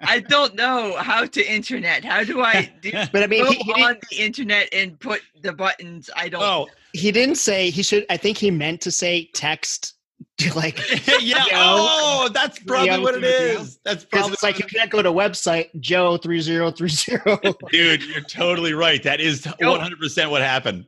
I 0.00 0.24
don't 0.28 0.54
know 0.54 0.94
how 0.98 1.24
to 1.24 1.52
internet. 1.52 2.04
How 2.04 2.22
do 2.22 2.42
I 2.42 2.72
do, 2.80 2.92
But 3.12 3.24
I 3.24 3.26
mean, 3.26 3.42
go 3.42 3.50
he, 3.50 3.58
he, 3.58 3.82
on 3.82 3.96
the 4.08 4.18
internet 4.18 4.68
and 4.72 5.00
put 5.00 5.20
the 5.42 5.52
buttons? 5.52 6.10
I 6.14 6.28
don't. 6.28 6.44
oh, 6.44 6.68
he 6.92 7.10
didn't 7.10 7.34
say 7.34 7.68
he 7.68 7.82
should. 7.82 8.06
I 8.08 8.18
think 8.18 8.38
he 8.38 8.52
meant 8.52 8.80
to 8.82 8.92
say 8.92 9.28
text. 9.34 9.94
Like 10.54 10.78
yeah. 11.20 11.44
Joe. 11.44 11.50
Oh, 11.52 12.30
that's 12.32 12.60
probably 12.60 13.00
what 13.00 13.16
it 13.16 13.20
three 13.20 13.28
is. 13.60 13.78
That's 13.84 14.04
probably 14.04 14.32
it's 14.34 14.42
like 14.42 14.58
you 14.58 14.66
can't 14.66 14.88
go 14.90 15.02
to 15.02 15.10
website 15.12 15.68
Joe 15.80 16.16
three 16.16 16.40
zero 16.40 16.70
three 16.70 16.88
zero. 16.88 17.40
it 17.42 17.48
is. 17.48 17.54
dude. 17.72 18.02
You're 18.04 18.20
totally 18.22 18.72
right. 18.72 19.02
That 19.02 19.20
is 19.20 19.44
100 19.44 19.98
percent 19.98 20.30
what 20.30 20.40
happened. 20.42 20.86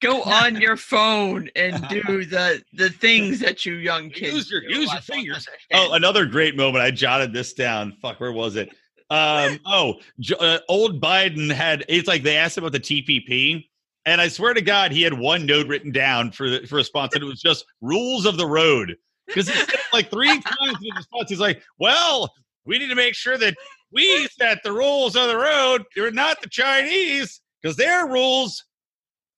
Go 0.00 0.22
on 0.22 0.58
your 0.60 0.78
phone 0.78 1.50
and 1.56 1.86
do 1.88 2.24
the 2.24 2.62
the 2.72 2.88
things 2.88 3.38
that 3.40 3.66
you 3.66 3.74
young 3.74 4.08
kids 4.10 4.34
Use 4.34 4.50
your- 4.50 4.60
do. 4.62 4.68
use 4.68 4.90
your 4.92 5.02
fingers. 5.02 5.46
Oh, 5.74 5.92
another 5.92 6.24
great 6.24 6.56
moment. 6.56 6.82
I 6.82 6.90
jotted 6.90 7.34
this 7.34 7.52
down. 7.52 7.92
Fuck, 8.00 8.18
where 8.18 8.32
was 8.32 8.56
it? 8.56 8.70
Um, 9.10 9.58
oh, 9.66 9.94
uh, 10.38 10.58
old 10.68 11.00
Biden 11.02 11.52
had. 11.52 11.84
It's 11.88 12.08
like 12.08 12.22
they 12.22 12.36
asked 12.36 12.56
about 12.58 12.72
the 12.72 12.80
TPP, 12.80 13.66
and 14.10 14.20
I 14.20 14.28
swear 14.28 14.54
to 14.54 14.60
God, 14.60 14.92
he 14.92 15.02
had 15.02 15.14
one 15.14 15.46
note 15.46 15.66
written 15.66 15.92
down 15.92 16.32
for 16.32 16.50
the 16.50 16.66
for 16.66 16.76
response, 16.76 17.14
and 17.14 17.22
it 17.22 17.26
was 17.26 17.40
just 17.40 17.64
rules 17.80 18.26
of 18.26 18.36
the 18.36 18.46
road. 18.46 18.96
Because 19.26 19.48
he 19.48 19.54
said 19.54 19.78
like 19.92 20.10
three 20.10 20.28
times 20.40 20.78
in 20.82 20.96
response. 20.96 21.30
He's 21.30 21.40
like, 21.40 21.62
"Well, 21.78 22.32
we 22.64 22.78
need 22.78 22.88
to 22.88 22.94
make 22.94 23.14
sure 23.14 23.38
that 23.38 23.54
we 23.92 24.28
set 24.38 24.62
the 24.62 24.72
rules 24.72 25.16
of 25.16 25.28
the 25.28 25.36
road. 25.36 25.84
You're 25.96 26.10
not 26.10 26.40
the 26.42 26.48
Chinese, 26.48 27.40
because 27.62 27.76
their 27.76 28.06
rules 28.06 28.64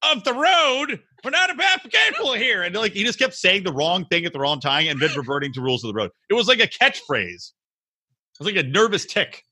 of 0.03 0.25
the 0.25 0.35
road 0.35 1.01
we're 1.25 1.31
not 1.31 1.51
about 1.51 1.81
people 1.85 2.33
here. 2.33 2.63
And 2.63 2.75
like 2.75 2.93
he 2.93 3.05
just 3.05 3.19
kept 3.19 3.35
saying 3.35 3.63
the 3.63 3.73
wrong 3.73 4.05
thing 4.07 4.25
at 4.25 4.33
the 4.33 4.41
wrong 4.41 4.61
time 4.61 4.89
and 4.89 5.01
then 5.01 5.11
reverting 5.17 5.53
to 5.53 5.61
rules 5.61 5.85
of 5.85 5.89
the 5.89 5.95
road. 5.95 6.11
It 6.29 6.35
was 6.35 6.49
like 6.49 6.61
a 6.61 6.67
catchphrase. 6.67 7.53
It 7.53 8.41
was 8.41 8.47
like 8.47 8.57
a 8.57 8.69
nervous 8.69 9.07
tick. 9.07 9.45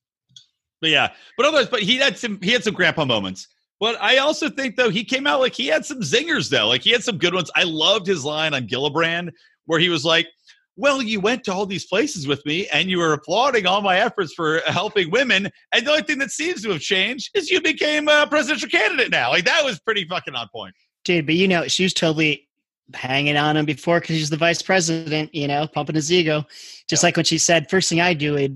But 0.80 0.90
yeah, 0.90 1.12
but 1.36 1.46
otherwise, 1.46 1.68
but 1.68 1.82
he 1.82 1.96
had 1.98 2.18
some 2.18 2.40
he 2.42 2.50
had 2.50 2.64
some 2.64 2.74
grandpa 2.74 3.04
moments. 3.04 3.46
But 3.80 4.00
I 4.00 4.18
also 4.18 4.50
think 4.50 4.76
though 4.76 4.90
he 4.90 5.02
came 5.02 5.26
out 5.26 5.40
like 5.40 5.54
he 5.54 5.66
had 5.66 5.86
some 5.86 6.00
zingers 6.00 6.50
though. 6.50 6.68
Like 6.68 6.82
he 6.82 6.90
had 6.90 7.02
some 7.02 7.16
good 7.16 7.34
ones. 7.34 7.50
I 7.56 7.64
loved 7.64 8.06
his 8.06 8.24
line 8.24 8.52
on 8.52 8.68
Gillibrand 8.68 9.30
where 9.64 9.80
he 9.80 9.88
was 9.88 10.04
like, 10.04 10.28
"Well, 10.76 11.00
you 11.00 11.18
went 11.18 11.44
to 11.44 11.52
all 11.52 11.64
these 11.64 11.86
places 11.86 12.26
with 12.26 12.44
me, 12.44 12.68
and 12.68 12.90
you 12.90 12.98
were 12.98 13.14
applauding 13.14 13.66
all 13.66 13.80
my 13.80 13.98
efforts 13.98 14.34
for 14.34 14.60
helping 14.66 15.10
women, 15.10 15.48
and 15.72 15.86
the 15.86 15.90
only 15.90 16.02
thing 16.02 16.18
that 16.18 16.30
seems 16.30 16.62
to 16.62 16.70
have 16.70 16.80
changed 16.80 17.30
is 17.34 17.50
you 17.50 17.62
became 17.62 18.06
a 18.08 18.26
presidential 18.26 18.68
candidate 18.68 19.10
now." 19.10 19.30
Like 19.30 19.46
that 19.46 19.64
was 19.64 19.80
pretty 19.80 20.06
fucking 20.06 20.34
on 20.34 20.48
point. 20.54 20.74
Dude, 21.04 21.24
but 21.24 21.34
you 21.34 21.48
know, 21.48 21.66
she 21.66 21.82
was 21.82 21.94
totally 21.94 22.48
hanging 22.92 23.36
on 23.36 23.56
him 23.56 23.64
before 23.64 24.00
because 24.00 24.16
she's 24.16 24.30
the 24.30 24.36
vice 24.36 24.60
president, 24.60 25.34
you 25.34 25.48
know, 25.48 25.66
pumping 25.66 25.94
his 25.94 26.12
ego. 26.12 26.44
Just 26.88 27.02
like 27.02 27.16
when 27.16 27.24
she 27.24 27.38
said, 27.38 27.70
first 27.70 27.88
thing 27.88 28.00
I 28.00 28.14
do 28.14 28.36
is 28.36 28.50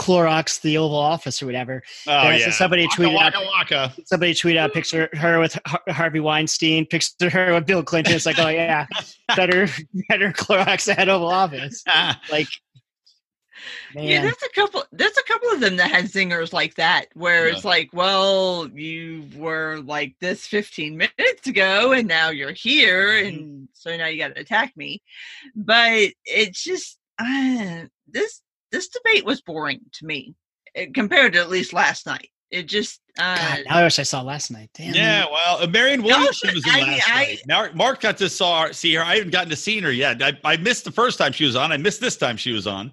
Clorox 0.00 0.60
the 0.60 0.78
Oval 0.78 0.96
Office 0.96 1.42
or 1.42 1.46
whatever. 1.46 1.82
Oh 2.06 2.10
Yeah, 2.10 2.36
yeah. 2.36 2.44
so 2.46 2.50
somebody 2.52 2.82
Waka, 2.84 3.02
tweeted 3.02 3.18
out- 3.20 3.34
waka, 3.34 3.46
waka. 3.46 3.94
Somebody 4.06 4.34
tweeted 4.34 4.56
out 4.58 4.70
a 4.70 4.72
picture 4.72 5.04
of 5.06 5.18
her 5.18 5.38
with 5.38 5.58
Har- 5.66 5.82
Harvey 5.88 6.20
Weinstein, 6.20 6.86
picture 6.86 7.30
her 7.30 7.54
with 7.54 7.66
Bill 7.66 7.82
Clinton. 7.82 8.14
It's 8.14 8.26
like, 8.26 8.38
oh 8.38 8.48
yeah, 8.48 8.86
better 9.36 9.68
better 10.08 10.32
Clorox 10.32 10.92
at 10.96 11.08
Oval 11.08 11.28
Office. 11.28 11.84
Like, 12.30 12.48
Yeah, 13.94 14.22
man, 14.22 14.22
there's 14.22 14.42
a 14.42 14.48
couple. 14.54 14.84
There's 14.90 15.16
a 15.16 15.22
couple 15.24 15.50
of 15.50 15.60
them 15.60 15.76
that 15.76 15.90
had 15.90 16.06
zingers 16.06 16.52
like 16.52 16.74
that, 16.76 17.06
where 17.14 17.46
Yeah. 17.48 17.54
it's 17.54 17.64
like, 17.64 17.90
well, 17.92 18.68
you 18.74 19.28
were 19.36 19.80
like 19.84 20.16
this 20.20 20.46
15 20.46 20.96
minutes 20.96 21.46
ago, 21.46 21.92
and 21.92 22.08
now 22.08 22.30
you're 22.30 22.52
here, 22.52 23.08
Mm-hmm. 23.10 23.36
and 23.36 23.68
so 23.74 23.96
now 23.96 24.06
you 24.06 24.18
got 24.18 24.34
to 24.34 24.40
attack 24.40 24.76
me. 24.76 25.02
But 25.54 26.10
it's 26.24 26.62
just 26.62 26.98
uh, 27.20 27.82
this 28.08 28.40
this 28.82 28.88
debate 28.88 29.24
was 29.24 29.40
boring 29.40 29.80
to 29.92 30.06
me 30.06 30.34
eh, 30.74 30.86
compared 30.94 31.32
to 31.34 31.38
at 31.40 31.50
least 31.50 31.72
last 31.72 32.06
night. 32.06 32.28
It 32.50 32.64
just 32.64 33.00
uh, 33.18 33.36
God, 33.36 33.64
now 33.66 33.76
I 33.78 33.82
wish 33.84 33.98
I 33.98 34.02
saw 34.02 34.20
last 34.22 34.50
night. 34.50 34.68
Damn. 34.74 34.94
Yeah, 34.94 35.24
well, 35.30 35.62
uh, 35.62 35.66
Marianne 35.66 36.02
Williamson 36.02 36.48
but 36.50 36.54
was 36.56 36.66
in 36.66 36.74
I- 36.74 36.80
last 36.82 37.08
I- 37.10 37.14
night. 37.24 37.42
Now 37.46 37.68
Mark 37.74 38.00
got 38.00 38.18
to 38.18 38.28
saw 38.28 38.70
see 38.72 38.94
her. 38.94 39.02
I 39.02 39.14
haven't 39.16 39.30
gotten 39.30 39.48
to 39.50 39.56
see 39.56 39.80
her 39.80 39.90
yet. 39.92 40.22
I, 40.22 40.36
I 40.44 40.56
missed 40.58 40.84
the 40.84 40.90
first 40.90 41.16
time 41.18 41.32
she 41.32 41.44
was 41.46 41.56
on. 41.56 41.72
I 41.72 41.76
missed 41.78 42.00
this 42.00 42.16
time 42.16 42.36
she 42.36 42.52
was 42.52 42.66
on. 42.66 42.92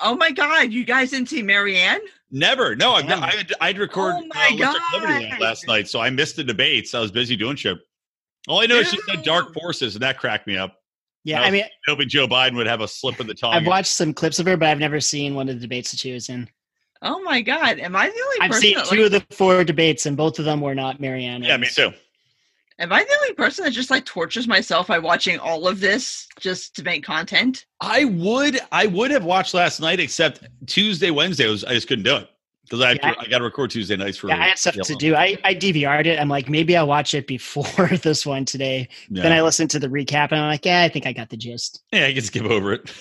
oh 0.00 0.16
my 0.16 0.30
god, 0.30 0.72
you 0.72 0.84
guys 0.84 1.10
didn't 1.10 1.28
see 1.28 1.42
Marianne? 1.42 2.00
Never. 2.30 2.74
No, 2.74 2.92
I've, 2.94 3.06
Damn. 3.06 3.22
I 3.22 3.30
had 3.30 3.52
I'd 3.60 3.78
record 3.78 4.14
Oh 4.16 4.26
my 4.34 4.48
Electric 4.52 4.82
Liberty 4.94 5.30
God. 5.30 5.40
last 5.40 5.66
night, 5.66 5.88
so 5.88 6.00
I 6.00 6.08
missed 6.10 6.36
the 6.36 6.44
debates. 6.44 6.94
I 6.94 7.00
was 7.00 7.10
busy 7.10 7.36
doing 7.36 7.56
shit. 7.56 7.78
All 8.48 8.60
I 8.60 8.66
know 8.66 8.76
is 8.76 8.88
she 8.90 8.98
said 9.08 9.22
dark 9.24 9.52
forces, 9.54 9.94
and 9.94 10.02
that 10.02 10.18
cracked 10.18 10.46
me 10.46 10.56
up. 10.56 10.76
Yeah, 11.24 11.40
No. 11.40 11.44
I 11.44 11.50
mean, 11.50 11.64
Hoping 11.86 12.08
Joe 12.08 12.28
Biden 12.28 12.54
would 12.56 12.66
have 12.66 12.82
a 12.82 12.88
slip 12.88 13.18
of 13.18 13.26
the 13.26 13.34
tongue. 13.34 13.54
I've 13.54 13.66
watched 13.66 13.92
some 13.92 14.12
clips 14.12 14.38
of 14.38 14.46
her, 14.46 14.56
but 14.56 14.68
I've 14.68 14.78
never 14.78 15.00
seen 15.00 15.34
one 15.34 15.48
of 15.48 15.54
the 15.56 15.60
debates 15.60 15.90
that 15.90 16.00
she 16.00 16.12
was 16.12 16.28
in. 16.28 16.48
Oh 17.02 17.20
my 17.22 17.40
god, 17.40 17.78
am 17.78 17.96
I 17.96 18.08
the 18.08 18.22
only 18.22 18.38
person? 18.38 18.42
I've 18.42 18.50
person 18.50 18.62
seen 18.62 18.76
that 18.76 18.86
two 18.86 18.96
like, 18.96 19.06
of 19.06 19.28
the 19.28 19.34
four 19.34 19.64
debates, 19.64 20.06
and 20.06 20.16
both 20.16 20.38
of 20.38 20.44
them 20.44 20.60
were 20.60 20.74
not 20.74 21.00
Marianne. 21.00 21.42
yeah, 21.42 21.56
me 21.56 21.66
too. 21.66 21.92
Am 22.78 22.92
I 22.92 23.04
the 23.04 23.16
only 23.22 23.34
person 23.34 23.64
that 23.64 23.70
just 23.70 23.90
like 23.90 24.04
tortures 24.04 24.48
myself 24.48 24.88
by 24.88 24.98
watching 24.98 25.38
all 25.38 25.68
of 25.68 25.80
this 25.80 26.26
just 26.40 26.74
to 26.76 26.82
make 26.82 27.04
content? 27.04 27.66
I 27.80 28.04
would 28.04 28.58
I 28.72 28.86
would 28.86 29.10
have 29.10 29.24
watched 29.24 29.54
last 29.54 29.80
night, 29.80 30.00
except 30.00 30.46
Tuesday, 30.66 31.10
Wednesday 31.10 31.46
was 31.46 31.64
I 31.64 31.74
just 31.74 31.88
couldn't 31.88 32.04
do 32.04 32.16
it 32.16 32.28
because 32.64 32.80
I 32.80 32.92
Yeah. 32.92 33.14
I 33.18 33.26
got 33.26 33.38
to 33.38 33.44
record 33.44 33.70
Tuesday 33.70 33.96
nights 33.96 34.18
for 34.18 34.28
Yeah, 34.28 34.42
I 34.42 34.48
had 34.48 34.58
stuff 34.58 34.74
to 34.74 34.94
do. 34.96 35.14
I, 35.14 35.36
I 35.44 35.54
DVR'd 35.54 36.06
it. 36.06 36.18
I'm 36.18 36.28
like, 36.28 36.48
maybe 36.48 36.76
I'll 36.76 36.86
watch 36.86 37.14
it 37.14 37.26
before 37.26 37.88
this 38.02 38.26
one 38.26 38.44
today. 38.44 38.88
Yeah. 39.08 39.22
Then 39.22 39.32
I 39.32 39.42
listened 39.42 39.70
to 39.70 39.78
the 39.78 39.88
recap 39.88 40.32
and 40.32 40.40
I'm 40.40 40.48
like, 40.48 40.64
yeah, 40.64 40.82
I 40.82 40.88
think 40.88 41.06
I 41.06 41.12
got 41.12 41.30
the 41.30 41.36
gist. 41.36 41.82
yeah, 41.92 42.06
I 42.06 42.12
can 42.12 42.22
skip 42.22 42.44
over 42.44 42.72
it. 42.72 42.92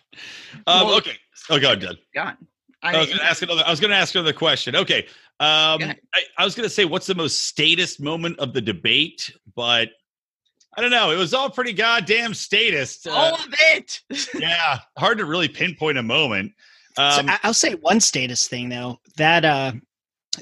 um, 0.66 0.86
Well- 0.86 0.96
okay. 0.98 1.12
Oh, 1.50 1.58
go 1.58 1.68
ahead, 1.68 1.80
Dad. 1.80 1.96
God. 2.14 2.36
I 2.82 2.98
was 2.98 3.06
going 3.06 3.18
to 3.18 3.24
ask 3.24 3.42
another. 3.42 3.62
I 3.66 3.70
was 3.70 3.80
going 3.80 3.90
to 3.90 3.96
ask 3.96 4.14
another 4.14 4.32
question. 4.32 4.76
Okay. 4.76 5.06
Um, 5.40 5.82
I, 5.82 5.96
I 6.38 6.44
was 6.44 6.54
going 6.54 6.68
to 6.68 6.74
say, 6.74 6.84
what's 6.84 7.06
the 7.06 7.14
most 7.14 7.44
statist 7.44 8.00
moment 8.00 8.38
of 8.38 8.52
the 8.52 8.60
debate? 8.60 9.32
But 9.56 9.88
I 10.76 10.80
don't 10.80 10.90
know. 10.90 11.10
It 11.10 11.16
was 11.16 11.34
all 11.34 11.48
pretty 11.50 11.72
goddamn 11.72 12.34
statist. 12.34 13.06
Uh, 13.06 13.12
all 13.12 13.34
of 13.34 13.54
it. 13.72 14.00
yeah, 14.34 14.80
hard 14.98 15.18
to 15.18 15.24
really 15.24 15.48
pinpoint 15.48 15.98
a 15.98 16.02
moment. 16.02 16.52
So 16.96 17.02
Um, 17.02 17.30
I, 17.30 17.38
I'll 17.42 17.54
say 17.54 17.74
one 17.74 18.00
status 18.00 18.46
thing 18.48 18.68
though. 18.68 19.00
That 19.16 19.44
uh 19.44 19.72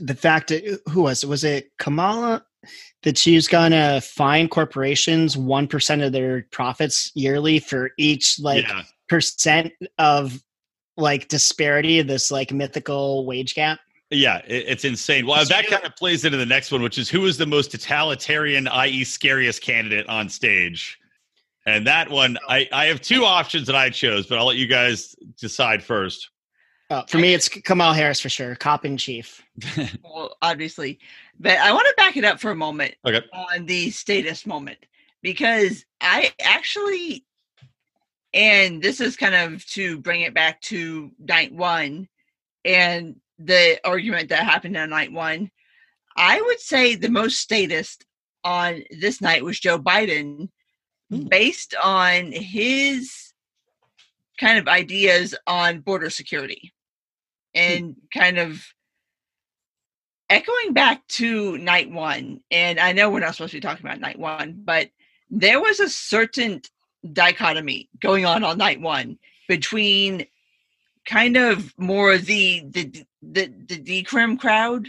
the 0.00 0.14
fact 0.14 0.48
that 0.48 0.80
who 0.90 1.02
was 1.02 1.22
it? 1.24 1.28
Was 1.28 1.44
it 1.44 1.70
Kamala 1.78 2.44
that 3.02 3.18
she's 3.18 3.48
gonna 3.48 4.00
fine 4.00 4.48
corporations 4.48 5.36
one 5.36 5.66
percent 5.66 6.02
of 6.02 6.12
their 6.12 6.46
profits 6.50 7.10
yearly 7.14 7.58
for 7.58 7.90
each 7.98 8.38
like 8.40 8.66
yeah, 8.66 8.82
percent 9.08 9.72
of 9.98 10.42
like 10.96 11.28
disparity 11.28 11.98
of 12.00 12.06
this 12.06 12.30
like 12.30 12.52
mythical 12.52 13.26
wage 13.26 13.54
gap? 13.54 13.80
yeah, 14.12 14.38
it, 14.46 14.64
it's 14.68 14.84
insane. 14.84 15.26
Well, 15.26 15.44
that 15.44 15.66
kind 15.66 15.84
of 15.84 15.96
plays 15.96 16.24
into 16.24 16.38
the 16.38 16.46
next 16.46 16.70
one, 16.70 16.82
which 16.82 16.98
is 16.98 17.08
who 17.08 17.24
is 17.26 17.38
the 17.38 17.46
most 17.46 17.70
totalitarian, 17.70 18.68
i.e., 18.68 19.04
scariest 19.04 19.62
candidate 19.62 20.08
on 20.08 20.28
stage. 20.28 20.98
And 21.64 21.86
that 21.86 22.10
one, 22.10 22.38
I, 22.48 22.68
I 22.72 22.86
have 22.86 23.00
two 23.00 23.24
options 23.24 23.66
that 23.68 23.76
I 23.76 23.88
chose, 23.88 24.26
but 24.26 24.38
I'll 24.38 24.46
let 24.46 24.56
you 24.56 24.66
guys 24.66 25.14
decide 25.38 25.82
first. 25.82 26.30
Uh, 26.92 27.02
for 27.06 27.16
me, 27.16 27.32
it's 27.32 27.48
Kamal 27.48 27.94
Harris 27.94 28.20
for 28.20 28.28
sure, 28.28 28.54
cop 28.54 28.84
in 28.84 28.98
chief. 28.98 29.42
well, 30.04 30.36
obviously. 30.42 30.98
But 31.40 31.56
I 31.56 31.72
want 31.72 31.86
to 31.88 31.94
back 31.96 32.18
it 32.18 32.24
up 32.24 32.38
for 32.38 32.50
a 32.50 32.54
moment 32.54 32.94
Okay. 33.06 33.22
on 33.32 33.64
the 33.64 33.88
status 33.90 34.44
moment 34.44 34.76
because 35.22 35.86
I 36.02 36.34
actually, 36.42 37.24
and 38.34 38.82
this 38.82 39.00
is 39.00 39.16
kind 39.16 39.34
of 39.34 39.64
to 39.68 40.00
bring 40.00 40.20
it 40.20 40.34
back 40.34 40.60
to 40.62 41.10
night 41.18 41.50
one 41.54 42.08
and 42.62 43.16
the 43.38 43.80
argument 43.84 44.28
that 44.28 44.44
happened 44.44 44.76
on 44.76 44.90
night 44.90 45.12
one. 45.12 45.50
I 46.14 46.42
would 46.42 46.60
say 46.60 46.94
the 46.94 47.08
most 47.08 47.38
statist 47.38 48.04
on 48.44 48.82
this 48.90 49.22
night 49.22 49.42
was 49.42 49.58
Joe 49.58 49.78
Biden, 49.78 50.50
Hmm. 51.10 51.24
based 51.28 51.74
on 51.82 52.32
his 52.32 53.32
kind 54.38 54.58
of 54.58 54.68
ideas 54.68 55.34
on 55.46 55.80
border 55.80 56.10
security 56.10 56.70
Hmm. 57.54 57.60
and 57.60 57.96
kind 58.12 58.38
of 58.38 58.64
echoing 60.30 60.72
back 60.72 61.06
to 61.08 61.58
night 61.58 61.90
one, 61.90 62.40
and 62.50 62.80
I 62.80 62.92
know 62.92 63.10
we're 63.10 63.20
not 63.20 63.34
supposed 63.34 63.52
to 63.52 63.58
be 63.58 63.60
talking 63.60 63.84
about 63.84 64.00
night 64.00 64.18
one, 64.18 64.62
but 64.64 64.90
there 65.30 65.60
was 65.60 65.80
a 65.80 65.88
certain 65.88 66.62
dichotomy 67.12 67.88
going 68.00 68.24
on 68.24 68.44
on 68.44 68.58
night 68.58 68.80
one 68.80 69.18
between 69.48 70.26
kind 71.06 71.36
of 71.36 71.74
more 71.78 72.16
the 72.16 72.64
the 72.70 73.04
the, 73.22 73.52
the 73.68 74.04
decrim 74.04 74.38
crowd 74.38 74.86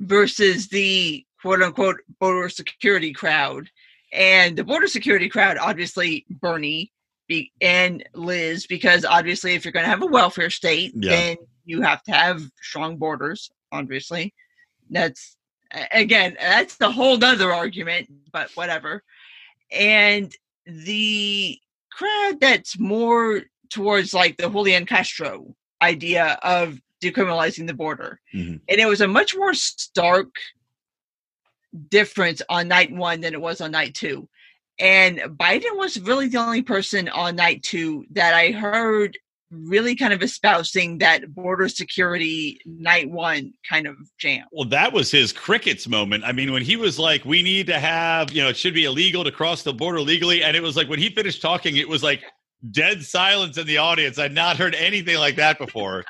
versus 0.00 0.68
the 0.68 1.24
quote 1.40 1.62
unquote 1.62 1.98
border 2.18 2.48
security 2.48 3.12
crowd. 3.12 3.68
And 4.12 4.56
the 4.56 4.64
border 4.64 4.86
security 4.86 5.28
crowd, 5.28 5.58
obviously 5.58 6.24
Bernie 6.30 6.92
be, 7.26 7.52
and 7.60 8.04
Liz, 8.14 8.66
because 8.66 9.04
obviously 9.04 9.54
if 9.54 9.64
you're 9.64 9.72
going 9.72 9.84
to 9.84 9.90
have 9.90 10.02
a 10.02 10.06
welfare 10.06 10.50
state, 10.50 10.92
Yeah. 10.94 11.10
then 11.10 11.36
you 11.64 11.82
have 11.82 12.02
to 12.04 12.12
have 12.12 12.42
strong 12.60 12.96
borders. 12.96 13.50
Obviously, 13.72 14.34
that's 14.90 15.36
again 15.92 16.36
that's 16.38 16.76
the 16.76 16.90
whole 16.90 17.16
nother 17.16 17.52
argument, 17.52 18.08
but 18.32 18.50
whatever. 18.54 19.02
And 19.72 20.32
the 20.66 21.58
crowd 21.90 22.40
that's 22.40 22.78
more 22.78 23.42
towards 23.70 24.14
like 24.14 24.36
the 24.36 24.48
Julian 24.48 24.86
Castro 24.86 25.54
idea 25.82 26.38
of 26.42 26.78
decriminalizing 27.02 27.66
the 27.66 27.74
border. 27.74 28.20
Mhm. 28.34 28.60
And 28.68 28.80
it 28.80 28.86
was 28.86 29.00
a 29.00 29.08
much 29.08 29.34
more 29.34 29.54
stark 29.54 30.34
difference 31.88 32.40
on 32.48 32.68
night 32.68 32.92
one 32.92 33.20
than 33.20 33.34
it 33.34 33.40
was 33.40 33.60
on 33.60 33.72
night 33.72 33.94
two. 33.94 34.28
And 34.78 35.18
Biden 35.18 35.76
was 35.76 36.00
really 36.00 36.28
the 36.28 36.38
only 36.38 36.62
person 36.62 37.08
on 37.08 37.36
night 37.36 37.62
two 37.62 38.04
that 38.10 38.34
I 38.34 38.50
heard 38.50 39.16
really 39.50 39.94
kind 39.94 40.12
of 40.12 40.22
espousing 40.22 40.98
that 40.98 41.32
border 41.32 41.68
security 41.68 42.58
night 42.66 43.08
one 43.08 43.52
kind 43.68 43.86
of 43.86 43.96
jam. 44.18 44.44
Well, 44.52 44.68
that 44.70 44.92
was 44.92 45.10
his 45.10 45.32
crickets 45.32 45.86
moment. 45.86 46.24
I 46.24 46.32
mean, 46.32 46.52
when 46.52 46.62
he 46.62 46.76
was 46.76 46.98
like, 46.98 47.24
"We 47.24 47.42
need 47.42 47.66
to 47.68 47.78
have, 47.78 48.32
you 48.32 48.42
know, 48.42 48.48
it 48.48 48.56
should 48.56 48.74
be 48.74 48.84
illegal 48.84 49.22
to 49.24 49.30
cross 49.30 49.62
the 49.62 49.72
border 49.72 50.00
legally," 50.00 50.42
and 50.42 50.56
it 50.56 50.62
was 50.62 50.76
like 50.76 50.88
when 50.88 50.98
he 50.98 51.10
finished 51.10 51.40
talking, 51.40 51.76
it 51.76 51.88
was 51.88 52.02
like 52.02 52.24
dead 52.70 53.04
silence 53.04 53.58
in 53.58 53.66
the 53.66 53.78
audience. 53.78 54.18
I'd 54.18 54.32
not 54.32 54.56
heard 54.56 54.74
anything 54.74 55.18
like 55.18 55.36
that 55.36 55.58
before. 55.58 56.04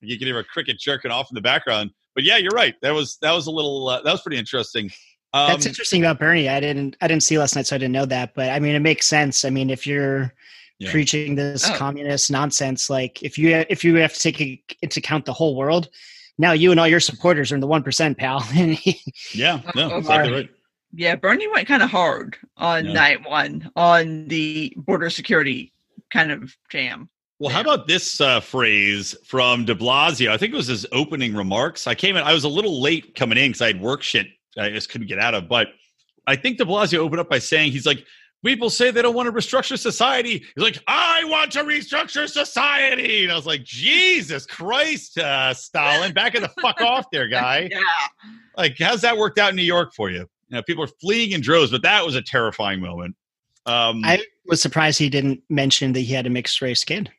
you 0.00 0.18
could 0.18 0.26
hear 0.26 0.38
a 0.38 0.44
cricket 0.44 0.78
jerking 0.78 1.10
off 1.10 1.30
in 1.30 1.34
the 1.34 1.40
background. 1.40 1.90
But 2.14 2.24
yeah, 2.24 2.36
you're 2.36 2.50
right. 2.50 2.74
That 2.82 2.92
was 2.92 3.16
that 3.22 3.32
was 3.32 3.46
a 3.46 3.50
little 3.50 3.88
uh, 3.88 4.02
that 4.02 4.12
was 4.12 4.22
pretty 4.22 4.38
interesting. 4.38 4.90
Um, 5.34 5.48
That's 5.48 5.66
interesting 5.66 6.02
about 6.02 6.18
Bernie. 6.18 6.48
I 6.48 6.60
didn't 6.60 6.96
I 7.00 7.08
didn't 7.08 7.22
see 7.22 7.38
last 7.38 7.56
night, 7.56 7.66
so 7.66 7.74
I 7.76 7.78
didn't 7.78 7.92
know 7.92 8.06
that. 8.06 8.34
But 8.34 8.50
I 8.50 8.58
mean, 8.60 8.74
it 8.74 8.80
makes 8.80 9.06
sense. 9.06 9.44
I 9.44 9.50
mean, 9.50 9.70
if 9.70 9.86
you're 9.86 10.32
Yeah. 10.78 10.90
preaching 10.90 11.36
this 11.36 11.68
Oh. 11.68 11.74
communist 11.74 12.30
nonsense, 12.30 12.90
like 12.90 13.22
if 13.22 13.38
you 13.38 13.64
if 13.70 13.82
you 13.84 13.94
have 13.96 14.12
to 14.14 14.20
take 14.20 14.40
i- 14.42 14.74
into 14.82 15.00
account 15.00 15.24
the 15.24 15.32
whole 15.32 15.54
world, 15.56 15.88
now 16.38 16.52
you 16.52 16.70
and 16.70 16.78
all 16.80 16.88
your 16.88 17.00
supporters 17.00 17.50
are 17.50 17.54
in 17.54 17.60
the 17.60 17.66
one 17.66 17.82
percent, 17.82 18.18
pal. 18.18 18.40
Yeah, 19.32 19.60
no, 19.74 19.92
Oh, 19.92 19.98
exactly 19.98 20.32
right. 20.32 20.50
Yeah, 20.94 21.14
Bernie 21.16 21.48
went 21.48 21.66
kind 21.68 21.82
of 21.82 21.88
hard 21.90 22.36
on 22.58 22.84
Yeah. 22.84 22.92
night 22.92 23.26
one 23.28 23.70
on 23.76 24.28
the 24.28 24.74
border 24.76 25.08
security 25.08 25.72
kind 26.12 26.30
of 26.30 26.54
jam. 26.68 27.08
Well, 27.38 27.50
how 27.50 27.62
about 27.62 27.88
this 27.88 28.20
uh, 28.20 28.40
phrase 28.40 29.16
from 29.24 29.64
De 29.64 29.74
Blasio? 29.74 30.28
I 30.30 30.36
think 30.36 30.52
it 30.52 30.56
was 30.56 30.66
his 30.68 30.84
opening 30.92 31.34
remarks. 31.34 31.86
I 31.86 31.94
came 31.94 32.16
in, 32.16 32.22
I 32.22 32.32
was 32.34 32.44
a 32.44 32.48
little 32.48 32.80
late 32.82 33.14
coming 33.14 33.38
in 33.38 33.50
because 33.50 33.62
I 33.62 33.68
had 33.68 33.80
work 33.80 34.02
shit 34.02 34.26
I 34.58 34.70
just 34.70 34.88
couldn't 34.88 35.08
get 35.08 35.18
out 35.18 35.34
of. 35.34 35.48
But 35.48 35.68
I 36.26 36.36
think 36.36 36.58
De 36.58 36.64
Blasio 36.64 36.98
opened 36.98 37.20
up 37.20 37.28
by 37.28 37.38
saying, 37.38 37.72
he's 37.72 37.86
like, 37.86 38.04
people 38.44 38.70
say 38.70 38.90
they 38.90 39.02
don't 39.02 39.14
want 39.14 39.26
to 39.26 39.32
restructure 39.32 39.78
society. 39.78 40.44
He's 40.54 40.64
like, 40.64 40.78
I 40.86 41.24
want 41.24 41.52
to 41.52 41.64
restructure 41.64 42.28
society. 42.28 43.24
And 43.24 43.32
I 43.32 43.36
was 43.36 43.46
like, 43.46 43.64
Jesus 43.64 44.46
Christ, 44.46 45.18
uh, 45.18 45.54
Stalin, 45.54 46.12
back 46.12 46.34
in 46.34 46.42
the 46.42 46.50
fuck 46.60 46.80
off 46.80 47.06
there, 47.12 47.28
guy. 47.28 47.68
Yeah. 47.82 48.30
Like, 48.56 48.76
how's 48.78 49.00
that 49.00 49.16
worked 49.16 49.38
out 49.38 49.50
in 49.50 49.56
New 49.56 49.62
York 49.62 49.94
for 49.94 50.10
you? 50.10 50.28
You 50.48 50.56
know, 50.56 50.62
people 50.62 50.84
are 50.84 50.90
fleeing 51.00 51.32
in 51.32 51.40
droves, 51.40 51.70
but 51.70 51.82
that 51.82 52.04
was 52.04 52.14
a 52.14 52.20
terrifying 52.22 52.80
moment. 52.80 53.16
Um, 53.64 54.02
I 54.04 54.22
was 54.44 54.60
surprised 54.60 54.98
he 54.98 55.08
didn't 55.08 55.40
mention 55.48 55.94
that 55.94 56.00
he 56.00 56.12
had 56.12 56.26
a 56.26 56.30
mixed 56.30 56.60
race 56.60 56.84
kid, 56.84 57.10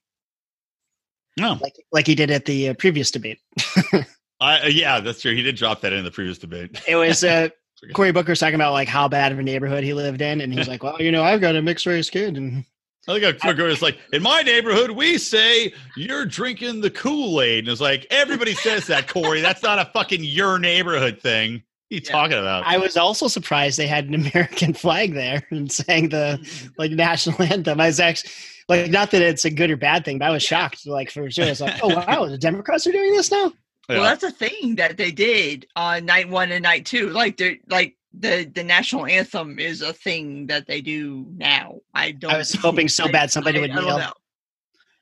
no, 1.38 1.58
like 1.62 1.76
like 1.92 2.08
he 2.08 2.16
did 2.16 2.30
at 2.30 2.46
the 2.46 2.70
uh, 2.70 2.74
previous 2.76 3.12
debate. 3.12 3.40
I, 4.44 4.62
uh, 4.62 4.68
yeah, 4.68 5.00
that's 5.00 5.22
true. 5.22 5.34
He 5.36 5.42
did 5.42 5.56
drop 5.56 5.82
that 5.82 5.94
in 5.94 6.04
the 6.04 6.12
previous 6.12 6.38
debate. 6.38 6.82
It 6.88 6.96
was 6.96 7.24
uh, 7.24 7.50
Cory 7.94 8.12
Booker 8.12 8.32
was 8.32 8.40
talking 8.40 8.56
about 8.56 8.74
like 8.74 8.88
how 8.88 9.08
bad 9.08 9.32
of 9.32 9.40
a 9.40 9.44
neighborhood 9.44 9.84
he 9.84 9.94
lived 9.94 10.22
in, 10.22 10.42
and 10.42 10.54
he's 10.54 10.68
like, 10.74 10.84
"Well, 10.84 11.02
you 11.02 11.12
know, 11.12 11.24
I've 11.24 11.42
got 11.42 11.56
a 11.56 11.62
mixed 11.62 11.86
race 11.86 12.10
kid," 12.10 12.38
and 12.38 12.66
I 13.08 13.20
think 13.20 13.40
Kruger 13.42 13.66
was 13.66 13.82
like, 13.82 13.98
in 14.14 14.24
my 14.24 14.42
neighborhood, 14.44 14.92
we 14.92 15.18
say 15.18 15.74
you're 15.98 16.26
drinking 16.26 16.80
the 16.80 16.90
Kool 16.90 17.42
Aid. 17.42 17.66
And 17.66 17.68
it's 17.68 17.82
like, 17.82 18.08
everybody 18.10 18.54
says 18.56 18.88
that, 18.88 19.10
Cory. 19.10 19.42
That's 19.42 19.62
not 19.62 19.78
a 19.78 19.92
fucking 19.92 20.24
your 20.24 20.58
neighborhood 20.58 21.20
thing. 21.20 21.52
What 21.54 21.60
are 21.60 21.96
you 21.96 22.02
Yeah. 22.06 22.12
talking 22.12 22.38
about? 22.38 22.64
I 22.66 22.78
was 22.78 22.96
also 22.96 23.28
surprised 23.28 23.78
they 23.78 23.88
had 23.88 24.06
an 24.06 24.14
American 24.16 24.74
flag 24.74 25.14
there 25.14 25.46
and 25.52 25.70
sang 25.70 26.10
the 26.10 26.40
like 26.78 26.92
national 26.92 27.42
anthem. 27.42 27.82
I 27.82 27.88
was 27.88 28.00
actually 28.00 28.32
like, 28.70 28.90
not 28.90 29.12
that 29.12 29.22
it's 29.22 29.44
a 29.44 29.52
good 29.52 29.70
or 29.70 29.76
bad 29.76 30.06
thing, 30.06 30.20
but 30.20 30.30
I 30.30 30.32
was 30.32 30.42
shocked. 30.44 30.88
Like 30.88 31.12
for 31.12 31.30
sure, 31.30 31.46
I 31.46 31.50
was 31.50 31.60
like, 31.60 31.84
"Oh 31.84 31.90
wow, 31.94 32.26
the 32.26 32.38
Democrats 32.38 32.88
are 32.88 32.94
doing 32.94 33.12
this 33.12 33.30
now." 33.32 33.52
Yeah. 33.90 33.96
Well, 34.00 34.04
that's 34.06 34.24
a 34.24 34.32
thing 34.32 34.76
that 34.76 34.98
they 34.98 35.12
did 35.12 35.68
on 35.76 36.06
night 36.06 36.30
one 36.30 36.52
and 36.52 36.64
night 36.64 36.86
two. 36.86 37.10
Like 37.10 37.38
they're 37.38 37.58
like 37.70 37.98
the 38.14 38.46
the 38.46 38.64
national 38.64 39.06
anthem 39.08 39.60
is 39.60 39.82
a 39.82 39.92
thing 39.94 40.48
that 40.48 40.68
they 40.68 40.80
do 40.82 41.26
now. 41.36 41.80
I 41.94 42.12
don't. 42.12 42.32
I 42.34 42.38
was 42.38 42.54
hoping 42.62 42.88
so 42.88 43.08
bad 43.12 43.32
somebody 43.32 43.58
I- 43.58 43.62
would 43.62 43.72
kneel. 43.76 43.98
know. 44.00 44.14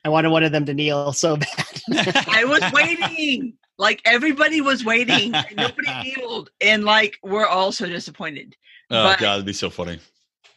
I 0.03 0.09
wanted 0.09 0.29
one 0.32 0.43
of 0.43 0.51
them 0.51 0.65
to 0.65 0.73
kneel 0.73 1.13
so 1.13 1.38
bad. 1.38 1.82
I 2.27 2.43
was 2.45 2.63
waiting. 2.73 3.53
Like 3.77 4.01
everybody 4.05 4.61
was 4.61 4.84
waiting, 4.84 5.34
and 5.36 5.55
nobody 5.55 5.88
kneeled, 6.17 6.49
and 6.59 6.84
like 6.84 7.17
we're 7.23 7.45
all 7.47 7.71
so 7.71 7.86
disappointed. 7.88 8.55
oh, 8.89 9.03
but- 9.03 9.19
God, 9.19 9.32
that'd 9.34 9.45
be 9.45 9.53
so 9.53 9.69
funny. 9.69 9.99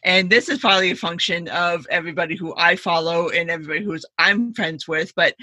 and 0.03 0.29
this 0.31 0.49
is 0.49 0.59
probably 0.59 0.91
a 0.91 0.95
function 0.95 1.47
of 1.49 1.85
everybody 1.91 2.35
who 2.35 2.53
I 2.57 2.75
follow 2.75 3.29
and 3.29 3.49
everybody 3.51 3.83
who's 3.83 4.05
I'm 4.17 4.53
friends 4.53 4.87
with, 4.87 5.13
but 5.15 5.35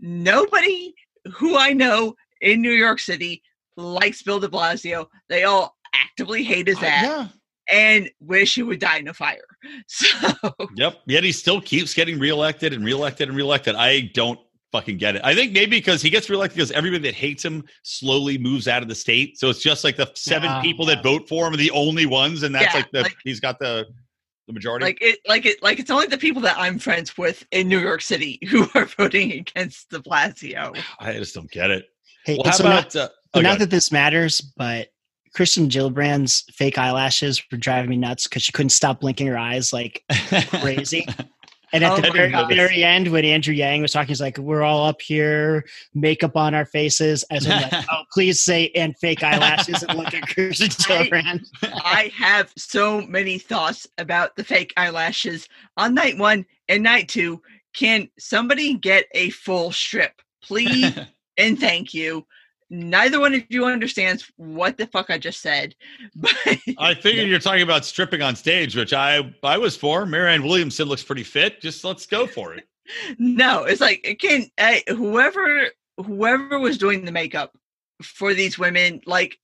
nobody 0.00 0.94
who 1.34 1.56
I 1.56 1.72
know 1.72 2.14
in 2.40 2.60
New 2.62 2.70
York 2.72 3.00
City 3.00 3.42
likes 3.76 4.22
Bill 4.22 4.40
de 4.40 4.48
Blasio. 4.48 5.06
They 5.28 5.44
all 5.44 5.74
actively 5.94 6.42
hate 6.44 6.66
his 6.68 6.78
Uh, 6.82 6.86
ass 6.86 7.04
yeah. 7.04 7.28
and 7.70 8.10
wish 8.20 8.54
he 8.54 8.62
would 8.62 8.80
die 8.80 8.98
in 8.98 9.08
a 9.08 9.14
fire. 9.14 9.44
So 9.88 10.06
Yep. 10.76 11.00
Yet 11.06 11.24
he 11.24 11.32
still 11.32 11.60
keeps 11.60 11.94
getting 11.94 12.18
reelected 12.18 12.72
and 12.72 12.84
reelected 12.84 13.28
and 13.28 13.36
reelected. 13.36 13.74
I 13.74 14.10
don't 14.14 14.38
fucking 14.72 14.98
get 14.98 15.16
it. 15.16 15.22
I 15.24 15.34
think 15.34 15.52
maybe 15.52 15.76
because 15.78 16.02
he 16.02 16.10
gets 16.10 16.28
reelected 16.28 16.56
because 16.56 16.70
everybody 16.72 17.02
that 17.04 17.14
hates 17.14 17.44
him 17.44 17.64
slowly 17.82 18.36
moves 18.36 18.68
out 18.68 18.82
of 18.82 18.88
the 18.88 18.94
state. 18.94 19.38
So 19.38 19.48
it's 19.48 19.62
just 19.62 19.84
like 19.84 19.96
the 19.96 20.10
seven 20.14 20.60
people 20.60 20.86
yeah. 20.88 20.96
that 20.96 21.04
vote 21.04 21.28
for 21.28 21.46
him 21.46 21.54
are 21.54 21.56
the 21.56 21.70
only 21.70 22.04
ones, 22.06 22.42
and 22.42 22.54
that's 22.54 22.74
Yeah, 22.74 22.80
like 22.80 22.90
the 22.90 23.02
like- 23.02 23.16
he's 23.24 23.40
got 23.40 23.58
the 23.58 23.86
the 24.46 24.52
majority. 24.52 24.84
like 24.84 24.98
it 25.00 25.18
like 25.26 25.46
it 25.46 25.62
like 25.62 25.78
it's 25.78 25.90
only 25.90 26.06
the 26.06 26.18
people 26.18 26.42
that 26.42 26.56
I'm 26.58 26.78
friends 26.78 27.16
with 27.18 27.44
in 27.50 27.68
New 27.68 27.78
York 27.78 28.00
City 28.00 28.38
who 28.48 28.68
are 28.74 28.84
voting 28.84 29.32
against 29.32 29.90
de 29.90 29.98
Blasio. 29.98 30.76
I 31.00 31.14
just 31.14 31.34
don't 31.34 31.50
get 31.50 31.70
it. 31.70 31.86
Hey, 32.24 32.36
Well, 32.36 32.50
how 32.50 32.56
so 32.56 32.64
not, 32.64 32.94
about 32.94 32.96
uh, 32.96 33.08
oh, 33.34 33.40
not 33.40 33.58
that 33.60 33.70
this 33.70 33.92
matters, 33.92 34.40
but 34.40 34.88
Kirsten 35.34 35.68
Gillibrand's 35.68 36.44
fake 36.52 36.78
eyelashes 36.78 37.42
were 37.52 37.58
driving 37.58 37.90
me 37.90 37.96
nuts 37.96 38.26
because 38.26 38.42
she 38.42 38.52
couldn't 38.52 38.70
stop 38.70 39.00
blinking 39.00 39.26
her 39.26 39.38
eyes 39.38 39.72
like 39.72 40.02
crazy. 40.48 41.06
And 41.72 41.82
at 41.82 41.92
Oh 41.92 41.96
the 42.00 42.10
very, 42.12 42.30
very 42.30 42.84
end, 42.84 43.08
when 43.08 43.24
Andrew 43.24 43.52
Yang 43.52 43.82
was 43.82 43.92
talking, 43.92 44.08
he's 44.08 44.20
like, 44.20 44.38
"We're 44.38 44.62
all 44.62 44.86
up 44.86 45.00
here, 45.00 45.64
makeup 45.94 46.36
on 46.36 46.54
our 46.54 46.64
faces." 46.64 47.24
As 47.24 47.46
like, 47.48 47.72
"Oh, 47.90 48.02
please 48.12 48.40
say 48.40 48.70
and 48.74 48.96
fake 48.98 49.22
eyelashes 49.22 49.82
and 49.82 49.98
look 49.98 50.14
at 50.14 50.28
Kirsten 50.28 50.68
Gillibrand." 50.70 51.46
I 51.62 52.12
have 52.16 52.52
so 52.56 53.02
many 53.02 53.38
thoughts 53.38 53.86
about 53.98 54.36
the 54.36 54.44
fake 54.44 54.72
eyelashes 54.76 55.48
on 55.76 55.94
night 55.94 56.18
one 56.18 56.46
and 56.68 56.82
night 56.82 57.08
two. 57.08 57.42
Can 57.74 58.08
somebody 58.18 58.74
get 58.74 59.06
a 59.12 59.30
full 59.30 59.72
strip, 59.72 60.22
please? 60.42 60.96
and 61.36 61.58
thank 61.58 61.92
you. 61.92 62.26
Neither 62.68 63.20
one 63.20 63.34
of 63.34 63.42
you 63.48 63.66
understands 63.66 64.30
what 64.36 64.76
the 64.76 64.88
fuck 64.88 65.10
I 65.10 65.18
just 65.18 65.40
said, 65.40 65.74
but 66.16 66.34
I 66.78 66.94
figured 66.94 67.28
you're 67.28 67.38
talking 67.38 67.62
about 67.62 67.84
stripping 67.84 68.22
on 68.22 68.34
stage, 68.34 68.76
which 68.76 68.92
I 68.92 69.32
I 69.42 69.58
was 69.58 69.76
for. 69.76 70.04
Marianne 70.04 70.42
Williamson 70.42 70.88
looks 70.88 71.04
pretty 71.04 71.22
fit. 71.22 71.60
Just 71.60 71.84
let's 71.84 72.06
go 72.06 72.26
for 72.26 72.54
it. 72.54 72.64
no, 73.18 73.64
it's 73.64 73.80
like 73.80 74.00
it 74.04 74.20
can 74.20 74.46
I, 74.58 74.82
whoever 74.88 75.68
whoever 75.98 76.58
was 76.58 76.78
doing 76.78 77.04
the 77.04 77.12
makeup 77.12 77.56
for 78.02 78.34
these 78.34 78.58
women, 78.58 79.00
like 79.06 79.38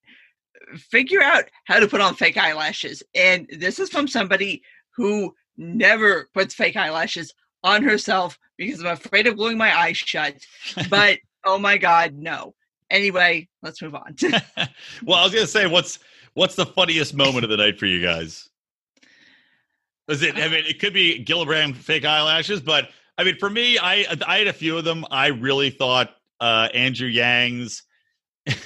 figure 0.77 1.23
out 1.23 1.45
how 1.64 1.79
to 1.79 1.89
put 1.89 2.01
on 2.01 2.14
fake 2.14 2.37
eyelashes. 2.37 3.03
And 3.14 3.47
this 3.59 3.79
is 3.79 3.91
from 3.91 4.09
somebody 4.09 4.62
who 4.97 5.35
never 5.57 6.29
puts 6.35 6.55
fake 6.55 6.77
eyelashes 6.77 7.33
on 7.64 7.83
herself 7.83 8.39
because 8.59 8.81
I'm 8.81 8.89
afraid 8.89 9.27
of 9.27 9.37
gluing 9.37 9.59
my 9.59 9.77
eyes 9.77 9.97
shut. 9.97 10.35
But 10.91 11.18
oh 11.45 11.59
my 11.59 11.79
god, 11.79 12.14
no. 12.14 12.55
Anyway, 12.93 13.49
let's 13.62 13.80
move 13.80 13.95
on. 13.95 14.14
well, 15.03 15.18
I 15.18 15.24
was 15.24 15.32
gonna 15.32 15.47
say, 15.47 15.66
what's 15.66 15.99
what's 16.34 16.55
the 16.55 16.66
funniest 16.66 17.14
moment 17.14 17.43
of 17.43 17.51
the 17.51 17.57
night 17.57 17.78
for 17.78 17.86
you 17.86 18.03
guys? 18.03 18.51
Is 20.09 20.22
it? 20.22 20.36
I 20.36 20.49
mean, 20.49 20.64
it 20.66 20.78
could 20.78 20.93
be 20.93 21.24
Gillibrand 21.24 21.74
fake 21.74 22.05
eyelashes, 22.05 22.61
but 22.61 22.90
I 23.16 23.24
mean, 23.24 23.36
for 23.38 23.49
me, 23.49 23.78
I 23.78 24.05
I 24.26 24.38
had 24.38 24.47
a 24.47 24.53
few 24.53 24.76
of 24.76 24.84
them. 24.84 25.07
I 25.11 25.28
really 25.28 25.70
thought 25.70 26.11
uh, 26.38 26.68
Andrew 26.74 27.09
Yang's. 27.09 27.82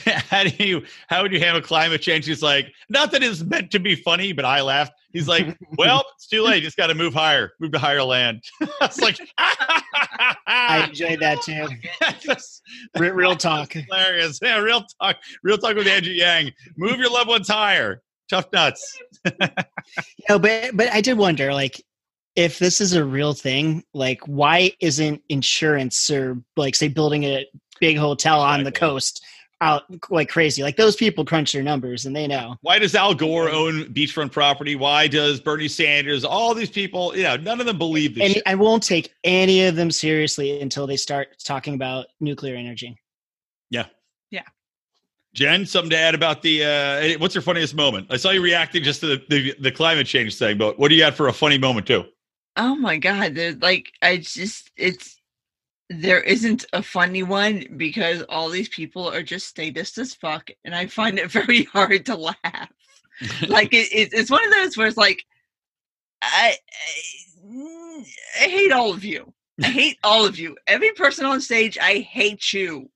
how 0.00 0.42
do 0.42 0.64
you 0.64 0.82
how 1.06 1.22
would 1.22 1.32
you 1.32 1.38
handle 1.38 1.62
climate 1.62 2.00
change? 2.00 2.26
He's 2.26 2.42
like, 2.42 2.72
not 2.88 3.12
that 3.12 3.22
it's 3.22 3.42
meant 3.42 3.70
to 3.70 3.78
be 3.78 3.94
funny, 3.94 4.32
but 4.32 4.44
I 4.44 4.60
laughed. 4.60 4.92
He's 5.12 5.28
like, 5.28 5.56
well, 5.78 6.04
it's 6.16 6.26
too 6.26 6.42
late. 6.42 6.62
Just 6.62 6.76
got 6.76 6.88
to 6.88 6.94
move 6.94 7.14
higher, 7.14 7.52
move 7.60 7.72
to 7.72 7.78
higher 7.78 8.02
land. 8.02 8.42
I 8.60 8.66
was 8.80 9.00
like, 9.00 9.18
I 9.38 10.84
enjoyed 10.88 11.20
that 11.20 11.42
too. 11.42 11.68
Real 13.00 13.36
talk. 13.36 13.72
hilarious. 13.72 14.40
Yeah, 14.42 14.58
real 14.58 14.84
talk. 15.00 15.16
Real 15.44 15.58
talk 15.58 15.76
with 15.76 15.86
Andrew 15.86 16.12
Yang. 16.12 16.52
Move 16.76 16.98
your 16.98 17.10
loved 17.10 17.28
ones 17.28 17.48
higher. 17.48 18.02
Tough 18.28 18.46
nuts. 18.52 18.98
No, 20.28 20.38
but 20.38 20.76
but 20.76 20.92
I 20.92 21.00
did 21.00 21.16
wonder, 21.16 21.54
like, 21.54 21.82
if 22.36 22.58
this 22.58 22.80
is 22.80 22.92
a 22.92 23.04
real 23.04 23.32
thing, 23.32 23.82
like, 23.94 24.20
why 24.26 24.72
isn't 24.80 25.22
insurance 25.28 26.10
or 26.10 26.36
like, 26.56 26.74
say, 26.74 26.88
building 26.88 27.24
a 27.24 27.46
big 27.80 27.96
hotel 27.96 28.40
on 28.40 28.64
the 28.64 28.72
coast 28.72 29.24
out 29.60 29.84
like 30.10 30.28
crazy? 30.28 30.62
Like, 30.62 30.76
those 30.76 30.96
people 30.96 31.24
crunch 31.24 31.52
their 31.52 31.62
numbers 31.62 32.06
and 32.06 32.14
they 32.14 32.26
know. 32.26 32.56
Why 32.62 32.78
does 32.78 32.94
Al 32.94 33.14
Gore 33.14 33.50
own 33.50 33.92
beachfront 33.92 34.32
property? 34.32 34.76
Why 34.76 35.08
does 35.08 35.40
Bernie 35.40 35.68
Sanders? 35.68 36.24
All 36.24 36.54
these 36.54 36.70
people, 36.70 37.16
you 37.16 37.24
know, 37.24 37.36
none 37.36 37.60
of 37.60 37.66
them 37.66 37.78
believe 37.78 38.14
this 38.14 38.24
And 38.24 38.32
shit. 38.34 38.42
I 38.46 38.54
won't 38.54 38.82
take 38.82 39.12
any 39.24 39.66
of 39.66 39.76
them 39.76 39.90
seriously 39.90 40.60
until 40.60 40.86
they 40.86 40.96
start 40.96 41.36
talking 41.42 41.74
about 41.74 42.06
nuclear 42.20 42.54
energy. 42.54 42.96
Yeah. 43.70 43.86
Yeah. 44.30 44.42
Jen, 45.34 45.66
something 45.66 45.90
to 45.90 45.98
add 45.98 46.14
about 46.14 46.42
the 46.42 46.64
uh 46.64 47.18
what's 47.18 47.34
your 47.34 47.42
funniest 47.42 47.74
moment? 47.74 48.06
I 48.10 48.16
saw 48.16 48.30
you 48.30 48.42
reacting 48.42 48.82
just 48.82 49.00
to 49.00 49.06
the, 49.06 49.24
the, 49.28 49.54
the 49.60 49.70
climate 49.70 50.06
change 50.06 50.36
thing, 50.36 50.56
but 50.58 50.78
what 50.78 50.88
do 50.88 50.94
you 50.94 51.00
got 51.02 51.14
for 51.14 51.28
a 51.28 51.32
funny 51.32 51.58
moment 51.58 51.86
too? 51.86 52.04
oh 52.58 52.74
my 52.74 52.98
god, 52.98 53.34
there's 53.34 53.56
like 53.62 53.92
I 54.02 54.18
just 54.18 54.70
it's 54.76 55.17
there 55.90 56.20
isn't 56.20 56.64
a 56.72 56.82
funny 56.82 57.22
one 57.22 57.64
because 57.76 58.22
all 58.28 58.48
these 58.50 58.68
people 58.68 59.08
are 59.08 59.22
just 59.22 59.46
statist 59.48 59.98
as 59.98 60.14
fuck, 60.14 60.50
and 60.64 60.74
I 60.74 60.86
find 60.86 61.18
it 61.18 61.30
very 61.40 61.64
hard 61.64 62.04
to 62.06 62.16
laugh. 62.16 62.70
like 63.48 63.72
it, 63.72 63.88
it, 63.92 64.10
it's 64.12 64.30
one 64.30 64.44
of 64.46 64.52
those 64.52 64.76
where 64.76 64.86
it's 64.86 64.96
like 64.96 65.22
I, 66.22 66.56
I 67.50 68.04
I 68.40 68.44
hate 68.48 68.72
all 68.72 68.92
of 68.92 69.04
you. 69.04 69.32
I 69.62 69.66
hate 69.70 69.98
all 70.04 70.24
of 70.26 70.38
you. 70.38 70.56
Every 70.66 70.92
person 70.92 71.24
on 71.26 71.40
stage, 71.40 71.78
I 71.80 71.98
hate 72.00 72.52
you 72.52 72.90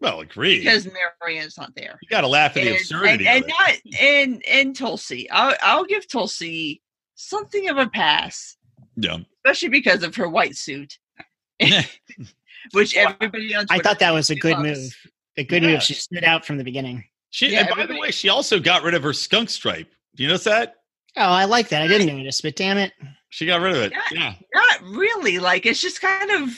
well, 0.00 0.20
agree. 0.20 0.58
because 0.58 0.86
Marianne's 1.20 1.56
not 1.58 1.74
there. 1.74 1.98
you 2.02 2.08
gotta 2.08 2.26
laugh 2.28 2.56
at 2.56 2.62
the 2.64 2.68
And, 2.70 2.76
absurdity 2.80 3.26
and, 3.26 3.44
and 3.44 3.46
not 3.48 4.00
and 4.00 4.44
and 4.46 4.76
Tulsi. 4.76 5.28
I'll 5.30 5.54
I'll 5.62 5.84
give 5.84 6.06
Tulsi 6.08 6.82
something 7.14 7.68
of 7.68 7.78
a 7.78 7.88
pass, 7.88 8.56
Yeah. 8.96 9.18
especially 9.44 9.70
because 9.70 10.02
of 10.02 10.14
her 10.16 10.28
white 10.28 10.54
suit, 10.56 10.98
which 12.72 12.96
everybody 12.96 13.54
on 13.54 13.66
I 13.70 13.78
thought 13.78 13.98
that 14.00 14.12
was 14.12 14.30
a 14.30 14.34
good 14.34 14.58
loves. 14.58 14.78
move. 14.80 14.96
A 15.36 15.44
good 15.44 15.62
Yeah. 15.62 15.72
move. 15.72 15.82
She 15.82 15.94
stood 15.94 16.24
out 16.24 16.44
from 16.44 16.58
the 16.58 16.64
beginning. 16.64 17.04
She 17.30 17.50
Yeah, 17.52 17.66
and 17.66 17.76
by 17.76 17.86
the 17.86 17.98
way, 17.98 18.10
she 18.10 18.28
also 18.28 18.58
got 18.58 18.82
rid 18.82 18.94
of 18.94 19.02
her 19.02 19.12
skunk 19.12 19.50
stripe. 19.50 19.90
Do 20.14 20.22
you 20.22 20.28
notice 20.28 20.44
that? 20.44 20.76
Oh, 21.16 21.22
I 21.22 21.44
like 21.44 21.68
that. 21.68 21.82
I 21.82 21.88
didn't 21.88 22.14
notice, 22.16 22.40
but 22.40 22.56
damn 22.56 22.78
it. 22.78 22.92
She 23.30 23.46
got 23.46 23.60
rid 23.60 23.74
of 23.76 23.82
it. 23.82 23.92
Yeah. 23.92 24.02
Yeah. 24.12 24.34
Not 24.54 24.82
really. 24.96 25.38
Like 25.38 25.66
it's 25.66 25.80
just 25.80 26.00
kind 26.00 26.30
of. 26.30 26.50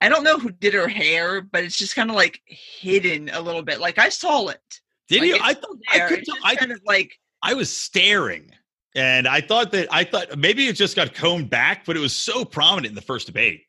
I 0.00 0.08
don't 0.08 0.22
know 0.22 0.38
who 0.38 0.50
did 0.50 0.74
her 0.74 0.86
hair, 0.86 1.40
but 1.40 1.64
it's 1.64 1.76
just 1.76 1.96
kind 1.96 2.08
of 2.08 2.14
like 2.16 2.40
hidden 2.46 3.30
a 3.30 3.40
little 3.40 3.62
bit. 3.62 3.80
Like 3.80 3.98
I 3.98 4.10
saw 4.10 4.46
it. 4.48 4.60
Did 5.08 5.22
like, 5.22 5.28
you? 5.28 5.38
I 5.42 5.54
thought 5.54 5.76
I 5.90 5.98
could 6.00 6.24
tell- 6.24 6.36
I- 6.44 6.54
kind 6.56 6.72
of 6.72 6.80
like 6.84 7.18
I 7.42 7.54
was 7.54 7.74
staring 7.74 8.52
and 8.94 9.26
I 9.26 9.40
thought 9.40 9.72
that 9.72 9.88
I 9.90 10.04
thought 10.04 10.38
maybe 10.38 10.66
it 10.68 10.74
just 10.74 10.94
got 10.96 11.14
combed 11.14 11.50
back, 11.50 11.84
but 11.84 11.96
it 11.96 12.00
was 12.00 12.14
so 12.14 12.44
prominent 12.44 12.90
in 12.90 12.94
the 12.94 13.00
first 13.00 13.26
debate. 13.26 13.62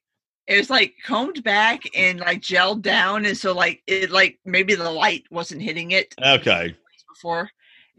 It 0.50 0.58
was 0.58 0.70
like 0.70 0.96
combed 1.06 1.44
back 1.44 1.84
and 1.96 2.20
like 2.20 2.42
gelled 2.42 2.82
down, 2.82 3.26
and 3.26 3.38
so 3.38 3.54
like 3.54 3.82
it 3.88 4.12
like 4.12 4.40
maybe 4.46 4.76
the 4.76 4.90
light 4.92 5.24
wasn't 5.32 5.62
hitting 5.62 5.92
it 5.92 6.14
Okay. 6.22 6.76
before. 7.14 7.50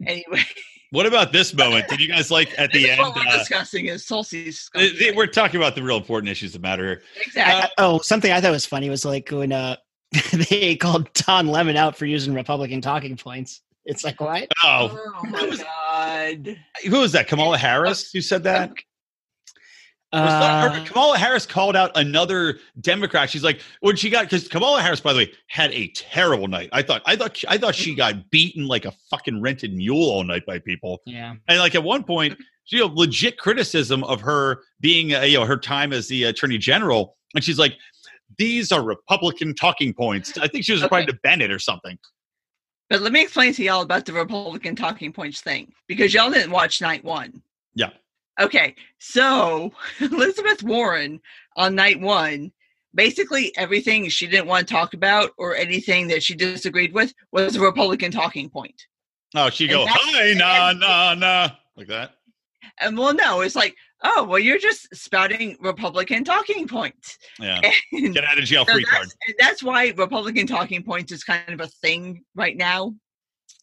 Anyway, 0.05 0.41
What 0.91 1.05
about 1.05 1.31
this 1.31 1.53
moment? 1.53 1.87
Did 1.87 2.01
you 2.01 2.09
guys 2.09 2.29
like 2.29 2.53
at 2.59 2.69
the 2.73 2.89
end? 2.91 2.99
what 2.99 3.15
we're 3.15 3.21
Uh, 3.25 3.37
discussing 3.37 3.85
is 3.85 4.05
Tulsi's. 4.05 4.69
th- 4.75 4.99
th- 4.99 5.15
we're 5.15 5.25
talking 5.25 5.57
about 5.57 5.73
the 5.73 5.81
real 5.81 5.95
important 5.95 6.29
issues 6.29 6.51
that 6.51 6.61
matter 6.61 6.83
here. 6.85 7.01
exactly. 7.25 7.69
Oh, 7.77 7.99
something 8.03 8.29
I 8.31 8.41
thought 8.41 8.51
was 8.51 8.65
funny 8.65 8.89
was 8.89 9.05
like 9.05 9.29
when 9.31 9.53
uh 9.53 9.77
they 10.49 10.75
called 10.75 11.11
Don 11.13 11.47
Lemon 11.47 11.77
out 11.77 11.95
for 11.95 12.05
using 12.05 12.33
Republican 12.33 12.81
talking 12.81 13.15
points. 13.15 13.61
It's 13.85 14.03
like 14.03 14.19
what? 14.19 14.49
Oh, 14.65 14.99
oh 15.15 15.23
my 15.29 15.45
was- 15.45 15.63
god. 15.63 16.57
who 16.85 16.99
was 16.99 17.13
that? 17.13 17.27
Kamala 17.29 17.57
Harris 17.57 18.11
who 18.11 18.19
said 18.19 18.43
that? 18.43 18.73
Uh, 20.13 20.83
Kamala 20.85 21.17
Harris 21.17 21.45
called 21.45 21.75
out 21.75 21.91
another 21.95 22.59
Democrat. 22.81 23.29
She's 23.29 23.43
like, 23.43 23.61
when 23.79 23.95
she 23.95 24.09
got 24.09 24.23
because 24.25 24.47
Kamala 24.47 24.81
Harris, 24.81 24.99
by 24.99 25.13
the 25.13 25.19
way, 25.19 25.31
had 25.47 25.71
a 25.71 25.87
terrible 25.89 26.47
night. 26.47 26.69
I 26.73 26.81
thought, 26.81 27.01
I 27.05 27.15
thought, 27.15 27.41
I 27.47 27.57
thought 27.57 27.75
she 27.75 27.95
got 27.95 28.29
beaten 28.29 28.67
like 28.67 28.85
a 28.85 28.91
fucking 29.09 29.41
rented 29.41 29.73
mule 29.73 30.09
all 30.09 30.23
night 30.23 30.45
by 30.45 30.59
people. 30.59 31.01
yeah. 31.05 31.35
And 31.47 31.59
like 31.59 31.75
at 31.75 31.83
one 31.83 32.03
point, 32.03 32.37
she 32.65 32.79
had 32.79 32.91
legit 32.93 33.37
criticism 33.37 34.03
of 34.03 34.21
her 34.21 34.63
being, 34.79 35.13
uh, 35.13 35.21
you 35.21 35.39
know, 35.39 35.45
her 35.45 35.57
time 35.57 35.93
as 35.93 36.07
the 36.07 36.25
attorney 36.25 36.57
general, 36.57 37.17
and 37.33 37.43
she's 37.43 37.57
like, 37.59 37.77
"These 38.37 38.71
are 38.71 38.83
Republican 38.83 39.55
talking 39.55 39.93
points." 39.93 40.37
I 40.37 40.47
think 40.47 40.65
she 40.65 40.73
was 40.73 40.81
replying 40.81 41.07
to 41.07 41.13
Bennet 41.23 41.51
or 41.51 41.59
something. 41.59 41.97
But 42.89 43.01
let 43.01 43.13
me 43.13 43.21
explain 43.21 43.53
to 43.53 43.63
y'all 43.63 43.81
about 43.81 44.05
the 44.05 44.13
Republican 44.13 44.75
talking 44.75 45.13
points 45.13 45.39
thing 45.41 45.71
because 45.87 46.13
y'all 46.13 46.29
didn't 46.29 46.51
watch 46.51 46.81
night 46.81 47.03
one. 47.05 47.41
Yeah. 47.73 47.91
Okay. 48.39 48.75
So 48.99 49.71
Elizabeth 49.99 50.63
Warren 50.63 51.19
on 51.55 51.75
night 51.75 51.99
one, 51.99 52.51
basically 52.93 53.55
everything 53.57 54.09
she 54.09 54.27
didn't 54.27 54.47
want 54.47 54.67
to 54.67 54.73
talk 54.73 54.93
about 54.93 55.31
or 55.37 55.55
anything 55.55 56.07
that 56.09 56.23
she 56.23 56.35
disagreed 56.35 56.93
with 56.93 57.13
was 57.31 57.55
a 57.55 57.61
Republican 57.61 58.11
talking 58.11 58.49
point. 58.49 58.87
Oh, 59.33 59.49
she 59.49 59.67
go, 59.67 59.85
"Hi, 59.87 60.33
nah, 60.33 60.73
nah, 60.73 61.13
nah," 61.13 61.49
like 61.77 61.87
that. 61.87 62.15
And 62.81 62.97
well, 62.97 63.13
no, 63.13 63.41
it's 63.41 63.55
like, 63.55 63.75
oh, 64.03 64.23
well, 64.23 64.39
you're 64.39 64.57
just 64.57 64.93
spouting 64.93 65.57
Republican 65.61 66.23
talking 66.23 66.67
points. 66.67 67.17
Yeah, 67.39 67.61
And 67.93 68.13
get 68.13 68.25
out 68.25 68.37
of 68.37 68.43
jail 68.45 68.65
so 68.65 68.73
free 68.73 68.83
card. 68.83 69.03
that's, 69.03 69.15
and 69.27 69.35
that's 69.39 69.63
why 69.63 69.93
Republican 69.95 70.47
talking 70.47 70.83
points 70.83 71.11
is 71.11 71.23
kind 71.23 71.49
of 71.49 71.61
a 71.61 71.67
thing 71.67 72.23
right 72.35 72.57
now. 72.57 72.95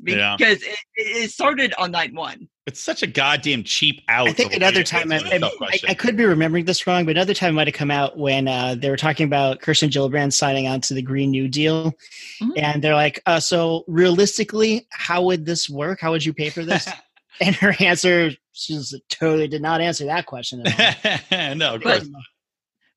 Yeah. 0.00 0.36
because 0.38 0.62
it, 0.62 0.78
it 0.94 1.30
started 1.30 1.74
on 1.76 1.90
night 1.90 2.14
one. 2.14 2.48
It's 2.68 2.80
such 2.80 3.02
a 3.02 3.06
goddamn 3.06 3.64
cheap 3.64 4.02
out. 4.08 4.28
I 4.28 4.32
think 4.32 4.52
another 4.52 4.82
time, 4.82 5.10
I, 5.10 5.16
answer 5.16 5.34
a 5.34 5.38
tough 5.40 5.52
I. 5.60 5.78
I 5.88 5.94
could 5.94 6.16
be 6.16 6.24
remembering 6.26 6.66
this 6.66 6.86
wrong, 6.86 7.06
but 7.06 7.12
another 7.12 7.32
time 7.34 7.50
it 7.50 7.52
might 7.54 7.66
have 7.66 7.74
come 7.74 7.90
out 7.90 8.18
when 8.18 8.46
uh, 8.46 8.74
they 8.78 8.90
were 8.90 8.96
talking 8.98 9.24
about 9.24 9.60
Kirsten 9.62 9.88
Gillibrand 9.88 10.34
signing 10.34 10.66
on 10.68 10.82
to 10.82 10.94
the 10.94 11.00
Green 11.02 11.30
New 11.30 11.48
Deal, 11.48 11.94
Mhm. 12.42 12.50
and 12.56 12.84
they're 12.84 12.94
like, 12.94 13.20
uh, 13.24 13.40
"So 13.40 13.84
realistically, 13.88 14.86
how 14.90 15.22
would 15.22 15.46
this 15.46 15.68
work? 15.68 16.00
How 16.00 16.10
would 16.10 16.24
you 16.24 16.32
pay 16.34 16.50
for 16.50 16.64
this?" 16.64 16.86
and 17.40 17.56
her 17.56 17.74
answer, 17.80 18.30
she 18.52 18.74
just 18.74 18.94
totally 19.08 19.48
did 19.48 19.62
not 19.62 19.80
answer 19.80 20.04
that 20.04 20.26
question 20.26 20.62
at 20.66 21.30
all. 21.30 21.54
no, 21.54 21.74
of 21.76 21.82
But- 21.82 22.04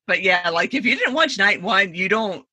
But 0.06 0.22
yeah, 0.22 0.50
like 0.50 0.74
if 0.74 0.84
you 0.84 0.96
didn't 0.96 1.14
watch 1.14 1.38
night 1.38 1.62
one, 1.62 1.94
you 1.94 2.08
don't 2.08 2.44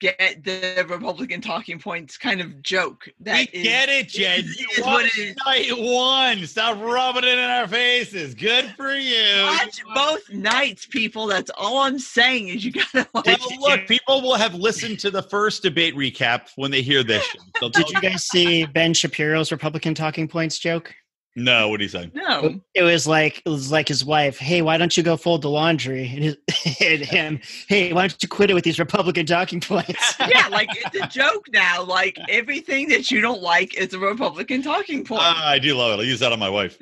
get 0.00 0.44
the 0.44 0.84
Republican 0.88 1.40
talking 1.40 1.78
points 1.78 2.16
kind 2.18 2.40
of 2.40 2.62
joke. 2.62 3.08
That 3.20 3.48
we 3.52 3.58
is- 3.60 3.62
get 3.64 3.88
it, 3.88 4.08
Jen. 4.08 4.40
is- 4.40 4.60
You 4.60 4.66
is 4.72 4.78
what 4.84 5.02
watched 5.04 5.18
it 5.18 5.28
is. 5.30 5.36
night 5.46 5.78
one. 5.78 6.46
Stop 6.46 6.80
rubbing 6.80 7.24
it 7.24 7.38
in 7.38 7.50
our 7.50 7.66
faces. 7.66 8.34
Good 8.34 8.72
for 8.76 8.94
you. 8.94 9.42
Watch 9.42 9.80
both 9.94 10.30
nights, 10.32 10.86
people. 10.86 11.26
That's 11.26 11.50
all 11.56 11.78
I'm 11.78 11.98
saying 11.98 12.48
is 12.48 12.64
you 12.64 12.72
gotta 12.72 13.08
watch. 13.14 13.26
Well, 13.26 13.60
look, 13.60 13.86
people 13.88 14.20
will 14.22 14.36
have 14.36 14.54
listened 14.54 14.98
to 15.00 15.10
the 15.10 15.22
first 15.22 15.62
debate 15.62 15.94
recap 15.94 16.48
when 16.56 16.70
they 16.70 16.82
hear 16.82 17.02
this. 17.02 17.26
Did 17.60 17.88
you 17.90 18.00
guys 18.00 18.24
see 18.24 18.66
Ben 18.66 18.94
Shapiro's 18.94 19.50
Republican 19.52 19.94
talking 19.94 20.28
points 20.28 20.58
joke? 20.58 20.94
No, 21.36 21.68
what 21.68 21.80
are 21.80 21.82
you 21.82 21.88
saying? 21.88 22.12
no. 22.14 22.60
It 22.74 22.82
was 22.82 23.06
like 23.06 23.42
it 23.44 23.48
was 23.48 23.72
like 23.72 23.88
his 23.88 24.04
wife. 24.04 24.38
Hey, 24.38 24.62
why 24.62 24.78
don't 24.78 24.96
you 24.96 25.02
go 25.02 25.16
fold 25.16 25.42
the 25.42 25.50
laundry? 25.50 26.06
And, 26.14 26.22
his, 26.22 26.36
and 26.80 27.02
him. 27.02 27.40
Hey, 27.68 27.92
why 27.92 28.02
don't 28.02 28.22
you 28.22 28.28
quit 28.28 28.50
it 28.50 28.54
with 28.54 28.62
these 28.62 28.78
Republican 28.78 29.26
talking 29.26 29.60
points? 29.60 30.14
yeah, 30.28 30.46
like 30.48 30.68
it's 30.72 30.96
a 30.96 31.08
joke 31.08 31.46
now. 31.52 31.82
Like 31.82 32.18
everything 32.28 32.88
that 32.90 33.10
you 33.10 33.20
don't 33.20 33.42
like 33.42 33.74
is 33.74 33.92
a 33.94 33.98
Republican 33.98 34.62
talking 34.62 35.04
point. 35.04 35.22
Ah, 35.24 35.48
I 35.48 35.58
do 35.58 35.74
love 35.74 35.92
it. 35.92 36.02
I'll 36.02 36.04
use 36.04 36.20
that 36.20 36.32
on 36.32 36.38
my 36.38 36.48
wife. 36.48 36.78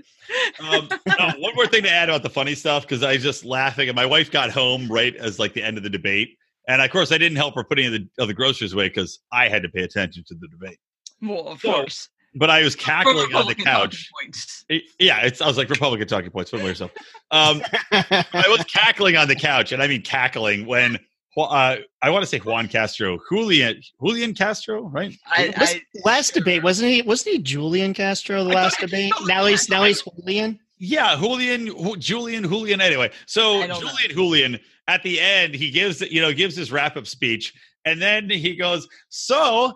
Um, 0.60 0.88
no, 1.06 1.32
one 1.38 1.54
more 1.54 1.66
thing 1.66 1.82
to 1.84 1.90
add 1.90 2.08
about 2.08 2.22
the 2.22 2.30
funny 2.30 2.54
stuff 2.54 2.82
because 2.82 3.02
I 3.02 3.14
was 3.14 3.22
just 3.22 3.44
laughing, 3.44 3.88
and 3.88 3.96
my 3.96 4.06
wife 4.06 4.30
got 4.30 4.50
home 4.50 4.90
right 4.90 5.14
as 5.16 5.38
like 5.38 5.54
the 5.54 5.62
end 5.62 5.78
of 5.78 5.82
the 5.82 5.90
debate, 5.90 6.36
and 6.68 6.82
of 6.82 6.90
course 6.90 7.10
I 7.10 7.18
didn't 7.18 7.36
help 7.36 7.54
her 7.54 7.64
putting 7.64 7.90
the 7.90 8.06
of 8.18 8.28
the 8.28 8.34
groceries 8.34 8.74
away 8.74 8.88
because 8.88 9.20
I 9.32 9.48
had 9.48 9.62
to 9.62 9.68
pay 9.70 9.82
attention 9.82 10.24
to 10.28 10.34
the 10.34 10.48
debate. 10.48 10.78
well, 11.22 11.48
of 11.48 11.60
so, 11.60 11.72
course. 11.72 12.08
But 12.34 12.48
I 12.50 12.62
was 12.62 12.74
cackling 12.74 13.34
on 13.34 13.46
the 13.46 13.54
couch. 13.54 14.10
points. 14.20 14.64
It- 14.68 14.84
yeah, 14.98 15.20
it's 15.24 15.40
I 15.40 15.46
was 15.46 15.58
like 15.58 15.68
Republican 15.68 16.08
talking 16.08 16.30
points. 16.30 16.50
Put 16.50 16.62
yourself. 16.62 16.92
Um, 17.30 17.62
I 17.92 18.44
was 18.48 18.64
cackling 18.64 19.16
on 19.16 19.28
the 19.28 19.36
couch, 19.36 19.72
and 19.72 19.82
I 19.82 19.86
mean 19.86 20.02
cackling 20.02 20.66
when 20.66 20.98
uh, 21.36 21.76
I 22.02 22.10
want 22.10 22.22
to 22.22 22.26
say 22.26 22.38
Juan 22.38 22.68
Castro, 22.68 23.18
Julian 23.30 23.80
Julian 24.02 24.34
Castro, 24.34 24.82
right? 24.88 25.16
I, 25.26 25.52
I, 25.56 25.82
last 26.04 26.34
debate 26.34 26.62
wasn't 26.62 26.90
he? 26.90 27.02
Wasn't 27.02 27.34
he 27.34 27.38
Julian 27.42 27.94
Castro 27.94 28.44
the 28.44 28.50
I 28.50 28.54
last 28.54 28.78
debate? 28.80 29.12
Now 29.24 29.46
he's 29.46 29.68
now 29.68 29.84
he's 29.84 30.02
Julian. 30.02 30.58
Yeah, 30.78 31.16
Julian, 31.16 31.66
Julian, 32.00 32.44
Julian. 32.44 32.80
Anyway, 32.80 33.10
so 33.26 33.60
I 33.62 33.66
don't 33.66 33.82
know. 33.82 33.88
Julian, 33.88 34.10
Julian. 34.10 34.60
At 34.88 35.04
the 35.04 35.20
end, 35.20 35.54
he 35.54 35.70
gives 35.70 36.00
you 36.00 36.20
know 36.20 36.32
gives 36.32 36.56
his 36.56 36.72
wrap 36.72 36.96
up 36.96 37.06
speech, 37.06 37.54
and 37.84 38.00
then 38.00 38.28
he 38.30 38.54
goes, 38.56 38.88
"So, 39.08 39.74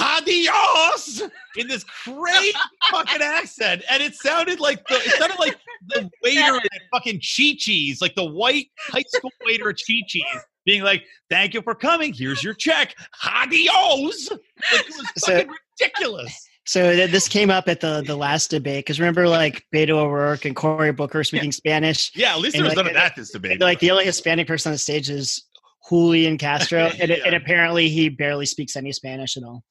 adios," 0.00 1.22
in 1.56 1.68
this 1.68 1.84
crazy 1.84 2.52
fucking 2.90 3.22
accent, 3.22 3.82
and 3.90 4.02
it 4.02 4.14
sounded 4.14 4.60
like 4.60 4.86
the 4.88 4.94
it 4.96 5.12
sounded 5.18 5.38
like 5.38 5.56
the 5.88 6.10
waiter 6.22 6.56
at 6.56 6.82
fucking 6.92 7.16
Chi 7.20 7.54
Chi's, 7.58 8.00
like 8.00 8.14
the 8.14 8.24
white 8.24 8.66
high 8.78 9.04
school 9.08 9.30
waiter 9.44 9.70
at 9.70 9.76
Chi 9.76 9.94
Chi's, 10.06 10.24
being 10.64 10.82
like, 10.82 11.04
"Thank 11.30 11.54
you 11.54 11.62
for 11.62 11.74
coming. 11.74 12.12
Here's 12.12 12.42
your 12.42 12.54
check. 12.54 12.94
Adios." 13.24 14.30
Like, 14.30 14.40
it 14.72 14.86
was 14.96 15.06
So- 15.18 15.32
fucking 15.38 15.54
ridiculous. 15.80 16.48
So 16.64 16.94
th- 16.94 17.10
this 17.10 17.26
came 17.26 17.50
up 17.50 17.66
at 17.66 17.80
the 17.80 18.04
the 18.06 18.14
last 18.14 18.48
debate 18.50 18.84
because 18.84 19.00
remember 19.00 19.26
like 19.28 19.66
Beto 19.74 19.94
O'Rourke 19.96 20.44
and 20.44 20.54
Cory 20.54 20.92
Booker 20.92 21.24
speaking 21.24 21.50
Spanish. 21.50 22.12
Yeah, 22.14 22.34
at 22.34 22.38
least 22.40 22.54
there 22.54 22.62
was 22.64 22.76
like- 22.76 22.84
none 22.84 22.86
of 22.86 22.94
that 22.94 23.16
this 23.16 23.32
debate. 23.32 23.60
Like 23.60 23.80
the 23.80 23.90
only 23.90 24.04
Hispanic 24.04 24.46
person 24.46 24.70
on 24.70 24.74
the 24.74 24.78
stage 24.78 25.10
is 25.10 25.42
Julian 25.88 26.38
Castro, 26.38 26.90
and, 27.00 27.10
Yeah. 27.10 27.16
and 27.26 27.34
apparently 27.34 27.88
he 27.88 28.08
barely 28.08 28.46
speaks 28.46 28.76
any 28.76 28.92
Spanish 28.92 29.36
at 29.36 29.42
all. 29.42 29.64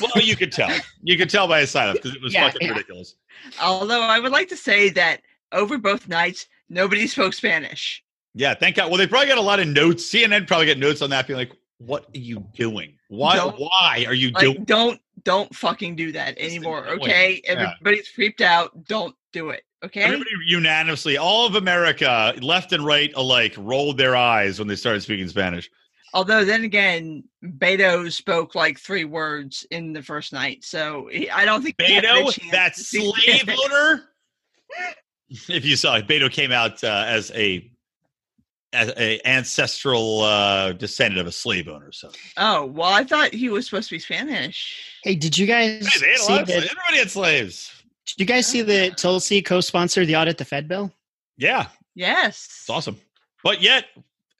Well, 0.00 0.22
you 0.24 0.34
could 0.36 0.50
tell. 0.52 0.70
You 1.02 1.18
could 1.18 1.28
tell 1.28 1.46
by 1.46 1.60
his 1.60 1.70
sign 1.70 1.88
up 1.88 1.96
because 1.96 2.14
it 2.14 2.22
was 2.22 2.32
Yeah, 2.32 2.46
fucking 2.50 2.66
yeah. 2.68 2.72
ridiculous. 2.72 3.16
although 3.62 4.00
I 4.02 4.18
would 4.18 4.32
like 4.32 4.48
to 4.48 4.56
say 4.56 4.88
that 4.90 5.20
over 5.52 5.76
both 5.76 6.08
nights, 6.08 6.46
nobody 6.70 7.06
spoke 7.06 7.34
Spanish. 7.34 8.02
Yeah, 8.34 8.54
thank 8.54 8.76
God. 8.76 8.88
Well, 8.88 8.96
they 8.98 9.06
probably 9.06 9.28
got 9.28 9.38
a 9.38 9.42
lot 9.42 9.60
of 9.60 9.68
notes. 9.68 10.04
CNN 10.10 10.46
probably 10.46 10.66
got 10.66 10.78
notes 10.78 11.02
on 11.02 11.10
that, 11.10 11.26
being 11.26 11.38
like, 11.38 11.52
"What 11.78 12.04
are 12.14 12.18
you 12.18 12.44
doing? 12.56 12.96
Why? 13.08 13.36
Don't- 13.36 13.58
why 13.58 14.04
are 14.08 14.14
you 14.14 14.30
Like, 14.30 14.42
doing?" 14.44 14.64
don't 14.64 15.00
don't 15.22 15.54
fucking 15.54 15.96
do 15.96 16.12
that 16.12 16.36
anymore. 16.38 16.84
annoying. 16.84 17.00
Okay, 17.02 17.40
Yeah. 17.44 17.52
everybody's 17.52 18.08
freaked 18.08 18.40
out. 18.40 18.84
Don't 18.86 19.14
do 19.32 19.50
it. 19.50 19.64
Okay. 19.84 20.02
Everybody 20.02 20.30
unanimously, 20.46 21.18
all 21.18 21.46
of 21.46 21.56
America, 21.56 22.34
left 22.40 22.72
and 22.72 22.84
right 22.86 23.12
alike, 23.16 23.54
rolled 23.58 23.98
their 23.98 24.16
eyes 24.16 24.58
when 24.58 24.66
they 24.66 24.76
started 24.76 25.02
speaking 25.02 25.28
Spanish. 25.28 25.70
Although 26.14 26.44
then 26.44 26.64
again, 26.64 27.24
Beto 27.44 28.10
spoke 28.10 28.54
like 28.54 28.78
three 28.78 29.04
words 29.04 29.66
in 29.70 29.92
the 29.92 30.02
first 30.02 30.32
night, 30.32 30.64
so 30.64 31.08
he- 31.12 31.28
I 31.28 31.44
don't 31.44 31.62
think 31.62 31.74
he 31.78 32.00
Beto, 32.00 32.50
that 32.52 32.76
slave 32.76 33.48
owner. 33.64 34.04
if 35.48 35.64
you 35.64 35.76
saw 35.76 35.96
it, 35.96 36.06
Beto 36.06 36.30
came 36.30 36.50
out 36.52 36.82
uh, 36.82 37.04
as 37.06 37.30
a 37.32 37.70
as 38.72 38.92
a 38.96 39.20
ancestral 39.26 40.22
uh, 40.22 40.72
descendant 40.72 41.20
of 41.20 41.26
a 41.26 41.32
slave 41.32 41.68
owner. 41.68 41.92
So 41.92 42.10
Oh 42.36 42.64
well, 42.66 42.92
I 42.92 43.04
thought 43.04 43.34
he 43.34 43.50
was 43.50 43.66
supposed 43.66 43.88
to 43.88 43.94
be 43.96 43.98
Spanish. 43.98 44.98
Hey, 45.02 45.16
did 45.16 45.36
you 45.36 45.46
guys 45.46 45.86
hey, 45.86 46.00
they 46.00 46.10
had 46.10 46.16
a 46.16 46.22
see 46.22 46.32
lot 46.32 46.42
of 46.42 46.46
that? 46.48 46.56
Everybody 46.56 46.98
had 46.98 47.10
slaves. 47.10 47.73
Did 48.06 48.20
you 48.20 48.26
guys 48.26 48.46
see 48.46 48.62
that 48.62 48.98
Tulsi 48.98 49.42
co-sponsored 49.42 50.06
the 50.06 50.16
audit 50.16 50.38
the 50.38 50.44
Fed 50.44 50.68
bill? 50.68 50.92
Yeah, 51.36 51.66
Yes, 51.94 52.46
It's 52.60 52.70
awesome. 52.70 53.00
But 53.42 53.60
yet, 53.62 53.84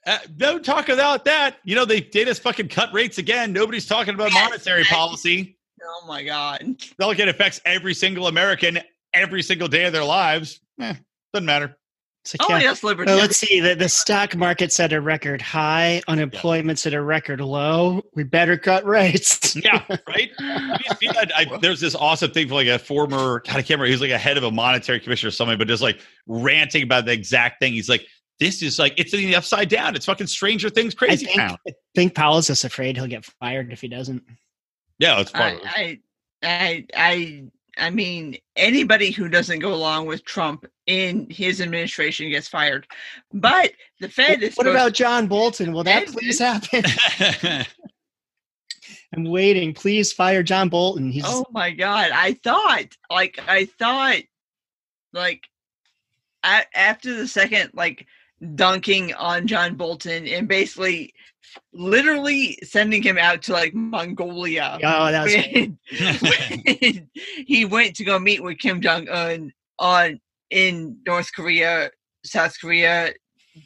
uh, 0.05 0.17
no 0.37 0.59
talk 0.59 0.89
about 0.89 1.25
that. 1.25 1.57
You 1.63 1.75
know, 1.75 1.85
they 1.85 2.01
did 2.01 2.27
us 2.27 2.37
fucking 2.37 2.67
cut 2.67 2.93
rates 2.93 3.17
again. 3.17 3.53
Nobody's 3.53 3.85
talking 3.85 4.13
about 4.13 4.31
Yes, 4.33 4.49
monetary 4.49 4.83
policy. 4.83 5.57
Oh 5.83 6.05
my 6.07 6.23
god. 6.23 6.63
Like 6.97 7.19
it 7.19 7.27
affects 7.27 7.61
every 7.65 7.93
single 7.93 8.27
American 8.27 8.79
every 9.13 9.41
single 9.41 9.67
day 9.67 9.85
of 9.85 9.93
their 9.93 10.03
lives. 10.03 10.59
Eh, 10.79 10.95
doesn't 11.33 11.45
matter. 11.45 11.77
It's 12.25 12.33
like, 12.39 12.49
Oh 12.49 12.55
yeah. 12.55 12.63
yes, 12.63 12.83
Liberty. 12.83 13.11
Well, 13.11 13.19
let's 13.19 13.37
see. 13.37 13.59
The, 13.59 13.75
the 13.75 13.87
stock 13.87 14.35
market's 14.35 14.79
at 14.79 14.91
a 14.91 14.99
record 14.99 15.43
high. 15.43 16.01
Unemployment's 16.07 16.87
at 16.87 16.95
a 16.95 17.01
record 17.01 17.39
low. 17.39 18.01
We 18.15 18.23
better 18.23 18.57
cut 18.57 18.83
rates. 18.85 19.55
Yeah, 19.55 19.83
right. 20.07 20.31
Did 20.37 20.81
you 20.89 20.95
see 20.99 21.07
that? 21.13 21.31
I, 21.35 21.57
there's 21.61 21.79
this 21.79 21.93
awesome 21.93 22.31
thing 22.31 22.47
for 22.47 22.55
like 22.55 22.67
a 22.67 22.79
former 22.79 23.41
God, 23.45 23.49
I 23.49 23.53
can't 23.53 23.69
remember. 23.69 23.85
He's 23.85 24.01
like 24.01 24.09
a 24.09 24.17
head 24.17 24.37
of 24.37 24.43
a 24.43 24.49
monetary 24.51 24.99
commission 24.99 25.27
or 25.27 25.31
something, 25.31 25.57
but 25.57 25.67
just 25.67 25.83
like 25.83 25.99
ranting 26.25 26.81
about 26.81 27.05
the 27.05 27.11
exact 27.11 27.59
thing. 27.59 27.73
He's 27.73 27.87
like, 27.87 28.07
"This 28.39 28.63
is 28.63 28.79
like 28.79 28.95
it's 28.97 29.13
in 29.13 29.19
the 29.19 29.35
upside 29.35 29.69
down. 29.69 29.95
It's 29.95 30.05
fucking 30.05 30.27
Stranger 30.27 30.69
Things 30.71 30.95
I 30.95 30.97
crazy 30.97 31.25
think, 31.27 31.37
town." 31.37 31.57
I 31.67 31.71
think 31.93 32.15
Powell's 32.15 32.47
just 32.47 32.63
afraid 32.63 32.97
he'll 32.97 33.07
get 33.07 33.23
fired 33.23 33.71
if 33.71 33.81
he 33.81 33.87
doesn't. 33.87 34.23
Yeah, 34.97 35.21
it's 35.21 35.31
part 35.31 35.53
of. 35.55 35.61
I, 35.63 35.99
I, 36.43 36.85
I, 36.95 37.43
I, 37.77 37.87
I 37.87 37.89
mean, 37.89 38.37
anybody 38.55 39.11
who 39.11 39.29
doesn't 39.29 39.59
go 39.59 39.73
along 39.73 40.07
with 40.07 40.25
Trump 40.25 40.65
in 40.87 41.27
his 41.29 41.61
administration 41.61 42.29
gets 42.29 42.47
fired. 42.47 42.87
But 43.33 43.71
the 43.99 44.09
Fed 44.09 44.43
is. 44.43 44.55
what 44.55 44.67
about 44.67 44.93
John 44.93 45.27
Bolton? 45.27 45.73
Will 45.73 45.83
that 45.83 46.07
please 46.07 46.39
happen? 46.39 46.83
I'm 49.15 49.25
waiting. 49.25 49.73
Please 49.73 50.11
fire 50.11 50.43
John 50.43 50.69
Bolton. 50.69 51.11
He's 51.11 51.23
Oh 51.25 51.45
my 51.51 51.71
god! 51.71 52.11
I 52.13 52.33
thought, 52.33 52.87
like, 53.09 53.39
I 53.47 53.65
thought, 53.65 54.21
like, 55.13 55.43
a- 56.43 56.77
after 56.77 57.13
the 57.13 57.27
second, 57.27 57.71
like, 57.73 58.07
dunking 58.55 59.13
on 59.13 59.47
John 59.47 59.75
Bolton 59.75 60.27
and 60.27 60.47
basically, 60.47 61.13
literally 61.73 62.57
sending 62.63 63.03
him 63.03 63.17
out 63.17 63.41
to 63.43 63.53
like 63.53 63.73
Mongolia. 63.73 64.77
oh, 64.83 65.11
that 65.11 65.23
was 65.23 65.33
when- 65.33 65.77
when 66.65 67.09
he 67.45 67.65
went 67.65 67.95
to 67.97 68.03
go 68.03 68.17
meet 68.19 68.43
with 68.43 68.59
Kim 68.59 68.81
Jong 68.81 69.07
Un 69.09 69.51
on 69.79 70.19
in 70.49 70.97
North 71.05 71.29
Korea, 71.35 71.91
South 72.23 72.59
Korea, 72.59 73.13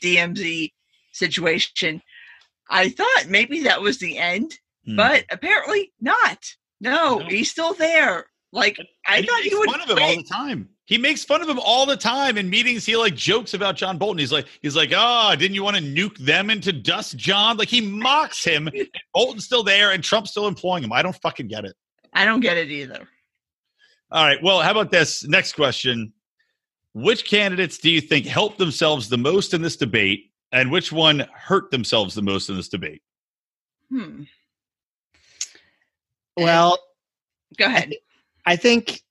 DMZ 0.01 0.71
situation. 1.11 2.01
I 2.69 2.89
thought 2.89 3.25
maybe 3.27 3.63
that 3.63 3.81
was 3.81 3.99
the 3.99 4.17
end, 4.17 4.57
Hmm. 4.85 4.95
but 4.95 5.25
apparently 5.31 5.91
not. 5.99 6.45
No, 6.81 7.17
No. 7.19 7.25
he's 7.27 7.51
still 7.51 7.73
there. 7.73 8.27
Like 8.51 8.77
I 9.05 9.21
thought 9.21 9.41
he 9.41 9.53
would 9.55 9.69
fun 9.69 9.81
of 9.81 9.89
him 9.89 9.99
all 10.01 10.15
the 10.15 10.23
time. 10.23 10.69
He 10.89 10.97
makes 10.97 11.23
fun 11.23 11.39
of 11.43 11.47
him 11.47 11.59
all 11.59 11.85
the 11.85 11.95
time 11.95 12.35
in 12.35 12.49
meetings. 12.49 12.83
He 12.83 12.95
like 12.95 13.13
jokes 13.13 13.53
about 13.53 13.75
John 13.75 13.99
Bolton. 13.99 14.17
He's 14.17 14.31
like, 14.31 14.47
he's 14.63 14.75
like, 14.75 14.91
oh, 14.91 15.35
didn't 15.37 15.53
you 15.53 15.63
want 15.63 15.77
to 15.77 15.83
nuke 15.83 16.17
them 16.17 16.49
into 16.49 16.73
dust, 16.73 17.15
John? 17.15 17.57
Like 17.57 17.67
he 17.67 17.79
mocks 17.79 18.43
him. 18.43 18.67
and 18.73 18.89
Bolton's 19.13 19.45
still 19.45 19.61
there, 19.61 19.91
and 19.91 20.03
Trump's 20.03 20.31
still 20.31 20.47
employing 20.47 20.83
him. 20.83 20.91
I 20.91 21.03
don't 21.03 21.15
fucking 21.21 21.47
get 21.47 21.63
it. 21.63 21.75
I 22.13 22.25
don't 22.25 22.39
get 22.39 22.57
it 22.57 22.71
either. 22.71 23.07
All 24.09 24.25
right. 24.25 24.41
Well, 24.41 24.61
how 24.61 24.71
about 24.71 24.89
this 24.89 25.23
next 25.27 25.53
question? 25.53 26.11
Which 26.95 27.23
candidates 27.23 27.77
do 27.77 27.91
you 27.91 28.01
think 28.01 28.25
helped 28.25 28.57
themselves 28.57 29.09
the 29.09 29.17
most 29.19 29.53
in 29.53 29.61
this 29.61 29.77
debate, 29.77 30.31
and 30.51 30.71
which 30.71 30.91
one 30.91 31.23
hurt 31.35 31.69
themselves 31.69 32.15
the 32.15 32.23
most 32.23 32.49
in 32.49 32.55
this 32.55 32.67
debate? 32.67 33.03
Hmm. 33.91 34.23
well. 36.35 36.79
go 37.59 37.65
ahead. 37.65 37.93
I 38.47 38.55
think, 38.55 39.03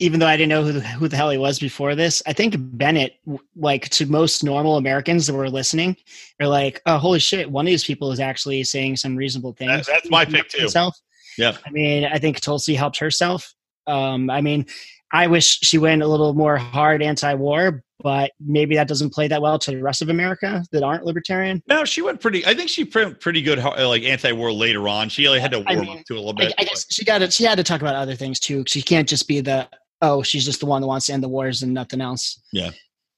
even 0.00 0.20
though 0.20 0.26
I 0.26 0.36
didn't 0.36 0.50
know 0.50 0.62
who 0.62 0.72
the, 0.72 0.80
who 0.80 1.08
the 1.08 1.16
hell 1.16 1.30
he 1.30 1.38
was 1.38 1.58
before 1.58 1.94
this, 1.94 2.22
I 2.26 2.32
think 2.32 2.54
Bennet, 2.58 3.14
like 3.56 3.88
to 3.90 4.06
most 4.06 4.44
normal 4.44 4.76
Americans 4.76 5.26
that 5.26 5.34
were 5.34 5.50
listening, 5.50 5.96
are 6.40 6.46
like, 6.46 6.80
"Oh, 6.86 6.98
holy 6.98 7.18
shit! 7.18 7.50
One 7.50 7.66
of 7.66 7.70
these 7.70 7.84
people 7.84 8.12
is 8.12 8.20
actually 8.20 8.62
saying 8.64 8.96
some 8.96 9.16
reasonable 9.16 9.54
things." 9.54 9.86
That- 9.86 9.86
that's 9.86 10.10
my 10.10 10.24
pick, 10.24 10.48
too. 10.48 10.60
Himself. 10.60 10.96
Yeah. 11.36 11.56
I 11.66 11.70
mean, 11.70 12.04
I 12.04 12.18
think 12.18 12.40
Tulsi 12.40 12.74
helped 12.74 12.98
herself. 12.98 13.52
Um, 13.86 14.28
I 14.28 14.40
mean, 14.40 14.66
I 15.12 15.26
wish 15.28 15.60
she 15.60 15.78
went 15.78 16.02
a 16.02 16.06
little 16.06 16.34
more 16.34 16.56
hard 16.56 17.02
anti-war, 17.02 17.82
but 18.02 18.32
maybe 18.38 18.74
that 18.74 18.86
doesn't 18.88 19.10
play 19.14 19.28
that 19.28 19.40
well 19.40 19.58
to 19.60 19.70
the 19.70 19.82
rest 19.82 20.02
of 20.02 20.10
America 20.10 20.62
that 20.72 20.82
aren't 20.82 21.04
libertarian. 21.04 21.62
No, 21.68 21.84
she 21.84 22.02
went 22.02 22.20
pretty. 22.20 22.44
I 22.44 22.54
think 22.54 22.68
she 22.68 22.84
went 22.84 23.20
pretty 23.20 23.40
good, 23.40 23.58
like 23.58 24.02
anti-war 24.02 24.52
later 24.52 24.88
on. 24.88 25.08
She 25.08 25.26
only 25.26 25.40
had 25.40 25.52
to 25.52 25.62
I 25.66 25.74
warm 25.74 25.86
mean, 25.86 25.98
up 26.00 26.04
to 26.06 26.14
a 26.14 26.16
little 26.16 26.34
bit. 26.34 26.52
I 26.58 26.64
guess 26.64 26.86
she 26.90 27.04
got 27.04 27.18
to 27.18 27.30
she 27.30 27.44
had 27.44 27.56
to 27.56 27.64
talk 27.64 27.80
about 27.80 27.94
other 27.94 28.14
things 28.14 28.38
too. 28.38 28.64
She 28.66 28.82
can't 28.82 29.08
just 29.08 29.26
be 29.26 29.40
the 29.40 29.68
oh 30.00 30.22
she's 30.22 30.44
just 30.44 30.60
the 30.60 30.66
one 30.66 30.80
that 30.80 30.88
wants 30.88 31.06
to 31.06 31.12
end 31.12 31.22
the 31.22 31.28
wars 31.28 31.62
and 31.62 31.74
nothing 31.74 32.00
else. 32.00 32.40
Yeah. 32.52 32.70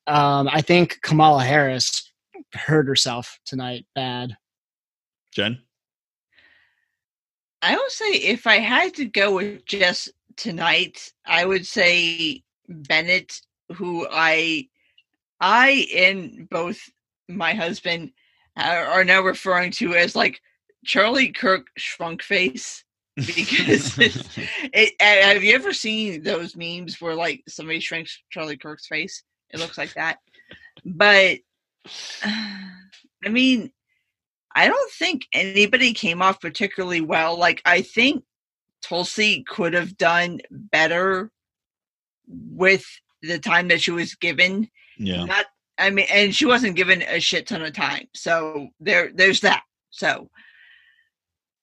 Um, 0.07 0.49
I 0.51 0.61
think 0.61 1.01
Kamala 1.03 1.45
Harris 1.45 2.11
hurt 2.53 2.87
herself 2.87 3.39
tonight 3.45 3.87
bad. 3.95 4.37
Jen. 5.33 5.61
I 7.63 7.77
would 7.77 7.91
say 7.91 8.11
if 8.13 8.47
I 8.47 8.57
had 8.57 8.95
to 8.95 9.05
go 9.05 9.37
with 9.37 9.65
just 9.67 10.11
tonight, 10.37 11.13
I 11.27 11.45
would 11.45 11.67
say 11.67 12.43
Bennet, 12.69 13.41
who 13.75 14.07
I, 14.11 14.69
I 15.41 15.87
and 15.95 16.49
both 16.49 16.81
my 17.29 17.53
husband 17.55 18.13
are, 18.57 18.87
are 18.87 19.05
now 19.05 19.21
referring 19.21 19.71
to 19.73 19.95
as 19.95 20.17
like 20.17 20.41
Charlie 20.85 21.33
Kirk 21.33 21.67
shrunk 21.77 22.23
face 22.23 22.85
because 23.17 23.99
it, 24.73 24.95
have 25.01 25.43
you 25.43 25.55
ever 25.55 25.73
seen 25.73 26.23
those 26.23 26.57
memes 26.57 27.01
where 27.01 27.15
like 27.15 27.43
somebody 27.49 27.81
shrinks 27.81 28.23
Charlie 28.31 28.57
Kirk's 28.57 28.87
face? 28.87 29.23
It 29.51 29.61
looks 29.61 29.79
like 29.79 29.95
that. 29.95 30.19
But 30.85 31.39
I 32.25 33.29
mean, 33.29 33.71
I 34.55 34.69
don't 34.69 34.93
think 34.93 35.27
anybody 35.33 35.93
came 35.93 36.23
off 36.23 36.41
particularly 36.41 37.01
well. 37.01 37.39
Like 37.39 37.63
I 37.65 37.83
think 37.83 38.25
Tulsi 38.83 39.45
could 39.47 39.75
have 39.75 39.97
done 39.97 40.41
better 40.51 41.31
with 42.27 42.85
the 43.23 43.39
time 43.39 43.69
that 43.69 43.83
she 43.83 43.91
was 43.91 44.15
given. 44.15 44.69
yeah. 44.99 45.25
Not 45.25 45.47
I 45.79 45.91
mean 45.91 46.07
and 46.11 46.35
she 46.35 46.47
wasn't 46.47 46.77
given 46.77 47.03
a 47.03 47.21
shit 47.21 47.47
ton 47.47 47.63
of 47.63 47.73
time. 47.73 48.07
So 48.15 48.69
there 48.81 49.11
there's 49.15 49.41
that. 49.41 49.63
So 49.91 50.31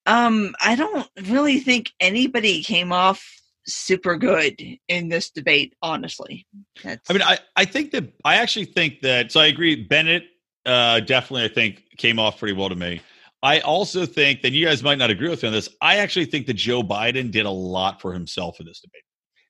um 0.08 0.54
I 0.60 0.74
don't 0.74 1.08
really 1.28 1.60
think 1.60 1.92
anybody 2.00 2.62
came 2.62 2.92
off 2.92 3.24
super 3.66 4.16
good 4.16 4.60
in 4.88 5.08
this 5.08 5.30
debate, 5.30 5.74
honestly. 5.82 6.46
That's, 6.82 7.08
I 7.10 7.12
mean, 7.12 7.22
I, 7.22 7.38
I 7.54 7.64
think 7.64 7.90
that 7.92 8.12
I 8.24 8.36
actually 8.36 8.64
think 8.64 9.00
that 9.02 9.30
so 9.30 9.40
I 9.40 9.46
agree. 9.46 9.84
Bennet 9.84 10.24
uh, 10.66 11.00
definitely 11.00 11.44
I 11.44 11.48
think 11.48 11.82
came 11.96 12.18
off 12.18 12.38
pretty 12.38 12.54
well 12.54 12.68
to 12.68 12.74
me. 12.74 13.00
I 13.42 13.60
also 13.60 14.04
think 14.04 14.42
that 14.42 14.50
you 14.50 14.66
guys 14.66 14.82
might 14.82 14.98
not 14.98 15.10
agree 15.10 15.28
with 15.28 15.42
me 15.42 15.48
on 15.48 15.54
this. 15.54 15.68
I 15.80 15.98
actually 15.98 16.24
think 16.24 16.46
that 16.46 16.54
Joe 16.54 16.82
Biden 16.82 17.30
did 17.30 17.46
a 17.46 17.50
lot 17.50 18.00
for 18.00 18.12
himself 18.12 18.58
in 18.58 18.66
this 18.66 18.80
debate. 18.80 19.02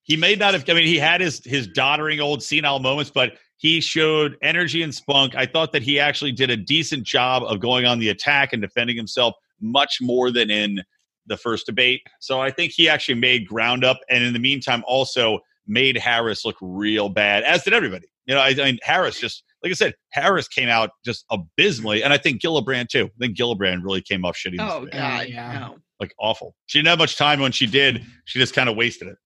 He 0.02 0.16
may 0.16 0.34
not 0.34 0.54
have. 0.54 0.68
I 0.68 0.74
mean, 0.74 0.86
he 0.86 0.98
had 0.98 1.20
his 1.20 1.42
his 1.44 1.66
doddering 1.68 2.20
old 2.20 2.42
senile 2.42 2.80
moments, 2.80 3.10
but 3.10 3.34
he 3.56 3.80
showed 3.80 4.36
energy 4.42 4.82
and 4.82 4.94
spunk. 4.94 5.34
I 5.34 5.46
thought 5.46 5.72
that 5.72 5.82
he 5.82 5.98
actually 5.98 6.32
did 6.32 6.50
a 6.50 6.56
decent 6.56 7.04
job 7.04 7.42
of 7.44 7.60
going 7.60 7.86
on 7.86 7.98
the 7.98 8.08
attack 8.08 8.52
and 8.52 8.62
defending 8.62 8.96
himself 8.96 9.34
much 9.60 9.98
more 10.00 10.30
than 10.30 10.50
in 10.50 10.82
the 11.26 11.36
first 11.36 11.66
debate. 11.66 12.00
So 12.20 12.40
I 12.40 12.50
think 12.50 12.72
he 12.72 12.88
actually 12.88 13.14
made 13.14 13.46
ground 13.46 13.84
up, 13.84 14.00
and 14.08 14.24
in 14.24 14.32
the 14.32 14.38
meantime, 14.38 14.82
also 14.86 15.40
made 15.66 15.96
Harris 15.98 16.44
look 16.44 16.56
real 16.60 17.08
bad, 17.08 17.44
as 17.44 17.62
did 17.62 17.74
everybody. 17.74 18.06
You 18.26 18.34
know, 18.34 18.40
I, 18.40 18.48
I 18.48 18.54
mean, 18.54 18.78
Harris 18.82 19.20
just 19.20 19.44
like 19.62 19.70
I 19.70 19.74
said, 19.74 19.94
Harris 20.10 20.48
came 20.48 20.68
out 20.68 20.90
just 21.04 21.24
abysmally, 21.30 22.02
and 22.02 22.12
I 22.12 22.18
think 22.18 22.40
Gillibrand 22.40 22.88
too. 22.88 23.06
I 23.06 23.18
think 23.18 23.36
Gillibrand 23.36 23.82
really 23.82 24.02
came 24.02 24.24
off 24.24 24.36
shitty. 24.36 24.56
oh 24.60 24.80
debate. 24.80 25.00
god, 25.00 25.28
yeah. 25.28 25.58
no. 25.58 25.76
like 26.00 26.14
awful. 26.18 26.54
She 26.66 26.78
didn't 26.78 26.88
have 26.88 26.98
much 26.98 27.16
time 27.16 27.40
when 27.40 27.52
she 27.52 27.66
did. 27.66 28.04
She 28.24 28.38
just 28.38 28.54
kind 28.54 28.68
of 28.68 28.76
wasted 28.76 29.08
it. 29.08 29.16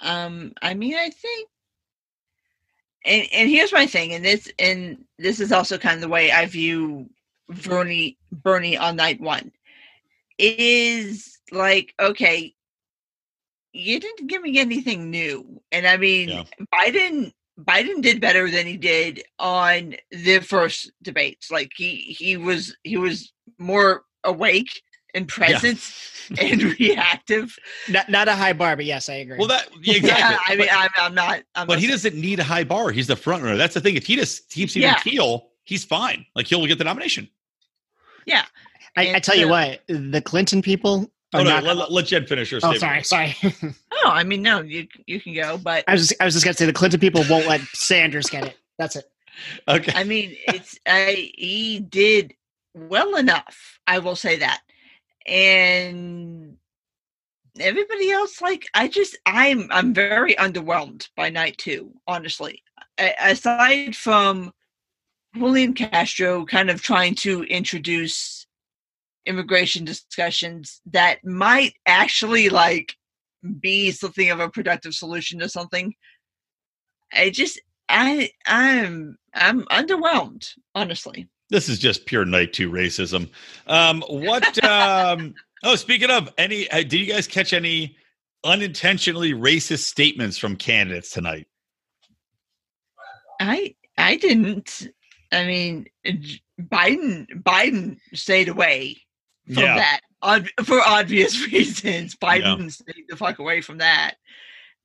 Um, 0.00 0.52
I 0.62 0.74
mean, 0.74 0.94
I 0.94 1.10
think, 1.10 1.48
and 3.04 3.26
and 3.32 3.50
here's 3.50 3.72
my 3.72 3.86
thing, 3.86 4.12
and 4.12 4.24
this 4.24 4.50
and 4.58 5.04
this 5.18 5.40
is 5.40 5.50
also 5.50 5.78
kind 5.78 5.96
of 5.96 6.00
the 6.00 6.08
way 6.08 6.30
I 6.30 6.46
view 6.46 7.08
Bernie 7.48 8.18
Bernie 8.32 8.76
on 8.76 8.96
night 8.96 9.20
one. 9.20 9.52
It 10.38 10.58
is 10.58 11.38
like 11.52 11.94
okay, 12.00 12.54
you 13.72 14.00
didn't 14.00 14.28
give 14.28 14.42
me 14.42 14.58
anything 14.58 15.10
new, 15.10 15.60
and 15.72 15.86
I 15.86 15.96
mean, 15.96 16.28
Yeah. 16.28 16.44
Biden 16.72 17.32
Biden 17.60 18.02
did 18.02 18.20
better 18.20 18.50
than 18.50 18.66
he 18.66 18.76
did 18.76 19.22
on 19.38 19.94
the 20.10 20.40
first 20.40 20.90
debates. 21.02 21.50
Like 21.50 21.72
he 21.76 21.96
he 22.18 22.36
was 22.36 22.76
he 22.82 22.96
was 22.96 23.32
more 23.58 24.02
awake 24.24 24.82
and 25.14 25.28
present 25.28 25.78
and 26.40 26.62
reactive. 26.80 27.56
Not 27.88 28.08
not 28.08 28.26
a 28.26 28.32
high 28.34 28.54
bar, 28.54 28.74
but 28.74 28.84
yes, 28.86 29.08
I 29.08 29.14
agree. 29.16 29.38
Well, 29.38 29.48
that 29.48 29.68
yeah, 29.82 29.94
exactly. 29.98 30.20
Yeah, 30.20 30.38
I 30.48 30.56
mean, 30.56 30.66
but, 30.68 30.76
I'm, 30.76 30.90
I'm 31.06 31.14
not. 31.14 31.42
I'm 31.54 31.66
but 31.68 31.74
not 31.74 31.78
he 31.78 31.82
saying- 31.86 31.90
doesn't 31.92 32.14
need 32.16 32.40
a 32.40 32.44
high 32.44 32.64
bar. 32.64 32.90
He's 32.90 33.06
the 33.06 33.14
front 33.16 33.42
runner. 33.44 33.56
That's 33.56 33.74
the 33.74 33.80
thing. 33.80 33.94
If 33.96 34.06
he 34.06 34.16
just 34.16 34.50
keeps 34.50 34.76
even 34.76 34.88
Yeah. 34.88 34.94
keel, 34.98 35.50
he's 35.64 35.84
fine. 35.84 36.26
Like 36.34 36.46
he'll 36.46 36.66
get 36.66 36.78
the 36.78 36.84
nomination. 36.84 37.28
Yeah. 38.26 38.44
I, 38.96 39.16
I 39.16 39.18
tell 39.18 39.36
you 39.36 39.48
what, 39.48 39.80
the 39.88 40.22
Clinton 40.22 40.62
people 40.62 41.10
Oh 41.34 41.42
no, 41.42 41.50
not. 41.50 41.64
let, 41.64 41.76
let, 41.76 41.92
let 41.92 42.06
Jen 42.06 42.26
finish 42.26 42.50
her 42.52 42.60
oh, 42.62 42.72
statement. 42.74 43.06
sorry, 43.06 43.32
sorry. 43.32 43.74
Oh, 44.04 44.10
I 44.10 44.22
mean, 44.22 44.42
no, 44.42 44.60
you 44.60 44.86
you 45.06 45.20
can 45.20 45.34
go, 45.34 45.58
but 45.58 45.84
I 45.88 45.92
was 45.92 46.08
just, 46.08 46.20
I 46.20 46.24
was 46.24 46.34
just 46.34 46.44
gonna 46.44 46.54
say 46.54 46.66
the 46.66 46.72
Clinton 46.72 47.00
people 47.00 47.24
won't 47.28 47.46
let 47.46 47.60
Sanders 47.72 48.26
get 48.26 48.44
it. 48.44 48.56
That's 48.78 48.96
it. 48.96 49.06
Okay. 49.66 49.92
I 49.94 50.04
mean, 50.04 50.36
it's 50.46 50.78
I 50.86 51.32
he 51.34 51.80
did 51.80 52.34
well 52.74 53.16
enough. 53.16 53.80
I 53.86 53.98
will 53.98 54.14
say 54.14 54.36
that, 54.36 54.60
and 55.26 56.56
everybody 57.58 58.10
else, 58.10 58.40
like 58.40 58.66
I 58.74 58.88
just 58.88 59.18
I'm 59.26 59.68
I'm 59.72 59.94
very 59.94 60.34
underwhelmed 60.34 61.08
by 61.16 61.30
night 61.30 61.56
two. 61.58 61.92
Honestly, 62.06 62.62
A- 62.98 63.14
aside 63.20 63.96
from 63.96 64.52
Julian 65.34 65.74
Castro 65.74 66.44
kind 66.44 66.70
of 66.70 66.82
trying 66.82 67.14
to 67.16 67.42
introduce 67.44 68.46
immigration 69.26 69.84
discussions 69.84 70.80
that 70.92 71.24
might 71.24 71.74
actually 71.86 72.48
like 72.48 72.96
be 73.60 73.90
something 73.90 74.30
of 74.30 74.40
a 74.40 74.48
productive 74.48 74.94
solution 74.94 75.38
to 75.40 75.48
something. 75.48 75.94
I 77.12 77.30
just 77.30 77.60
I 77.88 78.30
I'm 78.46 79.16
I'm 79.34 79.62
underwhelmed, 79.64 80.48
honestly. 80.74 81.28
This 81.50 81.68
is 81.68 81.78
just 81.78 82.06
pure 82.06 82.24
night 82.24 82.52
two 82.52 82.70
racism. 82.70 83.30
Um, 83.66 84.02
what? 84.08 84.62
Um, 84.64 85.34
oh, 85.64 85.76
speaking 85.76 86.10
of 86.10 86.32
any, 86.38 86.70
uh, 86.70 86.78
did 86.78 86.94
you 86.94 87.06
guys 87.06 87.26
catch 87.26 87.52
any 87.52 87.96
unintentionally 88.44 89.32
racist 89.32 89.84
statements 89.84 90.38
from 90.38 90.56
candidates 90.56 91.10
tonight? 91.10 91.46
I 93.40 93.74
I 93.98 94.16
didn't. 94.16 94.88
I 95.34 95.46
mean, 95.46 95.86
Biden 96.60 97.26
Biden 97.42 97.98
stayed 98.14 98.48
away 98.48 98.96
from 99.46 99.62
Yeah. 99.64 99.76
that 99.76 100.00
ob- 100.22 100.48
for 100.64 100.80
obvious 100.80 101.46
reasons. 101.52 102.16
Yeah. 102.22 102.28
Biden 102.28 102.72
stayed 102.72 103.04
the 103.08 103.16
fuck 103.16 103.38
away 103.38 103.60
from 103.60 103.78
that. 103.78 104.14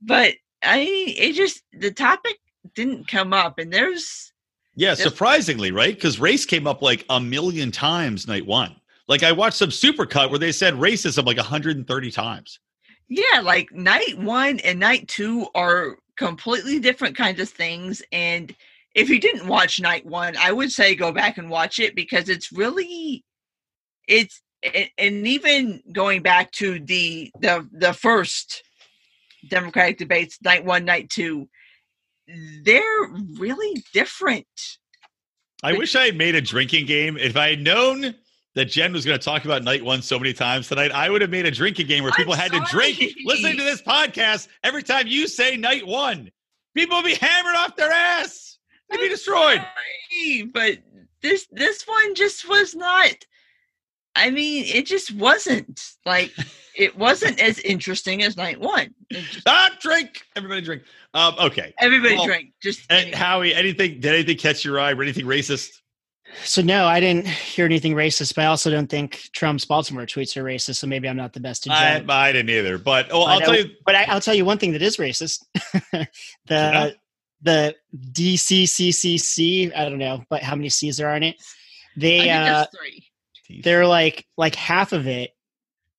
But 0.02 0.34
I 0.64 0.80
it 1.18 1.34
just 1.34 1.64
the 1.74 1.92
topic 1.92 2.38
didn't 2.76 3.08
come 3.08 3.34
up, 3.34 3.60
and 3.60 3.72
there's 3.72 4.34
Yeah, 4.76 4.94
surprisingly, 4.96 5.72
right? 5.72 5.94
Because 5.96 6.20
race 6.20 6.46
came 6.46 6.68
up 6.68 6.82
like 6.82 7.06
a 7.10 7.20
million 7.20 7.72
times 7.72 8.28
night 8.28 8.46
one. 8.46 8.76
Like 9.08 9.24
I 9.24 9.32
watched 9.32 9.58
some 9.58 9.70
supercut 9.70 10.30
where 10.30 10.40
they 10.40 10.52
said 10.52 10.76
racism 10.76 11.26
like 11.26 11.38
130 11.38 12.12
times. 12.12 12.60
Yeah, 13.08 13.40
like 13.42 13.72
night 13.72 14.18
one 14.20 14.60
and 14.60 14.80
night 14.80 15.08
two 15.08 15.48
are 15.56 15.98
completely 16.16 16.80
different 16.80 17.18
kinds 17.18 17.40
of 17.40 17.50
things. 17.50 18.04
And 18.12 18.56
if 18.96 19.10
you 19.10 19.20
didn't 19.20 19.48
watch 19.48 19.80
night 19.80 20.06
one, 20.06 20.36
I 20.38 20.52
would 20.52 20.72
say 20.72 20.96
go 20.96 21.12
back 21.12 21.38
and 21.38 21.50
watch 21.50 21.80
it 21.80 21.96
because 21.96 22.30
it's 22.30 22.52
really, 22.52 23.24
it's 24.08 24.42
and 24.64 25.28
even 25.28 25.82
going 25.94 26.22
back 26.22 26.52
to 26.54 26.80
the 26.80 27.32
the 27.40 27.68
the 27.72 27.94
first 27.94 28.64
Democratic 29.50 29.98
debates, 29.98 30.38
night 30.44 30.66
one, 30.66 30.86
night 30.86 31.10
two, 31.10 31.48
they're 32.64 33.08
really 33.38 33.82
different. 33.94 34.48
I 35.64 35.74
wish 35.74 35.96
I 35.96 36.06
had 36.06 36.18
made 36.18 36.36
a 36.36 36.42
drinking 36.42 36.86
game. 36.86 37.18
If 37.18 37.36
I 37.36 37.52
had 37.52 37.62
known 37.62 38.16
that 38.56 38.66
Jen 38.66 38.94
was 38.94 39.06
going 39.06 39.18
to 39.18 39.24
talk 39.24 39.46
about 39.46 39.64
night 39.64 39.84
one 39.84 40.02
so 40.02 40.18
many 40.18 40.34
times 40.34 40.68
tonight, 40.68 40.92
I 40.92 41.10
would 41.10 41.22
have 41.22 41.30
made 41.30 41.46
a 41.46 41.52
drinking 41.52 41.88
game 41.88 42.04
where 42.04 42.12
I'm 42.14 42.18
people 42.18 42.34
had 42.34 42.52
to 42.52 42.62
drink 42.70 42.98
listening 43.26 43.58
to 43.58 43.64
this 43.64 43.82
podcast 43.82 44.48
every 44.64 44.84
time 44.84 45.08
you 45.08 45.28
say 45.28 45.58
night 45.58 45.86
one. 45.86 46.32
People 46.76 46.98
would 46.98 47.06
be 47.06 47.16
hammered 47.16 47.56
off 47.56 47.76
their 47.76 47.92
ass. 47.92 48.49
They'd 48.90 48.98
be 48.98 49.10
destroyed. 49.10 49.58
sorry, 49.58 50.44
but 50.44 50.78
this 51.22 51.48
this 51.52 51.84
one 51.88 52.16
just 52.16 52.48
was 52.48 52.76
not. 52.76 53.14
I 54.16 54.32
mean, 54.32 54.66
it 54.66 54.86
just 54.86 55.14
wasn't 55.14 55.82
like 56.06 56.34
it 56.76 56.98
wasn't 56.98 57.40
as 57.40 57.60
interesting 57.60 58.24
as 58.24 58.36
night 58.38 58.60
one. 58.60 58.94
It 59.10 59.22
just- 59.24 59.48
Ah, 59.48 59.70
drink. 59.80 60.24
Everybody 60.36 60.62
drink. 60.62 60.84
Um, 61.14 61.36
okay. 61.40 61.74
everybody 61.80 62.16
Well, 62.16 62.26
drank. 62.26 62.54
Just 62.62 62.82
And 62.92 63.14
Howie, 63.14 63.54
anything? 63.54 64.00
Did 64.00 64.14
anything 64.14 64.38
catch 64.38 64.66
your 64.66 64.80
eye? 64.80 64.92
Or 64.94 65.02
anything 65.02 65.26
racist? 65.26 65.70
So 66.44 66.62
no, 66.62 66.86
I 66.86 67.00
didn't 67.00 67.28
hear 67.28 67.66
anything 67.66 67.94
racist, 67.96 68.36
but 68.36 68.44
I 68.44 68.48
also 68.48 68.70
don't 68.70 68.88
think 68.88 69.20
Trump's 69.34 69.66
Baltimore 69.66 70.06
tweets 70.06 70.38
are 70.38 70.44
racist. 70.44 70.76
So 70.76 70.86
maybe 70.86 71.10
I'm 71.10 71.18
not 71.18 71.34
the 71.34 71.40
best 71.40 71.64
to 71.64 71.72
I, 71.72 72.00
judge. 72.00 72.10
I 72.10 72.32
didn't 72.32 72.52
either. 72.52 72.78
But 72.78 73.08
oh, 73.12 73.24
I'll 73.24 73.40
But, 73.40 73.46
tell 73.46 73.56
you. 73.58 73.72
But 73.86 73.96
I, 73.96 74.04
I'll 74.04 74.22
tell 74.22 74.36
you 74.36 74.46
one 74.46 74.60
thing 74.60 74.74
that 74.74 74.82
is 74.84 74.98
racist: 74.98 75.44
the 75.92 76.08
Yeah. 76.50 76.90
The 77.42 77.76
DCCCC. 78.12 79.72
I 79.76 79.86
don't 79.88 79.98
know, 79.98 80.24
but 80.30 80.42
how 80.44 80.56
many 80.56 80.70
C's 80.70 80.98
there 80.98 81.10
are 81.10 81.16
in 81.16 81.24
it? 81.24 81.36
I 81.40 82.00
They 82.00 82.20
think 82.20 82.32
uh, 82.32 82.66
three. 82.78 83.62
they're 83.64 83.88
like 83.88 84.26
like 84.38 84.56
half 84.56 84.92
of 84.94 85.08
it 85.08 85.32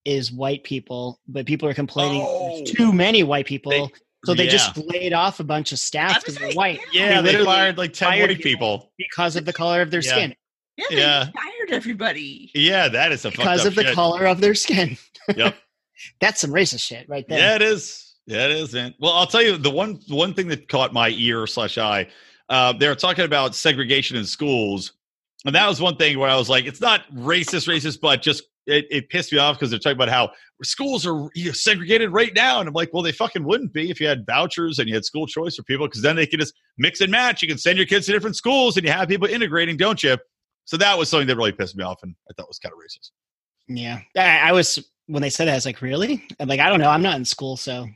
is 0.04 0.32
white 0.32 0.64
people, 0.64 1.20
but 1.28 1.46
people 1.46 1.68
are 1.68 1.74
complaining 1.74 2.22
Oh. 2.24 2.62
too 2.66 2.92
many 2.92 3.22
white 3.22 3.46
people. 3.46 3.70
They- 3.70 3.92
so 4.26 4.34
they 4.34 4.44
yeah. 4.44 4.50
just 4.50 4.76
laid 4.76 5.14
off 5.14 5.40
a 5.40 5.44
bunch 5.44 5.72
of 5.72 5.78
staff 5.78 6.16
I 6.16 6.18
because 6.18 6.34
they're 6.36 6.52
white 6.52 6.78
Yeah, 6.92 7.22
They 7.22 7.36
they 7.36 7.42
fired 7.44 7.78
like 7.78 7.94
ten 7.94 8.08
fired 8.10 8.28
white 8.28 8.40
people. 8.42 8.92
because 8.98 9.34
of 9.34 9.46
the 9.46 9.52
color 9.54 9.80
of 9.80 9.90
their 9.90 10.02
Yeah. 10.02 10.10
skin. 10.12 10.34
Yeah, 10.76 10.84
they 10.90 10.96
Yeah. 10.98 11.24
fired 11.24 11.70
everybody. 11.70 12.50
Yeah, 12.54 12.88
that 12.88 13.12
is 13.12 13.24
a 13.24 13.30
Because 13.30 13.44
fucked 13.46 13.60
up 13.60 13.66
of 13.68 13.74
the 13.76 13.84
shit. 13.84 13.94
color 13.94 14.26
of 14.26 14.42
their 14.42 14.54
skin. 14.54 14.98
Yep. 15.34 15.56
That's 16.20 16.38
some 16.38 16.50
racist 16.50 16.82
shit 16.82 17.08
right 17.08 17.26
there. 17.28 17.38
Yeah, 17.38 17.54
it 17.56 17.62
is. 17.62 18.09
Yeah, 18.26 18.44
it 18.46 18.52
is, 18.52 18.72
man. 18.72 18.94
Well, 19.00 19.12
I'll 19.12 19.26
tell 19.26 19.42
you 19.42 19.56
the 19.56 19.70
one 19.70 20.00
one 20.08 20.34
thing 20.34 20.48
that 20.48 20.68
caught 20.68 20.92
my 20.92 21.08
ear 21.10 21.46
slash 21.46 21.78
eye. 21.78 22.06
Uh, 22.48 22.72
they 22.72 22.88
were 22.88 22.94
talking 22.94 23.24
about 23.24 23.54
segregation 23.54 24.16
in 24.16 24.24
schools, 24.24 24.92
and 25.44 25.54
that 25.54 25.68
was 25.68 25.80
one 25.80 25.96
thing 25.96 26.18
where 26.18 26.28
I 26.28 26.36
was 26.36 26.48
like, 26.48 26.64
it's 26.64 26.80
not 26.80 27.02
racist, 27.14 27.68
racist, 27.68 28.00
but 28.00 28.22
just 28.22 28.44
it, 28.66 28.86
it 28.90 29.08
pissed 29.08 29.32
me 29.32 29.38
off 29.38 29.56
because 29.56 29.70
they're 29.70 29.78
talking 29.78 29.96
about 29.96 30.08
how 30.08 30.30
schools 30.62 31.06
are 31.06 31.28
you 31.34 31.46
know, 31.46 31.52
segregated 31.52 32.12
right 32.12 32.34
now, 32.34 32.60
and 32.60 32.68
I'm 32.68 32.74
like, 32.74 32.92
well, 32.92 33.02
they 33.02 33.12
fucking 33.12 33.44
wouldn't 33.44 33.72
be 33.72 33.90
if 33.90 34.00
you 34.00 34.06
had 34.06 34.26
vouchers 34.26 34.78
and 34.78 34.88
you 34.88 34.94
had 34.94 35.04
school 35.04 35.26
choice 35.26 35.56
for 35.56 35.62
people, 35.62 35.86
because 35.86 36.02
then 36.02 36.16
they 36.16 36.26
could 36.26 36.40
just 36.40 36.54
mix 36.78 37.00
and 37.00 37.10
match. 37.10 37.42
You 37.42 37.48
can 37.48 37.58
send 37.58 37.78
your 37.78 37.86
kids 37.86 38.06
to 38.06 38.12
different 38.12 38.36
schools, 38.36 38.76
and 38.76 38.86
you 38.86 38.92
have 38.92 39.08
people 39.08 39.28
integrating, 39.28 39.76
don't 39.76 40.02
you? 40.02 40.16
So 40.66 40.76
that 40.76 40.96
was 40.96 41.08
something 41.08 41.26
that 41.28 41.36
really 41.36 41.52
pissed 41.52 41.76
me 41.76 41.84
off, 41.84 42.00
and 42.02 42.14
I 42.28 42.34
thought 42.34 42.48
was 42.48 42.58
kind 42.58 42.72
of 42.72 42.78
racist. 42.78 43.10
Yeah. 43.66 44.00
I, 44.16 44.50
I 44.50 44.52
was 44.52 44.78
when 45.06 45.22
they 45.22 45.30
said 45.30 45.46
that, 45.46 45.52
I 45.52 45.56
was 45.56 45.66
like, 45.66 45.82
really? 45.82 46.24
I'm 46.38 46.48
like, 46.48 46.60
I 46.60 46.68
don't 46.68 46.80
know. 46.80 46.90
I'm 46.90 47.02
not 47.02 47.16
in 47.16 47.24
school, 47.24 47.56
so 47.56 47.88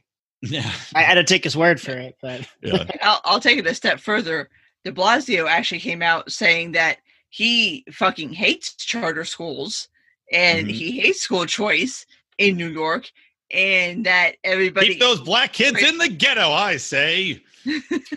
Yeah, 0.47 0.70
I 0.95 1.03
had 1.03 1.14
to 1.14 1.24
take 1.24 1.42
his 1.45 1.57
word 1.57 1.80
for 1.80 1.92
it. 1.92 2.16
But 2.20 2.47
yeah. 2.62 2.84
I'll, 3.03 3.20
I'll 3.24 3.40
take 3.40 3.59
it 3.59 3.66
a 3.66 3.74
step 3.74 3.99
further. 4.01 4.49
De 4.84 4.92
Blasio 4.92 5.49
actually 5.49 5.80
came 5.80 6.03
out 6.03 6.30
saying 6.30 6.72
that 6.72 6.99
he 7.30 7.84
fucking 7.92 8.32
hates 8.32 8.74
charter 8.76 9.24
schools 9.24 9.88
and 10.32 10.66
Mhm. 10.66 10.70
he 10.70 11.01
hates 11.01 11.20
school 11.22 11.47
choice 11.47 12.05
in 12.38 12.57
New 12.57 12.68
York, 12.68 13.11
and 13.51 14.05
that 14.07 14.36
everybody 14.45 14.88
Keep 14.88 15.01
those 15.01 15.20
black 15.20 15.53
kids 15.53 15.80
in 15.82 15.99
the 15.99 16.09
ghetto, 16.09 16.51
I 16.51 16.76
say. 16.76 17.42
As 17.66 17.74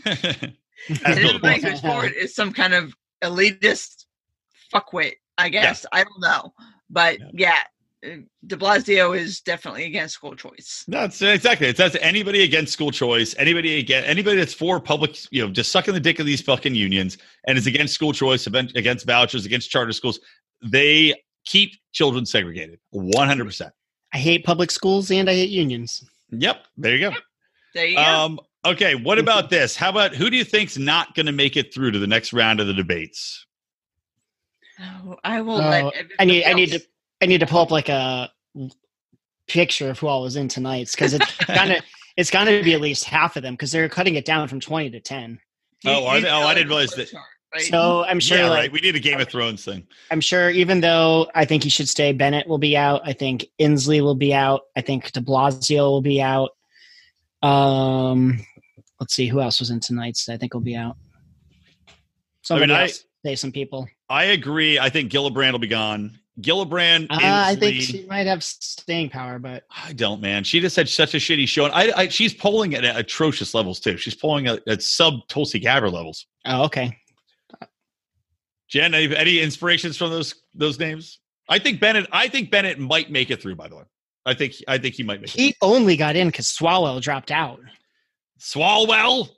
and 0.08 1.16
Bill 1.16 1.28
everybody 1.28 1.62
DeBlasio. 1.62 1.70
who's 1.72 1.82
for 1.82 2.06
it 2.06 2.16
is 2.16 2.34
some 2.36 2.54
kind 2.54 2.74
of 2.74 2.94
elitist 3.24 4.06
fuckwit. 4.74 5.14
I 5.38 5.50
guess 5.50 5.86
I 5.92 6.04
don't 6.04 6.20
know, 6.22 6.54
but 6.90 7.18
yeah, 7.34 7.52
uh, 7.52 7.77
Uh, 8.06 8.18
de 8.46 8.56
Blasio 8.56 9.18
is 9.18 9.42
definitely 9.42 9.86
against 9.86 10.14
school 10.14 10.36
choice. 10.36 10.86
That's 10.88 11.22
uh, 11.22 11.28
exactly. 11.28 11.68
It 11.68 11.78
says 11.78 11.98
anybody 12.00 12.44
against 12.44 12.72
school 12.72 12.92
choice, 12.92 13.34
anybody 13.40 13.80
against 13.80 14.08
anybody 14.08 14.38
that's 14.38 14.54
for 14.54 14.80
public, 14.80 15.18
you 15.32 15.46
know, 15.46 15.52
just 15.52 15.72
sucking 15.72 15.96
the 15.96 16.00
dick 16.00 16.20
of 16.20 16.28
these 16.28 16.42
fucking 16.42 16.76
unions 16.76 17.18
and 17.48 17.58
is 17.58 17.66
against 17.66 17.96
school 17.96 18.14
choice, 18.14 18.46
against 18.46 19.08
vouchers, 19.08 19.46
against 19.46 19.72
charter 19.72 19.94
schools. 19.94 20.20
They 20.62 21.16
keep 21.46 21.72
children 21.92 22.26
segregated. 22.26 22.80
One 22.92 23.28
hundred 23.28 23.46
percent. 23.46 23.74
I 24.14 24.20
hate 24.20 24.46
public 24.46 24.70
schools 24.70 25.10
and 25.10 25.28
I 25.28 25.34
hate 25.34 25.50
unions. 25.50 26.08
Yep. 26.30 26.66
There 26.78 26.96
you 26.96 27.10
go. 27.10 27.16
There 27.74 27.88
you 27.88 27.96
go. 27.96 28.02
Um, 28.04 28.40
okay. 28.66 28.94
What 28.94 29.18
about 29.18 29.50
this? 29.50 29.76
How 29.76 29.90
about 29.90 30.14
who 30.14 30.30
do 30.30 30.38
you 30.38 30.44
think's 30.44 30.78
not 30.78 31.16
going 31.16 31.26
to 31.26 31.32
make 31.32 31.58
it 31.58 31.74
through 31.74 31.92
to 31.92 32.00
the 32.00 32.08
next 32.08 32.32
round 32.32 32.60
of 32.60 32.68
the 32.68 32.74
debates? 32.74 33.46
Oh, 34.80 35.16
I 35.24 35.42
will 35.42 35.58
let. 35.58 35.86
Uh, 35.86 35.92
I 36.20 36.26
need 36.26 36.46
I 36.46 36.54
need 36.54 36.72
to 36.72 36.82
I 37.22 37.26
need 37.26 37.40
to 37.40 37.46
pull 37.48 37.62
up 37.62 37.72
like 37.72 37.90
a 37.90 38.30
picture 39.48 39.90
of 39.90 40.00
who 40.00 40.08
all 40.08 40.22
was 40.24 40.36
in 40.36 40.48
tonight's 40.48 40.94
because 40.94 41.14
it's 41.14 41.36
gonna 41.48 41.82
it's 42.16 42.30
gonna 42.32 42.62
be 42.64 42.74
at 42.74 42.82
least 42.82 43.04
half 43.06 43.36
of 43.36 43.44
them 43.44 43.54
because 43.54 43.72
they're 43.72 43.90
cutting 43.90 44.16
it 44.16 44.26
down 44.26 44.48
from 44.48 44.60
twenty 44.60 44.90
to 44.92 45.00
ten. 45.00 45.40
Oh, 45.86 46.06
are 46.08 46.20
they- 46.22 46.30
oh, 46.30 46.42
I 46.42 46.54
didn't 46.54 46.70
realize 46.70 46.92
that- 46.92 47.10
chart, 47.10 47.24
right? 47.54 47.64
So 47.64 48.04
I'm 48.04 48.20
sure 48.20 48.38
yeah, 48.40 48.50
like 48.50 48.60
right. 48.60 48.72
We 48.72 48.82
need 48.82 48.96
a 48.96 49.00
Game 49.00 49.20
of 49.20 49.30
Thrones 49.30 49.64
thing. 49.66 49.88
I'm 50.12 50.22
sure 50.22 50.50
even 50.50 50.82
though 50.82 51.30
I 51.34 51.46
think 51.46 51.64
he 51.64 51.70
should 51.70 51.90
stay, 51.90 52.12
Bennet 52.14 52.48
will 52.48 52.58
be 52.58 52.76
out. 52.78 53.02
I 53.06 53.14
think 53.14 53.46
Inslee 53.60 54.02
will 54.02 54.16
be 54.16 54.34
out. 54.34 54.62
I 54.76 54.82
think 54.82 55.12
De 55.12 55.22
Blasio 55.22 55.90
will 55.90 56.02
be 56.02 56.22
out. 56.22 56.50
Um, 57.42 58.40
let's 59.00 59.16
see 59.16 59.28
who 59.28 59.40
else 59.42 59.60
was 59.60 59.70
in 59.70 59.80
tonight's. 59.80 60.28
I 60.30 60.38
think 60.38 60.54
will 60.54 60.62
be 60.62 60.76
out. 60.76 60.98
Somebody 62.42 62.74
I 62.74 62.76
mean, 62.76 62.82
I- 62.82 62.84
else. 62.90 63.04
Say 63.26 63.36
some 63.36 63.52
people. 63.52 63.90
I 64.10 64.26
agree. 64.26 64.78
I 64.80 64.90
think 64.90 65.12
Gillibrand 65.12 65.52
will 65.52 65.60
be 65.60 65.68
gone. 65.68 66.18
Gillibrand, 66.42 67.08
Uh, 67.10 67.18
I 67.20 67.56
think 67.56 67.82
she 67.82 68.06
might 68.06 68.28
have 68.28 68.44
staying 68.44 69.10
power, 69.10 69.40
but 69.40 69.64
I 69.86 69.94
don't, 69.94 70.22
man. 70.22 70.44
She 70.44 70.60
just 70.60 70.76
had 70.76 70.88
such 70.88 71.16
a 71.16 71.18
shitty 71.18 71.48
show, 71.48 71.66
and 71.66 71.74
I, 71.74 71.92
I 71.98 72.08
she's 72.10 72.34
polling 72.34 72.76
at 72.76 72.84
atrocious 72.84 73.54
levels 73.54 73.80
too. 73.80 73.98
She's 73.98 74.14
polling 74.16 74.48
at, 74.48 74.62
at 74.68 74.84
sub 74.84 75.28
Tulsi 75.28 75.60
Gabbard 75.60 75.92
levels. 75.92 76.28
oh, 76.46 76.66
okay. 76.66 76.98
Jen, 78.70 78.94
any, 78.94 79.16
any 79.16 79.40
inspirations 79.40 79.98
from 79.98 80.12
those 80.12 80.36
those 80.54 80.78
names? 80.78 81.20
I 81.50 81.60
think 81.60 81.80
Bennet. 81.80 82.08
I 82.12 82.28
think 82.28 82.52
Bennet 82.52 82.80
might 82.80 83.10
make 83.10 83.32
it 83.32 83.42
through. 83.42 83.56
By 83.56 83.70
the 83.70 83.78
way, 83.78 83.84
I 84.26 84.34
think 84.34 84.54
I 84.68 84.78
think 84.78 84.96
he 84.96 85.04
might 85.04 85.22
make 85.22 85.34
it. 85.34 85.40
He 85.40 85.56
only 85.62 85.96
got 85.98 86.16
in 86.16 86.28
because 86.28 86.48
Swalwell 86.48 87.02
dropped 87.02 87.32
out. 87.32 87.60
Swalwell. 88.40 89.30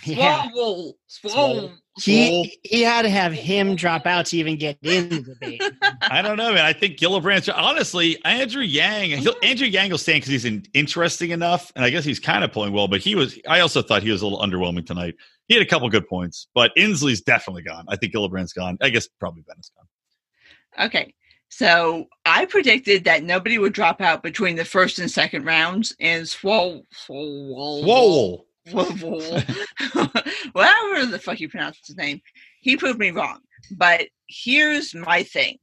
Yeah, 0.04 0.48
Swalwell, 0.54 0.92
swalwell. 1.08 1.72
he 2.00 2.58
he 2.62 2.82
had 2.82 3.02
to 3.02 3.10
have 3.10 3.32
him 3.32 3.74
drop 3.74 4.06
out 4.06 4.26
to 4.26 4.36
even 4.36 4.56
get 4.56 4.78
in 4.82 5.08
the 5.08 5.20
debate. 5.22 5.62
I 6.02 6.22
don't 6.22 6.36
know, 6.36 6.52
man. 6.52 6.64
I 6.64 6.72
think 6.72 6.98
Gillibrand. 6.98 7.52
Honestly, 7.54 8.16
Andrew 8.24 8.62
Yang. 8.62 9.10
He'll, 9.18 9.34
Andrew 9.42 9.66
Yang 9.66 9.90
will 9.90 9.98
stand 9.98 10.18
because 10.18 10.30
he's 10.30 10.44
in, 10.44 10.64
interesting 10.72 11.30
enough, 11.30 11.72
and 11.76 11.84
I 11.84 11.90
guess 11.90 12.04
he's 12.04 12.20
kind 12.20 12.44
of 12.44 12.52
pulling 12.52 12.72
well. 12.72 12.88
But 12.88 13.00
he 13.00 13.14
was. 13.14 13.38
I 13.48 13.60
also 13.60 13.82
thought 13.82 14.02
he 14.02 14.10
was 14.10 14.22
a 14.22 14.26
little 14.26 14.40
underwhelming 14.40 14.86
tonight. 14.86 15.14
He 15.48 15.54
had 15.54 15.62
a 15.62 15.68
couple 15.68 15.88
good 15.88 16.06
points, 16.08 16.46
but 16.54 16.70
Inslee's 16.76 17.20
definitely 17.20 17.62
gone. 17.62 17.84
I 17.88 17.96
think 17.96 18.14
Gillibrand's 18.14 18.52
gone. 18.52 18.78
I 18.80 18.90
guess 18.90 19.08
probably 19.18 19.42
Bennet's 19.42 19.70
gone. 19.70 20.86
Okay. 20.86 21.14
So 21.50 22.06
I 22.26 22.44
predicted 22.44 23.04
that 23.04 23.22
nobody 23.22 23.58
would 23.58 23.72
drop 23.72 24.00
out 24.00 24.22
between 24.22 24.56
the 24.56 24.64
first 24.64 24.98
and 24.98 25.10
second 25.10 25.44
rounds, 25.44 25.94
and 25.98 26.28
Swole, 26.28 26.84
Swole, 26.92 27.54
Whoa. 27.54 27.82
Swole, 27.82 28.46
whatever 30.52 31.06
the 31.06 31.20
fuck 31.22 31.40
you 31.40 31.48
pronounce 31.48 31.78
his 31.86 31.96
name, 31.96 32.20
he 32.60 32.76
proved 32.76 32.98
me 32.98 33.10
wrong. 33.10 33.40
But 33.76 34.08
here's 34.28 34.94
my 34.94 35.22
thing: 35.22 35.58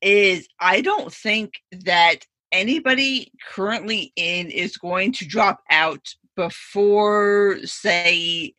is 0.00 0.48
I 0.58 0.80
don't 0.80 1.12
think 1.12 1.54
that 1.72 2.18
anybody 2.52 3.32
currently 3.48 4.12
in 4.16 4.50
is 4.50 4.76
going 4.76 5.12
to 5.12 5.26
drop 5.26 5.60
out 5.70 6.06
before, 6.36 7.58
say, 7.64 8.54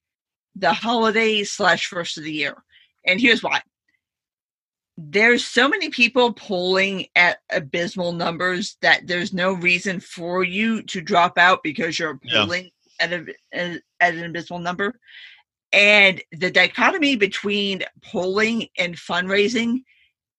the 0.56 0.74
holidays 0.74 1.52
slash 1.52 1.88
first 1.88 2.18
of 2.18 2.24
the 2.24 2.34
year, 2.34 2.64
and 3.06 3.20
here's 3.20 3.44
why 3.44 3.62
there's 5.10 5.46
so 5.46 5.68
many 5.68 5.90
people 5.90 6.34
polling 6.34 7.08
at 7.16 7.40
abysmal 7.52 8.12
numbers 8.12 8.78
that 8.82 9.08
there's 9.08 9.34
no 9.34 9.54
reason 9.54 10.00
for 10.00 10.44
you 10.44 10.84
to 10.84 11.02
drop 11.02 11.38
out 11.38 11.64
because 11.64 11.98
you're 11.98 12.20
Yeah. 12.24 12.46
At, 13.02 13.14
a, 13.14 13.26
at 14.00 14.14
an 14.14 14.24
abysmal 14.26 14.60
number. 14.60 14.94
And 15.74 16.22
the 16.32 16.52
dichotomy 16.52 17.16
between 17.16 17.84
polling 18.04 18.68
and 18.78 18.96
fundraising 18.96 19.84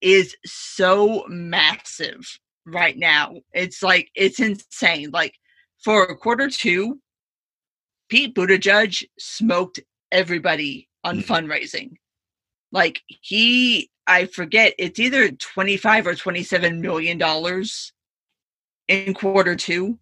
is 0.00 0.36
so 0.44 1.24
massive 1.28 2.38
right 2.66 2.96
now. 2.96 3.36
It's 3.52 3.82
like 3.82 4.10
it's 4.14 4.40
insane. 4.40 5.10
Like 5.10 5.34
for 5.82 6.14
quarter 6.16 6.48
two, 6.50 7.00
Pete 8.08 8.34
Buttigieg 8.34 9.04
smoked 9.18 9.80
everybody 10.10 10.88
on 11.02 11.18
Mhm. 11.20 11.24
fundraising. 11.24 11.96
Like 12.72 13.02
he, 13.06 13.90
I 14.06 14.26
forget, 14.26 14.74
it's 14.78 14.98
either 15.00 15.30
twenty-five 15.30 16.06
or 16.06 16.14
twenty-seven 16.14 16.80
million 16.80 17.16
dollars 17.16 17.92
in 18.88 19.14
quarter 19.14 19.56
two. 19.56 19.98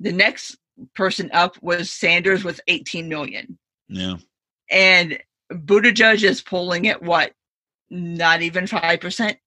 The 0.00 0.12
next 0.12 0.58
person 0.94 1.30
up 1.32 1.56
was 1.62 1.90
Sanders 1.90 2.44
with 2.44 2.60
eighteen 2.68 3.08
million, 3.08 3.58
Yeah. 3.88 4.16
and 4.70 5.18
Buttigieg 5.52 6.22
is 6.22 6.40
polling 6.42 6.88
at 6.88 7.02
what? 7.02 7.32
Not 7.90 8.42
even 8.42 8.66
five 8.66 9.00
percent. 9.00 9.38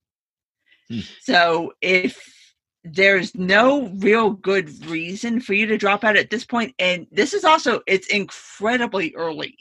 Hmm. 0.90 1.00
So 1.22 1.74
if 1.82 2.36
there's 2.84 3.36
no 3.36 3.88
real 3.90 4.32
good 4.32 4.86
reason 4.86 5.42
for 5.42 5.54
you 5.54 5.68
to 5.68 5.78
drop 5.78 6.04
out 6.04 6.16
at 6.16 6.30
this 6.30 6.46
point, 6.46 6.74
and 6.80 7.08
this 7.12 7.34
is 7.34 7.44
also 7.44 7.82
it's 7.86 8.08
incredibly 8.08 9.14
early. 9.16 9.56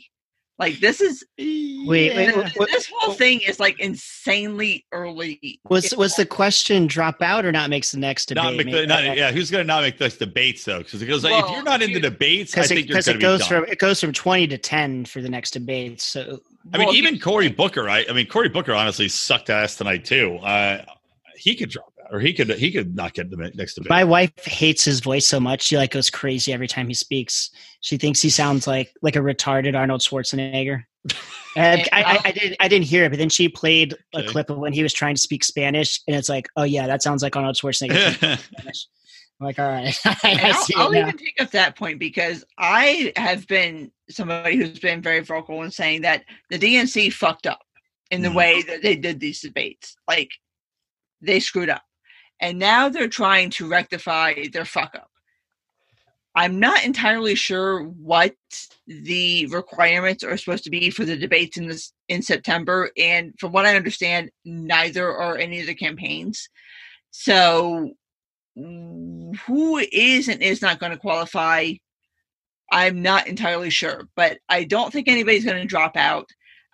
Like 0.58 0.80
this 0.80 1.00
is 1.00 1.24
Wait, 1.38 1.86
wait, 1.86 2.14
th- 2.16 2.34
what- 2.36 2.52
what- 2.56 2.68
this 2.70 2.90
whole 2.92 3.14
thing 3.14 3.40
is 3.42 3.60
like 3.60 3.78
insanely 3.78 4.84
early. 4.92 5.60
Was 5.68 5.94
was 5.96 6.14
the 6.16 6.26
question 6.26 6.86
drop 6.88 7.22
out 7.22 7.44
or 7.44 7.52
not 7.52 7.70
makes 7.70 7.92
the 7.92 7.98
next 7.98 8.26
debate? 8.26 8.42
Not 8.44 8.54
make 8.56 8.66
the, 8.66 8.72
Maybe- 8.72 8.86
not, 8.86 9.16
yeah, 9.16 9.30
who's 9.30 9.50
going 9.52 9.62
to 9.62 9.66
not 9.66 9.82
make 9.82 9.98
this 9.98 10.16
debates 10.16 10.64
though? 10.64 10.78
Because 10.78 11.00
it 11.00 11.06
goes 11.06 11.22
like, 11.22 11.44
if 11.44 11.50
you're 11.50 11.62
not 11.62 11.80
into 11.80 11.94
you- 11.94 12.00
debates, 12.00 12.52
I 12.54 12.56
because 12.56 12.68
think 12.68 12.80
it, 12.80 12.86
you're 12.88 12.96
'cause 12.96 13.06
going 13.06 13.14
to 13.14 13.18
be 13.18 13.22
goes 13.22 13.40
done. 13.40 13.48
from 13.48 13.64
it 13.72 13.78
goes 13.78 14.00
from 14.00 14.12
twenty 14.12 14.48
to 14.48 14.58
ten 14.58 15.04
for 15.04 15.20
the 15.22 15.28
next 15.28 15.52
debate. 15.52 16.00
So 16.00 16.40
I 16.72 16.78
mean, 16.78 16.88
even 16.94 17.18
Cory. 17.20 17.48
Booker. 17.48 17.88
I, 17.88 18.04
I 18.10 18.12
mean, 18.12 18.26
Cory 18.26 18.48
Booker 18.48 18.74
honestly 18.74 19.08
sucked 19.08 19.50
ass 19.50 19.76
tonight 19.76 20.04
too. 20.04 20.36
Uh, 20.42 20.84
he 21.38 21.54
could 21.54 21.70
drop 21.70 21.92
out, 22.04 22.12
or 22.14 22.20
he 22.20 22.32
could 22.32 22.50
he 22.50 22.70
could 22.72 22.94
not 22.94 23.14
get 23.14 23.30
the 23.30 23.36
next 23.54 23.74
debate. 23.74 23.90
my 23.90 24.04
wife 24.04 24.32
hates 24.44 24.84
his 24.84 25.00
voice 25.00 25.26
so 25.26 25.38
much 25.40 25.62
she 25.62 25.76
like 25.76 25.90
goes 25.92 26.10
crazy 26.10 26.52
every 26.52 26.68
time 26.68 26.88
he 26.88 26.94
speaks. 26.94 27.50
She 27.80 27.96
thinks 27.96 28.20
he 28.20 28.30
sounds 28.30 28.66
like 28.66 28.92
like 29.02 29.16
a 29.16 29.20
retarded 29.20 29.76
Arnold 29.76 30.00
Schwarzenegger. 30.00 30.84
And 31.56 31.88
I, 31.92 32.02
I, 32.02 32.20
I 32.26 32.32
didn't 32.32 32.56
I 32.60 32.68
didn't 32.68 32.84
hear 32.86 33.04
it, 33.04 33.08
but 33.10 33.18
then 33.18 33.28
she 33.30 33.48
played 33.48 33.94
a 34.14 34.18
Okay. 34.18 34.26
clip 34.28 34.50
of 34.50 34.58
when 34.58 34.72
he 34.72 34.82
was 34.82 34.92
trying 34.92 35.14
to 35.14 35.20
speak 35.20 35.42
Spanish, 35.42 36.00
and 36.06 36.16
it's 36.16 36.28
like, 36.28 36.48
oh 36.56 36.62
yeah, 36.64 36.86
that 36.86 37.02
sounds 37.02 37.22
like 37.22 37.34
Arnold 37.36 37.56
Schwarzenegger. 37.56 38.12
speaking 38.14 38.38
Spanish. 38.56 38.86
I'm 39.40 39.46
like, 39.46 39.58
all 39.58 39.66
right, 39.70 39.96
I 40.04 40.50
I'll, 40.52 40.52
see 40.54 40.74
I'll 40.76 40.88
it 40.88 40.92
now. 40.94 41.00
even 41.00 41.16
take 41.16 41.40
up 41.40 41.50
that 41.52 41.76
point 41.76 41.98
because 41.98 42.44
I 42.58 43.12
have 43.16 43.46
been 43.46 43.90
somebody 44.10 44.56
who's 44.56 44.78
been 44.78 45.00
very 45.02 45.20
vocal 45.20 45.62
in 45.62 45.70
saying 45.70 46.02
that 46.02 46.24
the 46.50 46.58
DNC 46.58 47.12
fucked 47.12 47.46
up 47.46 47.60
in 48.10 48.22
the 48.22 48.28
Mhm. 48.28 48.34
way 48.34 48.62
that 48.62 48.82
they 48.82 48.96
did 48.96 49.20
these 49.20 49.40
debates. 49.40 49.96
Like 50.08 50.30
they 51.20 51.40
screwed 51.40 51.70
up. 51.70 51.82
And 52.40 52.58
now 52.58 52.88
they're 52.88 53.08
trying 53.08 53.50
to 53.50 53.68
rectify 53.68 54.46
their 54.52 54.64
fuck 54.64 54.94
up. 54.94 55.10
I'm 56.34 56.60
not 56.60 56.84
entirely 56.84 57.34
sure 57.34 57.82
what 57.82 58.34
the 58.86 59.46
requirements 59.46 60.22
are 60.22 60.36
supposed 60.36 60.62
to 60.64 60.70
be 60.70 60.90
for 60.90 61.04
the 61.04 61.16
debates 61.16 61.56
in 61.56 61.66
this 61.66 61.92
in 62.08 62.22
September. 62.22 62.90
And 62.96 63.34
from 63.40 63.50
what 63.50 63.66
I 63.66 63.74
understand, 63.74 64.30
neither 64.44 65.10
are 65.10 65.36
any 65.36 65.60
of 65.60 65.66
the 65.66 65.74
campaigns. 65.74 66.48
So 67.10 67.90
who 68.54 69.78
is 69.92 70.28
and 70.28 70.42
is 70.42 70.62
not 70.62 70.78
going 70.78 70.92
to 70.92 70.98
qualify 70.98 71.72
i'm 72.72 73.00
not 73.00 73.26
entirely 73.28 73.70
sure 73.70 74.08
but 74.16 74.38
i 74.48 74.64
don't 74.64 74.92
think 74.92 75.08
anybody's 75.08 75.44
going 75.44 75.60
to 75.60 75.66
drop 75.66 75.96
out 75.96 76.28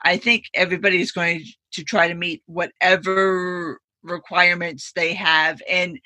i 0.04 0.16
think 0.16 0.44
everybody's 0.54 1.12
going 1.12 1.44
to 1.72 1.84
try 1.84 2.08
to 2.08 2.14
meet 2.14 2.42
whatever 2.46 3.78
requirements 4.04 4.92
they 4.94 5.14
have 5.14 5.60
and 5.68 5.98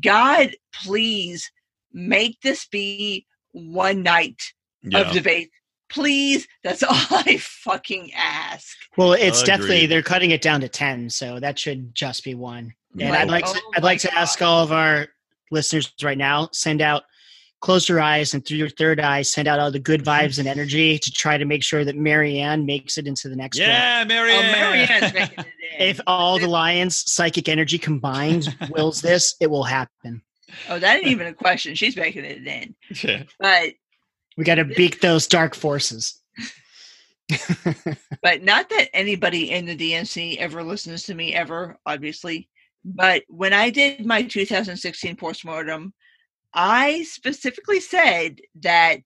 god 0.00 0.54
please 0.72 1.50
make 1.92 2.40
this 2.42 2.66
be 2.66 3.26
one 3.52 4.02
night 4.02 4.40
yeah. 4.82 5.00
of 5.00 5.12
debate 5.12 5.50
please 5.88 6.46
that's 6.62 6.82
all 6.82 6.96
i 7.10 7.36
fucking 7.40 8.10
ask 8.16 8.76
Well, 8.96 9.12
it's 9.14 9.42
definitely 9.42 9.86
they're 9.86 10.02
cutting 10.02 10.30
it 10.30 10.42
down 10.42 10.60
to 10.60 10.68
ten, 10.68 11.08
so 11.10 11.40
that 11.40 11.58
should 11.58 11.94
just 11.94 12.24
be 12.24 12.34
one. 12.34 12.74
And 12.98 13.10
Right. 13.10 13.20
I'd 13.22 13.30
like 13.30 13.46
to, 13.46 13.58
Oh 13.58 13.72
I'd 13.76 13.82
my 13.82 13.88
like 13.88 14.00
to 14.00 14.10
oh 14.14 14.18
ask 14.18 14.42
all 14.42 14.62
of 14.62 14.72
our 14.72 15.08
listeners 15.50 15.92
right 16.02 16.18
now, 16.18 16.48
send 16.52 16.82
out, 16.82 17.04
close 17.62 17.88
your 17.88 18.00
eyes, 18.00 18.34
and 18.34 18.44
through 18.44 18.58
your 18.58 18.68
third 18.68 19.00
eye, 19.00 19.22
send 19.22 19.48
out 19.48 19.58
all 19.58 19.70
the 19.70 19.78
good 19.78 20.04
mm-hmm. 20.04 20.26
vibes 20.26 20.38
and 20.38 20.46
energy 20.46 20.98
to 20.98 21.10
try 21.10 21.38
to 21.38 21.46
make 21.46 21.62
sure 21.62 21.84
that 21.84 21.96
Marianne 21.96 22.66
makes 22.66 22.98
it 22.98 23.06
into 23.06 23.28
the 23.30 23.36
next 23.36 23.58
round. 23.58 23.70
yeah, 23.70 24.02
oh 24.04 24.08
Marianne. 24.08 24.52
marianne's 24.52 25.14
making 25.14 25.38
it 25.38 25.46
in. 25.78 25.88
If 25.88 26.00
all 26.06 26.38
the 26.38 26.48
lions' 26.48 27.10
psychic 27.10 27.48
energy 27.48 27.78
combined 27.78 28.54
wills 28.70 29.00
this, 29.00 29.36
it 29.40 29.48
will 29.48 29.64
happen. 29.64 30.20
oh 30.68 30.78
that 30.78 30.96
ain't 30.96 31.06
even 31.06 31.28
a 31.28 31.32
question 31.32 31.74
she's 31.74 31.96
making 31.96 32.26
it 32.26 32.46
in 32.46 32.74
Yeah. 33.02 33.22
but 33.40 33.72
We 34.36 34.44
got 34.44 34.56
to 34.56 34.64
beat 34.64 35.00
those 35.00 35.26
dark 35.26 35.54
forces. 35.54 36.20
but 38.22 38.42
not 38.42 38.68
that 38.68 38.88
anybody 38.92 39.50
in 39.52 39.64
the 39.64 39.76
DNC 39.76 40.36
ever 40.36 40.62
listens 40.62 41.04
to 41.04 41.14
me 41.14 41.32
ever, 41.32 41.78
obviously. 41.86 42.50
But 42.84 43.22
when 43.28 43.52
I 43.52 43.70
did 43.70 44.04
my 44.04 44.22
2016 44.22 45.16
postmortem, 45.16 45.94
I 46.54 47.02
specifically 47.04 47.80
said 47.80 48.40
that 48.60 49.00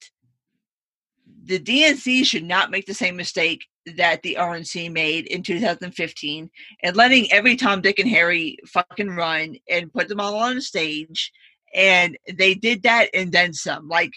the 1.44 1.58
DNC 1.60 2.24
should 2.24 2.44
not 2.44 2.70
make 2.70 2.86
the 2.86 2.94
same 2.94 3.16
mistake 3.16 3.64
that 3.96 4.22
the 4.22 4.36
RNC 4.38 4.90
made 4.90 5.26
in 5.26 5.44
2015 5.44 6.50
and 6.82 6.96
letting 6.96 7.30
every 7.32 7.54
Tom, 7.54 7.80
Dick, 7.80 8.00
and 8.00 8.08
Harry 8.08 8.58
fucking 8.66 9.10
run 9.10 9.56
and 9.70 9.92
put 9.92 10.08
them 10.08 10.18
all 10.18 10.34
on 10.34 10.56
a 10.56 10.60
stage. 10.60 11.30
And 11.72 12.18
they 12.36 12.54
did 12.54 12.82
that 12.82 13.10
and 13.14 13.30
then 13.30 13.52
some. 13.52 13.86
Like, 13.86 14.10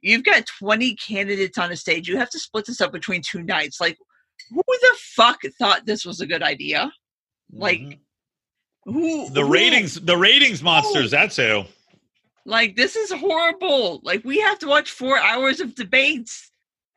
you've 0.00 0.22
got 0.24 0.46
20 0.46 0.94
candidates 0.94 1.58
on 1.58 1.72
a 1.72 1.76
stage. 1.76 2.06
You 2.06 2.18
have 2.18 2.30
to 2.30 2.38
split 2.38 2.66
this 2.66 2.80
up 2.80 2.92
between 2.92 3.22
two 3.22 3.42
nights. 3.42 3.80
Like, 3.80 3.98
who 4.50 4.62
the 4.66 4.96
fuck 5.16 5.40
thought 5.58 5.86
this 5.86 6.04
was 6.04 6.20
a 6.20 6.26
good 6.26 6.42
idea? 6.42 6.92
Like, 7.50 7.80
Mhm. 7.80 7.98
Who 8.84 9.30
the 9.30 9.40
who- 9.42 9.52
ratings, 9.52 9.94
the 10.00 10.16
ratings 10.16 10.62
monsters. 10.62 11.10
That's 11.10 11.36
who. 11.36 11.64
Like 12.46 12.76
this 12.76 12.96
is 12.96 13.12
horrible. 13.12 14.00
Like 14.04 14.24
we 14.24 14.38
have 14.40 14.58
to 14.60 14.68
watch 14.68 14.92
four 14.92 15.18
hours 15.18 15.60
of 15.60 15.74
debates. 15.74 16.50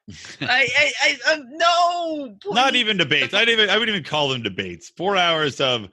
I, 0.41 0.67
I, 0.77 1.17
I, 1.27 1.33
um, 1.33 1.45
no. 1.51 2.35
Not 2.51 2.75
even 2.75 2.97
debates. 2.97 3.33
I'd 3.33 3.49
even 3.49 3.69
I 3.69 3.77
wouldn't 3.77 3.95
even 3.95 4.07
call 4.07 4.29
them 4.29 4.43
debates. 4.43 4.91
Four 4.95 5.17
hours 5.17 5.59
of, 5.59 5.89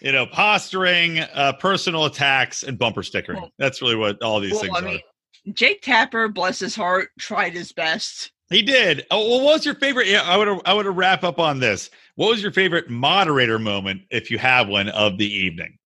you 0.00 0.12
know, 0.12 0.26
posturing, 0.26 1.20
uh, 1.20 1.52
personal 1.54 2.04
attacks, 2.06 2.62
and 2.62 2.78
bumper 2.78 3.02
stickering. 3.02 3.40
Well- 3.40 3.52
That's 3.58 3.82
really 3.82 3.96
what 3.96 4.22
all 4.22 4.40
these 4.40 4.52
Well, 4.52 4.60
things 4.60 4.76
I 4.82 4.94
are. 4.94 5.52
Jake 5.54 5.82
Tapper, 5.82 6.28
bless 6.28 6.58
his 6.58 6.74
heart, 6.76 7.10
tried 7.18 7.54
his 7.54 7.72
best. 7.72 8.32
He 8.50 8.62
did. 8.62 9.06
Oh, 9.10 9.28
well, 9.28 9.44
what 9.44 9.54
was 9.54 9.64
your 9.64 9.76
favorite? 9.76 10.08
Yeah, 10.08 10.22
I 10.22 10.36
would. 10.36 10.60
I 10.66 10.74
would 10.74 10.86
wrap 10.86 11.22
up 11.24 11.38
on 11.38 11.60
this. 11.60 11.90
What 12.16 12.30
was 12.30 12.42
your 12.42 12.52
favorite 12.52 12.90
moderator 12.90 13.58
moment, 13.58 14.02
if 14.10 14.30
you 14.30 14.38
have 14.38 14.68
one, 14.68 14.88
of 14.88 15.18
the 15.18 15.32
evening? 15.32 15.78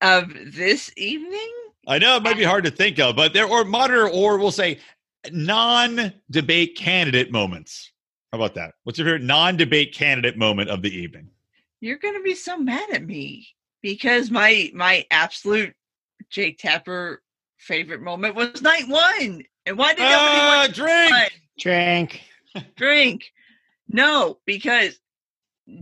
Of 0.00 0.32
this 0.54 0.92
evening, 0.96 1.52
I 1.86 1.98
know 1.98 2.16
it 2.16 2.22
might 2.22 2.36
be 2.36 2.44
hard 2.44 2.64
to 2.64 2.70
think 2.70 2.98
of, 2.98 3.16
but 3.16 3.32
there 3.32 3.46
or 3.46 3.64
moderator, 3.64 4.08
or 4.08 4.38
we'll 4.38 4.50
say 4.52 4.78
non-debate 5.32 6.76
candidate 6.76 7.30
moments. 7.32 7.90
How 8.32 8.38
about 8.38 8.54
that? 8.54 8.74
What's 8.84 8.98
your 8.98 9.06
favorite 9.06 9.22
non-debate 9.22 9.94
candidate 9.94 10.36
moment 10.36 10.70
of 10.70 10.82
the 10.82 10.90
evening? 10.96 11.28
you're 11.82 11.96
gonna 11.96 12.20
be 12.20 12.34
so 12.34 12.58
mad 12.58 12.90
at 12.90 13.02
me 13.06 13.48
because 13.80 14.30
my 14.30 14.70
my 14.74 15.06
absolute 15.10 15.74
Jake 16.28 16.58
Tapper 16.58 17.22
favorite 17.56 18.02
moment 18.02 18.34
was 18.34 18.60
night 18.60 18.86
one. 18.86 19.42
And 19.64 19.78
why 19.78 19.94
did 19.94 20.02
nobody 20.02 20.36
Ah, 20.40 20.46
want 20.58 20.74
drink. 20.74 21.14
to 21.14 21.30
Drink. 21.58 22.22
drink? 22.76 23.32
No, 23.88 24.38
because 24.44 25.00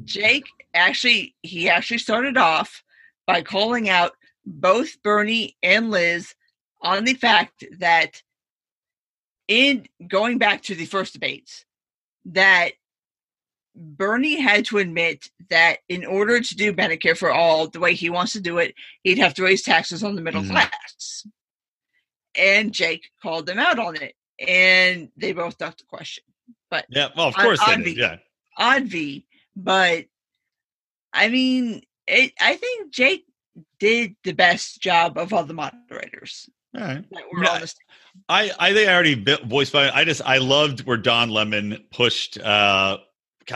Jake 0.05 0.45
actually 0.73 1.35
he 1.43 1.69
actually 1.69 1.99
started 1.99 2.37
off 2.37 2.85
by 3.27 3.43
calling 3.43 3.89
out 3.89 4.13
both 4.49 5.03
Bernie 5.03 5.57
and 5.63 5.91
Liz 5.91 6.35
on 6.81 7.05
the 7.05 7.15
fact 7.15 7.65
that 7.81 8.23
in 9.47 9.87
going 10.07 10.39
back 10.39 10.63
to 10.63 10.75
the 10.75 10.87
first 10.87 11.13
debates 11.13 11.65
that 12.27 12.73
Bernie 13.75 14.41
had 14.41 14.65
to 14.67 14.79
admit 14.79 15.31
that 15.51 15.79
in 15.89 16.05
order 16.05 16.41
to 16.41 16.57
do 16.57 16.73
Medicare 16.73 17.17
for 17.17 17.31
all 17.31 17.69
the 17.69 17.79
way 17.81 17.95
he 17.95 18.11
wants 18.11 18.33
to 18.33 18.41
do 18.41 18.59
it, 18.59 18.75
he'd 19.05 19.19
have 19.19 19.35
to 19.35 19.43
raise 19.45 19.63
taxes 19.63 20.03
on 20.03 20.17
the 20.17 20.23
middle 20.23 20.43
Mhm. 20.43 20.51
class. 20.51 21.27
And 22.35 22.73
Jake 22.73 23.11
called 23.23 23.47
them 23.47 23.59
out 23.59 23.79
on 23.79 23.97
it, 23.97 24.15
and 24.39 25.11
they 25.17 25.33
both 25.33 25.59
ducked 25.59 25.79
the 25.79 25.85
question. 25.85 26.25
But 26.71 26.87
yeah, 26.89 27.09
well, 27.17 27.29
of 27.29 27.35
course 27.37 27.61
they 27.61 27.73
I'd 27.73 27.77
did. 27.85 27.85
be- 27.85 28.01
Yeah, 28.01 28.17
odd 28.57 28.85
V, 28.85 29.27
but 29.57 30.07
I 31.13 31.29
mean, 31.29 31.83
it, 32.07 32.33
I 32.41 32.57
think 32.57 32.93
Jake 32.93 33.25
did 33.79 34.15
the 34.25 34.33
best 34.33 34.81
job 34.81 35.17
of 35.19 35.33
all 35.33 35.45
the 35.45 35.55
moderators 35.55 36.49
all 36.77 36.83
right. 36.83 37.05
that 37.11 37.23
were 37.33 37.43
No, 37.43 37.51
on 37.51 37.61
the. 37.61 37.75
I, 38.29 38.51
I 38.59 38.73
think 38.73 38.89
I 38.89 38.95
already 38.95 39.25
voiced 39.47 39.75
my. 39.75 39.91
I 39.95 40.05
just 40.05 40.23
I 40.25 40.39
loved 40.39 40.85
where 40.85 40.97
Don 40.97 41.31
Lemon 41.31 41.85
pushed. 41.91 42.39
uh 42.39 42.99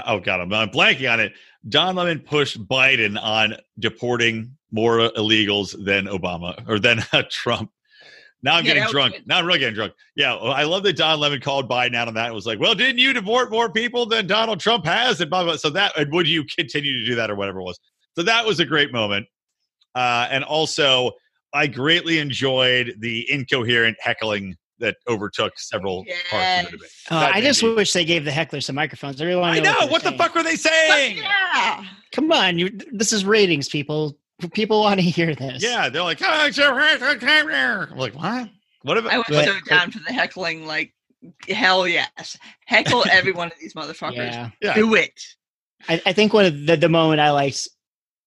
Oh 0.06 0.20
God, 0.20 0.40
I'm, 0.40 0.52
I'm 0.54 0.70
blanking 0.70 1.12
on 1.12 1.20
it. 1.20 1.34
Don 1.68 1.96
Lemon 1.96 2.20
pushed 2.20 2.66
Biden 2.66 3.20
on 3.22 3.56
deporting 3.78 4.56
more 4.70 5.10
illegals 5.10 5.76
than 5.84 6.06
Obama 6.06 6.66
or 6.66 6.78
than 6.78 7.00
uh, 7.12 7.22
Trump. 7.30 7.70
Now 8.42 8.56
I'm 8.56 8.64
Yeah, 8.64 8.74
getting 8.74 8.90
drunk. 8.90 9.12
good. 9.14 9.26
Now 9.26 9.38
I'm 9.38 9.46
really 9.46 9.58
getting 9.60 9.74
drunk. 9.74 9.92
Yeah, 10.16 10.34
I 10.34 10.64
love 10.64 10.82
that 10.84 10.96
Don 10.96 11.20
Lemon 11.20 11.40
called 11.40 11.68
Biden 11.68 11.94
out 11.94 12.08
on 12.08 12.14
that. 12.14 12.30
It 12.30 12.34
was 12.34 12.46
like, 12.46 12.58
well, 12.58 12.74
didn't 12.74 12.98
you 12.98 13.12
deport 13.12 13.50
more 13.50 13.70
people 13.70 14.06
than 14.06 14.26
Donald 14.26 14.60
Trump 14.60 14.84
has? 14.86 15.20
And 15.20 15.30
blah, 15.30 15.42
blah, 15.42 15.52
blah. 15.52 15.56
So 15.58 15.70
that, 15.70 15.92
and 15.96 16.12
would 16.12 16.26
you 16.26 16.44
continue 16.44 16.98
to 16.98 17.06
do 17.06 17.14
that 17.14 17.30
or 17.30 17.36
whatever 17.36 17.60
it 17.60 17.64
was? 17.64 17.78
So 18.16 18.22
that 18.22 18.44
was 18.44 18.60
a 18.60 18.64
great 18.64 18.92
moment. 18.92 19.26
Uh, 19.94 20.26
and 20.30 20.44
also, 20.44 21.12
I 21.54 21.66
greatly 21.66 22.18
enjoyed 22.18 22.94
the 22.98 23.30
incoherent 23.30 23.96
heckling 24.00 24.56
that 24.78 24.96
overtook 25.08 25.52
several 25.58 26.04
parts 26.30 26.64
of 26.66 26.70
the 26.72 26.76
debate. 26.78 26.90
Yes. 26.92 27.06
Uh, 27.10 27.30
I 27.32 27.40
just 27.40 27.62
me- 27.62 27.74
wish 27.74 27.92
they 27.92 28.04
gave 28.04 28.24
the 28.24 28.30
hecklers 28.32 28.64
some 28.64 28.74
microphones. 28.76 29.20
I 29.20 29.26
really 29.26 29.40
want 29.40 29.54
I 29.54 29.58
to 29.58 29.64
know. 29.64 29.72
know. 29.80 29.80
they're 29.80 29.88
What 29.88 30.02
the 30.02 30.12
fuck 30.12 30.34
were 30.34 30.42
they 30.42 30.56
Fuck 30.56 30.72
saying? 30.72 31.18
yeah. 31.18 31.84
Come 32.12 32.32
on, 32.32 32.58
you. 32.58 32.70
This 32.92 33.12
is 33.12 33.24
ratings, 33.24 33.68
people. 33.68 34.18
People 34.54 34.80
want 34.80 34.98
to 34.98 35.04
hear 35.06 35.34
this. 35.36 35.62
Yeah, 35.62 35.88
they're 35.88 36.02
like, 36.02 36.18
"Oh, 36.20 36.46
it's 36.46 36.58
a- 36.58 36.62
I'm 37.92 37.96
like, 37.98 38.14
what? 38.14 38.48
What 38.82 38.96
I 38.96 39.00
about 39.00 39.28
was 39.28 39.36
But- 39.36 39.44
so 39.44 39.54
down 39.68 39.92
for 39.92 40.00
the 40.00 40.12
heckling. 40.12 40.66
Like 40.66 40.92
hell 41.48 41.86
yes. 41.86 42.36
Heckle 42.66 43.04
every 43.08 43.30
one 43.40 43.48
of 43.48 43.52
these 43.60 43.74
motherfuckers. 43.74 44.16
Yeah. 44.16 44.50
Yeah. 44.60 44.74
Do 44.74 44.94
it. 44.96 45.12
I, 45.88 46.02
I 46.06 46.12
think 46.12 46.32
one 46.32 46.46
of 46.46 46.66
the, 46.66 46.76
the 46.76 46.88
moment 46.88 47.20
I 47.20 47.30
liked 47.30 47.68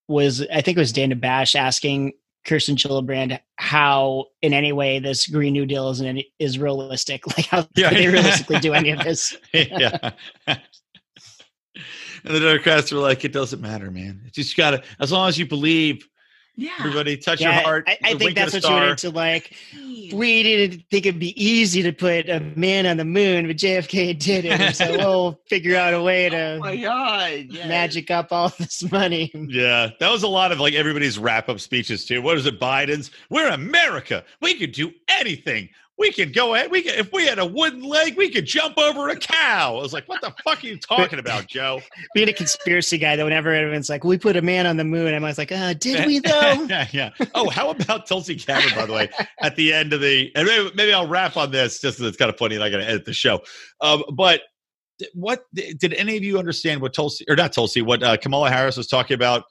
was 0.07 0.41
I 0.53 0.61
think 0.61 0.77
it 0.77 0.81
was 0.81 0.91
Dana 0.93 1.15
Bash 1.15 1.55
asking 1.55 2.13
Kirsten 2.45 2.75
Gillibrand 2.75 3.39
how 3.55 4.25
in 4.41 4.53
any 4.53 4.71
way 4.71 4.99
this 4.99 5.27
Green 5.27 5.53
New 5.53 5.65
Deal 5.65 5.89
is 5.89 6.01
any, 6.01 6.31
is 6.39 6.59
realistic. 6.59 7.25
Like 7.37 7.47
how 7.47 7.67
Yeah. 7.75 7.89
they 7.89 8.07
realistically 8.07 8.59
do 8.59 8.73
any 8.73 8.91
of 8.91 8.99
this? 9.03 9.35
yeah. 9.53 10.11
and 10.47 10.59
the 12.23 12.39
Democrats 12.39 12.91
were 12.91 12.99
like, 12.99 13.25
it 13.25 13.33
doesn't 13.33 13.61
matter, 13.61 13.91
man. 13.91 14.21
It's 14.25 14.35
just 14.35 14.55
gotta, 14.57 14.83
as 14.99 15.11
long 15.11 15.27
as 15.29 15.37
you 15.37 15.45
believe, 15.47 16.07
Yeah. 16.57 16.71
everybody 16.79 17.17
touch 17.17 17.41
Yeah, 17.41 17.53
your 17.55 17.63
heart. 17.63 17.83
I, 17.87 17.97
I 18.03 18.13
think 18.15 18.35
that's 18.35 18.53
a 18.53 18.57
what 18.57 18.63
you 18.63 18.67
star. 18.67 18.79
went 18.79 18.89
into 19.03 19.09
like 19.09 19.53
we 20.13 20.43
didn't 20.43 20.83
think 20.89 21.05
it'd 21.05 21.19
be 21.19 21.33
easy 21.43 21.81
to 21.83 21.91
put 21.91 22.29
a 22.29 22.39
man 22.55 22.85
on 22.85 22.97
the 22.97 23.05
moon, 23.05 23.47
but 23.47 23.57
JFK 23.57 24.17
did 24.17 24.45
it. 24.45 24.75
So 24.75 24.91
we'll 24.97 25.39
figure 25.49 25.75
out 25.75 25.93
a 25.93 26.01
way 26.01 26.27
Oh 26.29 26.59
my 26.59 26.75
to 26.75 26.81
god. 26.81 27.31
yes. 27.49 27.67
magic 27.67 28.11
up 28.11 28.31
all 28.31 28.49
this 28.57 28.89
money. 28.91 29.31
Yeah, 29.33 29.89
that 29.99 30.09
was 30.11 30.23
a 30.23 30.27
lot 30.27 30.51
of 30.51 30.59
like 30.59 30.73
everybody's 30.75 31.17
wrap 31.19 31.49
up 31.49 31.59
speeches 31.59 32.05
too. 32.05 32.21
What 32.21 32.37
is 32.37 32.45
it, 32.45 32.59
Biden's? 32.59 33.11
We're 33.29 33.49
America. 33.49 34.23
We 34.41 34.55
could 34.57 34.71
do 34.71 34.91
anything. 35.09 35.69
We 35.97 36.11
could 36.11 36.33
go 36.33 36.53
ahead. 36.53 36.71
We 36.71 36.81
could, 36.81 36.95
if 36.95 37.13
we 37.13 37.25
had 37.25 37.39
a 37.39 37.45
wooden 37.45 37.81
leg, 37.81 38.17
we 38.17 38.29
could 38.29 38.45
jump 38.45 38.77
over 38.77 39.07
a 39.07 39.15
cow. 39.15 39.77
I 39.77 39.81
was 39.81 39.93
like, 39.93 40.09
what 40.09 40.19
the 40.19 40.33
fuck 40.43 40.61
are 40.61 40.67
you 40.67 40.77
talking 40.77 41.19
about, 41.19 41.47
Joe? 41.47 41.81
Being 42.13 42.27
a 42.27 42.33
conspiracy 42.33 42.97
guy, 42.97 43.15
though, 43.15 43.23
whenever 43.23 43.53
everyone's 43.53 43.89
like, 43.89 44.03
we 44.03 44.17
put 44.17 44.35
a 44.35 44.41
man 44.41 44.67
on 44.67 44.75
the 44.75 44.83
moon, 44.83 45.13
I'm 45.13 45.23
always 45.23 45.37
like, 45.37 45.53
uh, 45.53 45.73
did 45.73 46.05
we 46.05 46.19
though? 46.25 46.65
yeah, 46.69 46.87
yeah. 46.91 47.09
Oh, 47.33 47.49
how 47.49 47.69
about 47.69 48.07
Tulsi 48.07 48.35
Gabbard, 48.35 48.75
by 48.75 48.85
the 48.85 48.93
way, 48.93 49.09
at 49.41 49.55
the 49.55 49.71
end 49.71 49.93
of 49.93 50.01
the, 50.01 50.31
and 50.35 50.45
maybe, 50.45 50.71
maybe 50.75 50.93
I'll 50.93 51.07
wrap 51.07 51.37
on 51.37 51.51
this 51.51 51.79
just 51.79 52.01
it's 52.01 52.17
kind 52.17 52.29
of 52.29 52.37
funny 52.37 52.55
and 52.55 52.63
I 52.63 52.69
got 52.69 52.77
to 52.77 52.87
edit 52.87 53.05
the 53.05 53.13
show. 53.13 53.41
Um, 53.79 54.03
but 54.13 54.41
what 55.13 55.45
did 55.53 55.93
any 55.93 56.17
of 56.17 56.23
you 56.23 56.37
understand 56.39 56.81
what 56.81 56.93
Tulsi, 56.93 57.23
or 57.29 57.37
not 57.37 57.53
Tulsi, 57.53 57.81
what 57.81 58.03
uh, 58.03 58.17
Kamala 58.17 58.49
Harris 58.49 58.75
was 58.75 58.87
talking 58.87 59.15
about? 59.15 59.43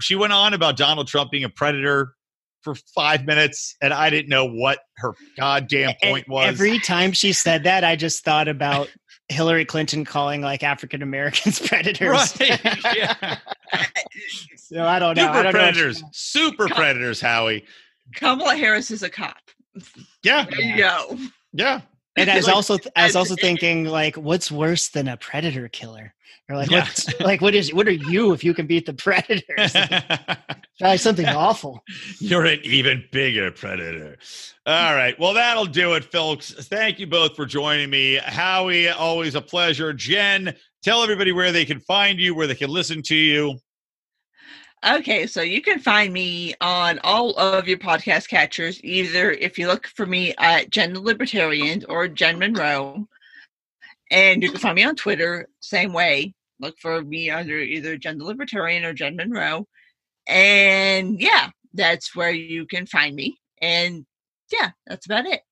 She 0.00 0.16
went 0.16 0.32
on 0.32 0.54
about 0.54 0.78
Donald 0.78 1.08
Trump 1.08 1.30
being 1.30 1.44
a 1.44 1.50
predator 1.50 2.14
for 2.62 2.74
five 2.94 3.24
minutes, 3.24 3.76
and 3.80 3.92
I 3.92 4.10
didn't 4.10 4.28
know 4.28 4.44
what 4.46 4.80
her 4.96 5.14
goddamn 5.36 5.94
point 6.02 6.28
was. 6.28 6.48
Every 6.48 6.78
time 6.78 7.12
she 7.12 7.32
said 7.32 7.64
that, 7.64 7.84
I 7.84 7.96
just 7.96 8.24
thought 8.24 8.48
about 8.48 8.90
Hillary 9.28 9.64
Clinton 9.64 10.04
calling 10.04 10.40
like 10.42 10.62
African 10.62 11.02
Americans 11.02 11.58
predators. 11.66 12.08
right. 12.40 12.60
Yeah. 12.96 13.38
So 14.56 14.84
I 14.84 14.98
don't 14.98 15.16
know. 15.16 15.26
Super 15.26 15.42
don't 15.42 15.44
know. 15.44 15.50
predators. 15.52 16.02
Super 16.12 16.68
predators, 16.68 17.20
Howie. 17.20 17.64
Kamala 18.14 18.56
Harris 18.56 18.90
is 18.90 19.02
a 19.02 19.10
cop. 19.10 19.36
Yeah. 20.22 20.46
There 20.50 20.60
you 20.60 20.76
go. 20.76 21.18
Yeah. 21.52 21.80
And 22.16 22.30
I 22.30 22.36
was 22.36 22.46
Like- 22.46 22.56
also 22.56 22.78
I 22.96 23.04
was 23.04 23.16
also 23.16 23.34
thinking 23.40 23.84
like, 23.84 24.16
what's 24.16 24.50
worse 24.50 24.88
than 24.88 25.08
a 25.08 25.16
predator 25.16 25.68
killer? 25.68 26.14
Or 26.48 26.56
like, 26.56 26.70
Yeah. 26.70 26.80
what's, 26.80 27.20
like 27.20 27.40
what 27.40 27.54
is 27.54 27.72
what 27.72 27.86
are 27.86 27.92
you 27.92 28.32
if 28.32 28.42
you 28.42 28.54
can 28.54 28.66
beat 28.66 28.84
the 28.86 28.92
predators? 28.94 29.72
Probably 30.80 30.96
something 30.96 31.26
awful. 31.26 31.82
You're 32.18 32.44
an 32.46 32.58
even 32.64 33.04
bigger 33.12 33.50
predator. 33.52 34.16
All 34.66 34.94
right. 34.94 35.18
Well, 35.20 35.34
that'll 35.34 35.66
do 35.66 35.94
it, 35.94 36.04
folks. 36.10 36.52
Thank 36.52 36.98
you 36.98 37.06
both 37.06 37.36
for 37.36 37.46
joining 37.46 37.90
me. 37.90 38.16
Howie, 38.16 38.88
always 38.88 39.34
a 39.36 39.40
pleasure. 39.40 39.92
Jen, 39.92 40.54
tell 40.82 41.02
everybody 41.02 41.30
where 41.32 41.52
they 41.52 41.64
can 41.64 41.80
find 41.80 42.18
you, 42.18 42.34
where 42.34 42.46
they 42.48 42.54
can 42.54 42.70
listen 42.70 43.02
to 43.02 43.14
you. 43.14 43.58
Okay, 44.86 45.26
so 45.26 45.42
you 45.42 45.60
can 45.60 45.78
find 45.78 46.10
me 46.10 46.54
on 46.62 46.98
all 47.04 47.34
of 47.38 47.68
your 47.68 47.76
podcast 47.76 48.28
catchers, 48.28 48.82
either 48.82 49.30
if 49.30 49.58
you 49.58 49.66
look 49.66 49.86
for 49.88 50.06
me 50.06 50.34
at 50.38 50.70
Jen 50.70 50.94
the 50.94 51.00
Libertarian 51.00 51.84
or 51.86 52.08
Jen 52.08 52.38
Monroe. 52.38 53.06
And 54.10 54.42
you 54.42 54.50
can 54.50 54.58
find 54.58 54.76
me 54.76 54.84
on 54.84 54.96
Twitter, 54.96 55.48
same 55.60 55.92
way. 55.92 56.32
Look 56.60 56.78
for 56.78 57.02
me 57.02 57.28
under 57.28 57.58
either 57.58 57.98
Jen 57.98 58.16
the 58.16 58.24
Libertarian 58.24 58.84
or 58.84 58.94
Jen 58.94 59.16
Monroe. 59.16 59.66
And 60.26 61.20
yeah, 61.20 61.50
that's 61.74 62.16
where 62.16 62.32
you 62.32 62.66
can 62.66 62.86
find 62.86 63.14
me. 63.14 63.38
And 63.60 64.06
yeah, 64.50 64.70
that's 64.86 65.04
about 65.04 65.26
it. 65.26 65.42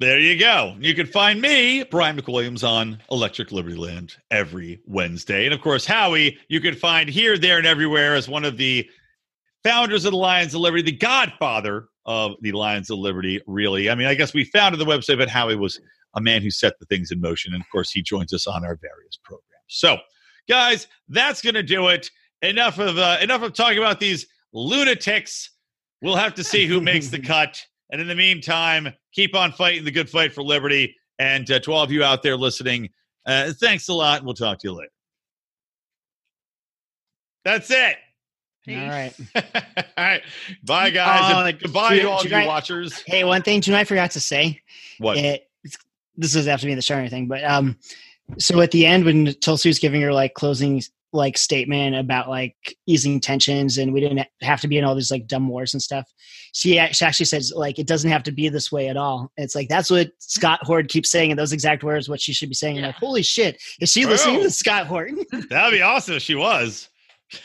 There 0.00 0.20
you 0.20 0.38
go. 0.38 0.76
You 0.78 0.94
can 0.94 1.06
find 1.06 1.40
me, 1.40 1.84
Brian 1.84 2.20
McWilliams, 2.20 2.66
on 2.66 2.98
Electric 3.10 3.50
Liberty 3.50 3.76
Land 3.76 4.14
every 4.30 4.80
Wednesday. 4.86 5.44
And 5.44 5.54
of 5.54 5.60
course, 5.60 5.84
Howie, 5.84 6.38
you 6.48 6.60
can 6.60 6.74
find 6.74 7.08
here, 7.08 7.36
there, 7.38 7.58
and 7.58 7.66
everywhere 7.66 8.14
as 8.14 8.28
one 8.28 8.44
of 8.44 8.56
the 8.56 8.88
founders 9.64 10.04
of 10.04 10.12
the 10.12 10.18
Lions 10.18 10.54
of 10.54 10.60
Liberty, 10.60 10.82
the 10.82 10.92
godfather 10.92 11.88
of 12.06 12.32
the 12.40 12.52
Lions 12.52 12.90
of 12.90 12.98
Liberty, 12.98 13.40
really. 13.46 13.90
I 13.90 13.94
mean, 13.94 14.06
I 14.06 14.14
guess 14.14 14.32
we 14.32 14.44
founded 14.44 14.80
the 14.80 14.86
website, 14.86 15.18
but 15.18 15.28
Howie 15.28 15.56
was 15.56 15.80
a 16.14 16.20
man 16.20 16.42
who 16.42 16.50
set 16.50 16.78
the 16.78 16.86
things 16.86 17.10
in 17.10 17.20
motion. 17.20 17.52
And 17.52 17.62
of 17.62 17.68
course, 17.70 17.90
he 17.90 18.02
joins 18.02 18.32
us 18.32 18.46
on 18.46 18.64
our 18.64 18.78
various 18.80 19.18
programs. 19.22 19.44
So, 19.66 19.98
guys, 20.48 20.86
that's 21.08 21.42
going 21.42 21.54
to 21.54 21.62
do 21.62 21.88
it. 21.88 22.10
Enough 22.42 22.78
of 22.78 22.98
uh, 22.98 23.18
enough 23.20 23.42
of 23.42 23.52
talking 23.52 23.78
about 23.78 23.98
these 23.98 24.26
lunatics. 24.52 25.50
We'll 26.00 26.16
have 26.16 26.34
to 26.34 26.44
see 26.44 26.66
who 26.66 26.80
makes 26.80 27.08
the 27.08 27.18
cut. 27.20 27.60
And 27.90 28.00
in 28.00 28.06
the 28.08 28.14
meantime, 28.14 28.92
keep 29.12 29.34
on 29.34 29.52
fighting 29.52 29.84
the 29.84 29.90
good 29.90 30.10
fight 30.10 30.32
for 30.32 30.42
liberty. 30.42 30.94
And 31.18 31.50
uh, 31.50 31.58
to 31.60 31.72
all 31.72 31.82
of 31.82 31.90
you 31.90 32.04
out 32.04 32.22
there 32.22 32.36
listening, 32.36 32.90
uh, 33.26 33.52
thanks 33.54 33.88
a 33.88 33.94
lot. 33.94 34.24
We'll 34.24 34.34
talk 34.34 34.58
to 34.60 34.68
you 34.68 34.74
later. 34.74 34.90
That's 37.44 37.70
it. 37.70 37.96
All 38.68 38.74
right. 38.74 39.14
all 39.34 39.42
right. 39.96 40.22
Bye, 40.64 40.90
guys. 40.90 41.34
Uh, 41.34 41.46
And 41.46 41.58
goodbye 41.58 41.94
do- 41.96 42.02
to 42.02 42.10
all 42.10 42.22
do 42.22 42.34
of 42.34 42.42
you 42.42 42.46
watchers. 42.46 43.02
Hey, 43.06 43.24
one 43.24 43.42
thing, 43.42 43.62
you 43.64 43.72
know, 43.72 43.78
I 43.78 43.84
forgot 43.84 44.10
to 44.12 44.20
say. 44.20 44.60
What? 44.98 45.16
It, 45.16 45.48
this 46.16 46.32
doesn't 46.32 46.50
have 46.50 46.60
to 46.60 46.66
be 46.66 46.72
in 46.72 46.76
the 46.76 46.82
show 46.82 46.96
or 46.96 46.98
anything, 46.98 47.28
but 47.28 47.42
um, 47.44 47.78
so 48.38 48.60
at 48.60 48.72
the 48.72 48.84
end 48.84 49.04
when 49.04 49.34
Tulsi 49.34 49.68
was 49.68 49.78
giving 49.78 50.02
her 50.02 50.12
like 50.12 50.34
closing 50.34 50.82
like 51.12 51.38
statement 51.38 51.96
about 51.96 52.28
like 52.28 52.54
easing 52.86 53.18
tensions 53.20 53.78
and 53.78 53.92
we 53.92 54.00
didn't 54.00 54.26
have 54.42 54.60
to 54.60 54.68
be 54.68 54.76
in 54.76 54.84
all 54.84 54.94
these 54.94 55.10
like 55.10 55.26
dumb 55.26 55.48
wars 55.48 55.72
and 55.72 55.82
stuff, 55.82 56.04
she 56.52 56.72
she 56.92 57.04
actually 57.04 57.26
says 57.26 57.52
like 57.56 57.78
it 57.78 57.86
doesn't 57.86 58.10
have 58.10 58.22
to 58.24 58.32
be 58.32 58.48
this 58.48 58.70
way 58.70 58.88
at 58.88 58.96
all. 58.96 59.30
It's 59.36 59.54
like 59.54 59.68
that's 59.68 59.90
what 59.90 60.10
Scott 60.18 60.60
Horton 60.62 60.88
keeps 60.88 61.10
saying 61.10 61.30
in 61.30 61.36
those 61.36 61.52
exact 61.52 61.82
words. 61.82 62.08
What 62.08 62.20
she 62.20 62.32
should 62.32 62.48
be 62.50 62.54
saying. 62.54 62.76
I'm 62.78 62.84
like, 62.84 62.94
holy 62.96 63.22
shit, 63.22 63.60
is 63.80 63.90
she 63.90 64.04
listening 64.06 64.36
Oh. 64.40 64.42
to 64.42 64.50
Scott 64.50 64.86
Horton? 64.86 65.24
That'd 65.50 65.78
be 65.78 65.82
awesome 65.82 66.16
if 66.16 66.22
she 66.22 66.34
was. 66.34 66.88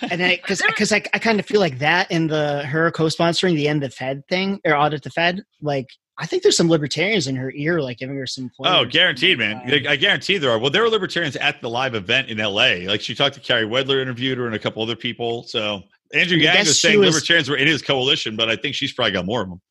and 0.01 0.21
I 0.23 0.35
because 0.37 0.61
because 0.61 0.91
I, 0.91 1.03
I 1.13 1.19
kind 1.19 1.39
of 1.39 1.45
feel 1.45 1.59
like 1.59 1.79
that 1.79 2.09
in 2.11 2.27
the 2.27 2.63
her 2.65 2.91
co-sponsoring 2.91 3.55
the 3.55 3.67
end 3.67 3.81
the 3.83 3.89
Fed 3.89 4.23
thing 4.29 4.59
or 4.65 4.75
audit 4.77 5.03
the 5.03 5.09
Fed 5.09 5.41
like 5.61 5.87
I 6.23 6.25
think 6.25 6.41
there's 6.41 6.55
some 6.55 6.69
libertarians 6.69 7.27
in 7.27 7.35
her 7.35 7.51
ear 7.53 7.81
like 7.81 7.97
giving 7.97 8.15
her 8.15 8.25
some 8.25 8.49
Oh, 8.61 8.85
guaranteed, 8.85 9.39
man. 9.39 9.57
I 9.67 9.91
I 9.91 9.95
guarantee 9.97 10.37
there 10.37 10.51
are. 10.51 10.57
Well, 10.57 10.69
there 10.69 10.81
were 10.81 10.87
libertarians 10.89 11.35
at 11.35 11.59
the 11.59 11.69
live 11.69 11.95
event 11.95 12.29
in 12.29 12.37
LA. 12.37 12.85
Like 12.87 13.01
she 13.01 13.13
talked 13.13 13.35
to 13.35 13.41
Carey 13.41 13.65
Wedler, 13.65 14.01
interviewed 14.01 14.37
her, 14.37 14.45
and 14.45 14.55
a 14.55 14.59
couple 14.59 14.81
other 14.81 14.95
people. 14.95 15.43
So 15.43 15.83
Andrew 16.13 16.37
I 16.37 16.43
Yang 16.43 16.53
guess 16.55 16.67
was 16.67 16.79
saying 16.79 16.99
was- 16.99 17.13
libertarians 17.13 17.49
were 17.49 17.57
in 17.57 17.67
his 17.67 17.81
coalition, 17.81 18.37
but 18.37 18.49
I 18.49 18.55
think 18.55 18.73
she's 18.73 18.93
probably 18.93 19.11
got 19.11 19.25
more 19.25 19.41
of 19.41 19.49
them. 19.49 19.61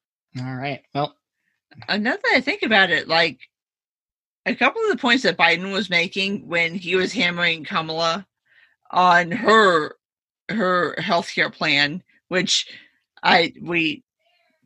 All 0.40 0.54
right. 0.54 0.82
Well, 0.94 1.16
Another 1.88 2.20
I 2.34 2.42
think 2.42 2.62
about 2.62 2.90
it, 2.90 3.08
like 3.08 3.40
a 4.44 4.54
couple 4.54 4.82
of 4.82 4.90
the 4.90 4.98
points 4.98 5.22
that 5.22 5.38
Biden 5.38 5.72
was 5.72 5.88
making 5.88 6.46
when 6.46 6.74
he 6.74 6.96
was 6.96 7.14
hammering 7.14 7.64
Kamala 7.64 8.26
on 8.90 9.30
her 9.30 9.96
her 10.50 10.94
healthcare 10.96 11.50
plan, 11.50 12.02
which 12.28 12.66
I 13.22 13.54
we 13.62 14.04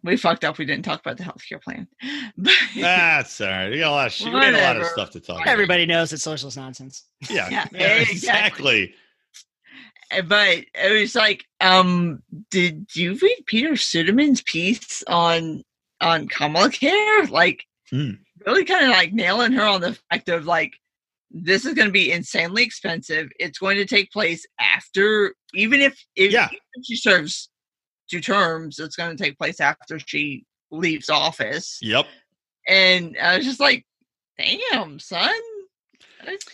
we 0.06 0.16
fucked 0.16 0.44
up. 0.44 0.56
We 0.58 0.64
didn't 0.64 0.84
talk 0.84 1.00
about 1.00 1.16
the 1.18 1.24
healthcare 1.24 1.60
plan. 1.62 1.86
That's 2.76 3.40
all 3.40 3.48
right. 3.48 3.70
We 3.70 3.78
got 3.78 3.90
a 3.90 3.94
lot 3.94 4.06
of 4.06 4.12
shit. 4.12 4.32
We 4.32 4.40
got 4.40 4.54
a 4.54 4.58
lot 4.62 4.76
of 4.76 4.86
stuff 4.86 5.10
to 5.10 5.20
talk 5.20 5.36
about. 5.42 5.48
everybody 5.48 5.84
knows 5.86 6.12
it's 6.12 6.22
socialist 6.22 6.56
nonsense. 6.56 7.04
Yeah, 7.28 7.48
Yeah, 7.50 7.66
yeah, 7.72 7.86
exactly. 7.98 8.12
exactly. 8.12 8.94
Uh, 10.12 10.22
but 10.22 10.64
it 10.74 11.00
was 11.00 11.14
like, 11.14 11.44
um, 11.60 12.22
did 12.50 12.86
you 12.94 13.18
read 13.20 13.38
Peter 13.46 13.72
Suderman's 13.72 14.42
piece 14.42 15.02
on 15.08 15.62
on 16.00 16.28
Kamala 16.28 16.70
Care? 16.70 17.26
Like, 17.26 17.64
Hmm. 17.90 18.12
really 18.46 18.64
kind 18.64 18.84
of 18.84 18.90
like 18.90 19.12
nailing 19.12 19.52
her 19.52 19.64
on 19.64 19.80
the 19.80 19.98
fact 20.10 20.28
of 20.28 20.44
like, 20.46 20.74
this 21.30 21.64
is 21.64 21.74
going 21.74 21.88
to 21.88 21.92
be 21.92 22.12
insanely 22.12 22.62
expensive. 22.62 23.28
It's 23.40 23.58
going 23.58 23.76
to 23.78 23.84
take 23.86 24.10
place 24.12 24.46
after, 24.60 25.34
even 25.54 25.80
if 25.80 25.98
if, 26.14 26.32
Yeah. 26.32 26.46
even 26.46 26.58
if 26.74 26.84
she 26.86 26.96
serves 26.96 27.48
two 28.08 28.20
terms, 28.20 28.78
it's 28.78 28.96
going 28.96 29.16
to 29.16 29.22
take 29.22 29.38
place 29.38 29.60
after 29.60 29.98
she 29.98 30.44
leaves 30.70 31.10
office. 31.10 31.78
Yep. 31.82 32.06
And 32.68 33.16
I 33.20 33.36
was 33.36 33.46
just 33.46 33.60
like, 33.60 33.86
damn, 34.38 34.98
son. 34.98 35.30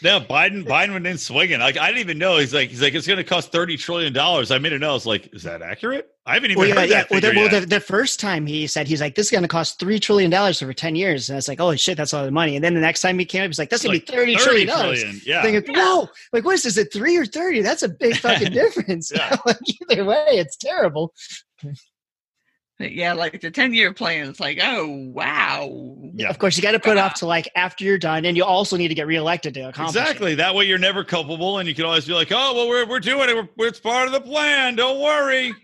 No, 0.03 0.21
Biden. 0.21 0.65
Biden 0.65 0.93
went 0.93 1.07
in 1.07 1.17
swinging. 1.17 1.61
Like 1.61 1.79
I 1.79 1.87
didn't 1.89 2.01
even 2.01 2.19
know. 2.19 2.37
He's 2.39 2.53
like, 2.53 2.71
he's 2.71 2.83
like, 2.83 2.95
it's 2.95 3.07
going 3.07 3.17
to 3.19 3.25
cost 3.25 3.53
thirty 3.53 3.77
trillion 3.77 4.13
dollars. 4.13 4.51
I 4.51 4.59
made 4.59 4.73
a 4.73 4.79
note. 4.79 4.91
I 4.91 4.95
was 4.95 5.07
like, 5.07 5.33
is 5.35 5.43
that 5.45 5.63
accurate? 5.63 6.09
I 6.27 6.35
haven't 6.35 6.51
even 6.51 6.61
Well, 6.61 6.69
yeah, 6.69 6.75
heard 6.81 6.89
yeah. 6.91 7.01
that 7.03 7.11
Well, 7.11 7.21
the, 7.21 7.29
well 7.29 7.51
yet. 7.51 7.61
the, 7.63 7.67
the 7.67 7.81
first 7.81 8.21
time 8.21 8.47
he 8.47 8.67
said 8.67 8.87
he's 8.87 9.01
like, 9.01 9.15
this 9.15 9.27
is 9.27 9.31
going 9.31 9.43
to 9.43 9.49
cost 9.49 9.81
three 9.81 9.99
trillion 9.99 10.31
dollars 10.31 10.63
over 10.63 10.73
ten 10.73 10.95
years, 10.95 11.29
and 11.29 11.37
I 11.37 11.39
was 11.39 11.49
like, 11.49 11.61
oh 11.61 11.75
shit, 11.77 11.97
that's 11.97 12.13
a 12.13 12.19
lot 12.19 12.27
of 12.27 12.33
money. 12.33 12.55
And 12.57 12.65
then 12.65 12.75
the 12.75 12.81
next 12.81 13.01
time 13.01 13.19
he 13.19 13.25
came 13.25 13.43
up, 13.43 13.49
he's 13.49 13.59
like, 13.59 13.71
that's 13.71 13.83
going 13.83 13.95
Like, 13.97 14.07
to 14.07 14.13
be 14.13 14.17
thirty 14.19 14.35
30 14.37 14.45
trillion 14.45 14.67
dollars. 14.69 15.27
Yeah. 15.27 15.43
Thinking, 15.43 15.75
whoa, 15.75 16.09
like 16.33 16.45
what 16.45 16.55
is 16.55 16.65
this? 16.65 16.77
At 16.79 16.93
three 16.93 17.17
or 17.17 17.25
thirty? 17.25 17.63
That's 17.63 17.83
a 17.83 17.89
big 17.89 18.17
fucking 18.19 18.53
difference. 18.53 19.11
Yeah. 19.17 19.37
like, 19.47 19.59
either 19.91 20.05
way, 20.05 20.25
it's 20.31 20.57
terrible. 20.57 21.13
Uh, 22.81 22.85
yeah, 22.85 23.13
like 23.13 23.41
the 23.41 23.51
10 23.51 23.75
year 23.75 23.93
plan. 23.93 24.29
It's 24.29 24.41
like, 24.41 24.59
oh, 24.63 24.87
wow. 25.13 25.97
Yeah. 26.15 26.29
Of 26.29 26.39
course, 26.39 26.57
you 26.57 26.63
got 26.63 26.73
to 26.73 26.81
put 26.81 26.93
it 26.93 26.99
off 26.99 27.15
to 27.15 27.27
like 27.27 27.49
after 27.55 27.85
you're 27.85 27.99
done, 27.99 28.25
and 28.25 28.37
you 28.37 28.45
also 28.45 28.77
need 28.77 28.89
to 28.89 28.95
get 28.95 29.07
reelected 29.07 29.55
to 29.55 29.69
accomplish 29.69 29.97
it. 29.97 30.01
Exactly. 30.01 30.35
That 30.35 30.55
way 30.55 30.65
you're 30.65 30.79
never 30.79 31.05
culpable, 31.05 31.59
and 31.59 31.69
you 31.69 31.75
can 31.75 31.85
always 31.85 32.07
be 32.07 32.13
like, 32.15 32.29
"Oh, 32.31 32.55
well, 32.55 32.69
we're 32.69 32.87
we're 32.87 33.01
doing 33.01 33.29
it. 33.29 33.49
We're, 33.57 33.67
it's 33.69 33.81
part 33.81 34.07
of 34.07 34.13
the 34.13 34.21
plan. 34.21 34.77
Don't 34.77 35.01
worry." 35.01 35.55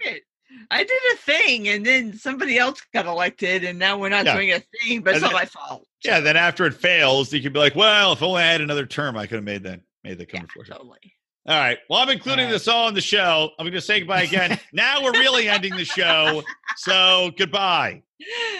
I 0.70 0.84
did 0.84 1.00
a 1.12 1.16
thing, 1.16 1.68
and 1.68 1.84
then 1.84 2.12
somebody 2.14 2.58
else 2.58 2.80
got 2.92 3.06
elected, 3.06 3.64
and 3.64 3.78
now 3.78 3.96
we're 3.98 4.08
not 4.10 4.24
Yeah. 4.26 4.34
doing 4.34 4.52
a 4.52 4.60
thing, 4.60 5.02
but 5.02 5.14
it's 5.14 5.22
And 5.22 5.32
not 5.32 5.38
my 5.38 5.44
fault. 5.46 5.86
Yeah. 6.04 6.20
Then 6.20 6.36
after 6.36 6.64
it 6.66 6.74
fails, 6.74 7.32
you 7.32 7.40
can 7.42 7.52
be 7.52 7.58
like, 7.58 7.74
"Well, 7.74 8.12
if 8.12 8.22
only 8.22 8.42
I 8.42 8.52
had 8.52 8.60
another 8.60 8.86
term, 8.86 9.16
I 9.16 9.26
could 9.26 9.36
have 9.36 9.44
made 9.44 9.62
that 9.64 9.80
made 10.04 10.18
that 10.18 10.28
come 10.30 10.46
Yeah, 10.56 10.64
to 10.64 10.70
totally. 10.72 11.14
All 11.48 11.58
right. 11.58 11.78
Well, 11.88 11.98
I'm 12.00 12.10
including 12.10 12.44
All 12.44 12.50
right. 12.50 12.52
this 12.52 12.68
all 12.68 12.86
on 12.88 12.94
the 12.94 13.00
show. 13.00 13.50
I'm 13.58 13.64
going 13.64 13.72
to 13.72 13.80
say 13.80 14.00
goodbye 14.00 14.22
again. 14.22 14.60
now 14.72 15.02
we're 15.02 15.12
really 15.12 15.48
ending 15.48 15.74
the 15.74 15.86
show. 15.86 16.42
So 16.76 17.30
goodbye 17.38 18.02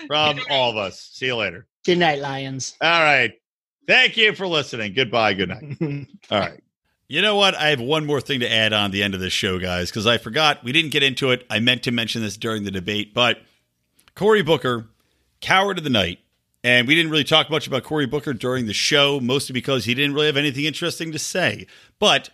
from 0.07 0.41
all 0.49 0.71
of 0.71 0.77
us. 0.79 1.11
See 1.13 1.27
you 1.27 1.37
later. 1.37 1.67
Good 1.85 1.99
night, 1.99 2.21
Lions. 2.21 2.77
All 2.81 2.89
right. 2.89 3.33
Thank 3.87 4.17
you 4.17 4.35
for 4.35 4.47
listening. 4.47 4.95
Goodbye. 4.95 5.35
Good 5.35 5.51
night. 5.51 5.77
All 6.31 6.39
right. 6.41 6.63
You 7.09 7.23
know 7.23 7.37
what? 7.37 7.55
I 7.55 7.69
have 7.69 7.81
one 7.81 8.05
more 8.07 8.21
thing 8.21 8.41
to 8.41 8.51
add 8.53 8.73
on 8.73 8.91
the 8.91 9.03
end 9.03 9.15
of 9.15 9.21
this 9.21 9.33
show, 9.33 9.59
guys, 9.59 9.91
because 9.91 10.07
I 10.07 10.19
forgot. 10.19 10.63
We 10.65 10.73
didn't 10.73 10.91
get 10.91 11.03
into 11.03 11.31
it. 11.31 11.47
I 11.49 11.61
meant 11.61 11.83
to 11.85 11.91
mention 11.91 12.21
this 12.23 12.37
during 12.37 12.65
the 12.65 12.71
debate, 12.71 13.15
but 13.15 13.39
Cory 14.15 14.43
Booker, 14.43 14.87
coward 15.41 15.79
of 15.79 15.85
the 15.85 15.91
night. 15.91 16.19
And 16.65 16.89
we 16.89 16.95
didn't 16.95 17.11
really 17.11 17.25
talk 17.25 17.49
much 17.51 17.67
about 17.67 17.85
Cory 17.85 18.07
Booker 18.07 18.35
during 18.35 18.67
the 18.67 18.75
show, 18.75 19.21
mostly 19.21 19.53
because 19.55 19.85
he 19.87 19.95
didn't 19.95 20.13
really 20.13 20.27
have 20.27 20.37
anything 20.37 20.65
interesting 20.65 21.13
to 21.13 21.19
say. 21.19 21.67
But 21.99 22.29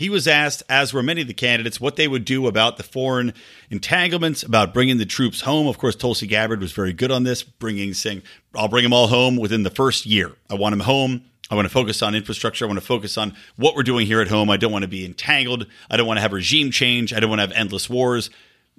he 0.00 0.08
was 0.08 0.26
asked, 0.26 0.62
as 0.66 0.94
were 0.94 1.02
many 1.02 1.20
of 1.20 1.26
the 1.26 1.34
candidates, 1.34 1.78
what 1.78 1.96
they 1.96 2.08
would 2.08 2.24
do 2.24 2.46
about 2.46 2.78
the 2.78 2.82
foreign 2.82 3.34
entanglements, 3.68 4.42
about 4.42 4.72
bringing 4.72 4.96
the 4.96 5.04
troops 5.04 5.42
home. 5.42 5.66
Of 5.66 5.76
course, 5.76 5.94
Tulsi 5.94 6.26
Gabbard 6.26 6.62
was 6.62 6.72
very 6.72 6.94
good 6.94 7.10
on 7.10 7.24
this, 7.24 7.42
bringing, 7.42 7.92
saying, 7.92 8.22
I'll 8.54 8.68
bring 8.68 8.82
them 8.82 8.94
all 8.94 9.08
home 9.08 9.36
within 9.36 9.62
the 9.62 9.68
first 9.68 10.06
year. 10.06 10.32
I 10.48 10.54
want 10.54 10.72
them 10.72 10.80
home. 10.80 11.26
I 11.50 11.54
want 11.54 11.66
to 11.66 11.70
focus 11.70 12.00
on 12.00 12.14
infrastructure. 12.14 12.64
I 12.64 12.68
want 12.68 12.80
to 12.80 12.86
focus 12.86 13.18
on 13.18 13.36
what 13.56 13.76
we're 13.76 13.82
doing 13.82 14.06
here 14.06 14.22
at 14.22 14.28
home. 14.28 14.48
I 14.48 14.56
don't 14.56 14.72
want 14.72 14.84
to 14.84 14.88
be 14.88 15.04
entangled. 15.04 15.66
I 15.90 15.98
don't 15.98 16.06
want 16.06 16.16
to 16.16 16.22
have 16.22 16.32
regime 16.32 16.70
change. 16.70 17.12
I 17.12 17.20
don't 17.20 17.28
want 17.28 17.40
to 17.40 17.46
have 17.46 17.52
endless 17.52 17.90
wars. 17.90 18.30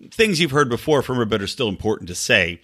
Things 0.09 0.39
you've 0.39 0.49
heard 0.49 0.69
before 0.69 1.03
from 1.03 1.17
her, 1.17 1.25
but 1.25 1.43
are 1.43 1.45
still 1.45 1.69
important 1.69 2.07
to 2.07 2.15
say. 2.15 2.61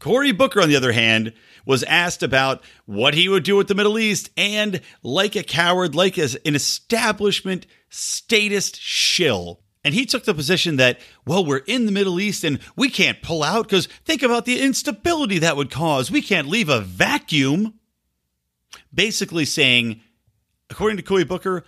Cory 0.00 0.32
Booker, 0.32 0.60
on 0.60 0.68
the 0.68 0.76
other 0.76 0.92
hand, 0.92 1.32
was 1.66 1.82
asked 1.82 2.22
about 2.22 2.62
what 2.86 3.12
he 3.12 3.28
would 3.28 3.42
do 3.42 3.56
with 3.56 3.68
the 3.68 3.74
Middle 3.74 3.98
East, 3.98 4.30
and 4.36 4.80
like 5.02 5.36
a 5.36 5.42
coward, 5.42 5.94
like 5.94 6.16
as 6.16 6.36
an 6.46 6.54
establishment 6.54 7.66
statist 7.90 8.80
shill. 8.80 9.60
And 9.84 9.94
he 9.94 10.06
took 10.06 10.24
the 10.24 10.34
position 10.34 10.76
that, 10.76 10.98
well, 11.26 11.44
we're 11.44 11.58
in 11.58 11.86
the 11.86 11.92
Middle 11.92 12.18
East 12.18 12.42
and 12.42 12.58
we 12.74 12.88
can't 12.88 13.22
pull 13.22 13.44
out 13.44 13.68
because 13.68 13.86
think 14.04 14.22
about 14.22 14.44
the 14.44 14.60
instability 14.60 15.38
that 15.38 15.56
would 15.56 15.70
cause. 15.70 16.10
We 16.10 16.22
can't 16.22 16.48
leave 16.48 16.68
a 16.68 16.80
vacuum. 16.80 17.74
Basically 18.92 19.44
saying, 19.44 20.00
according 20.70 20.96
to 20.96 21.04
Cory 21.04 21.22
Booker, 21.22 21.64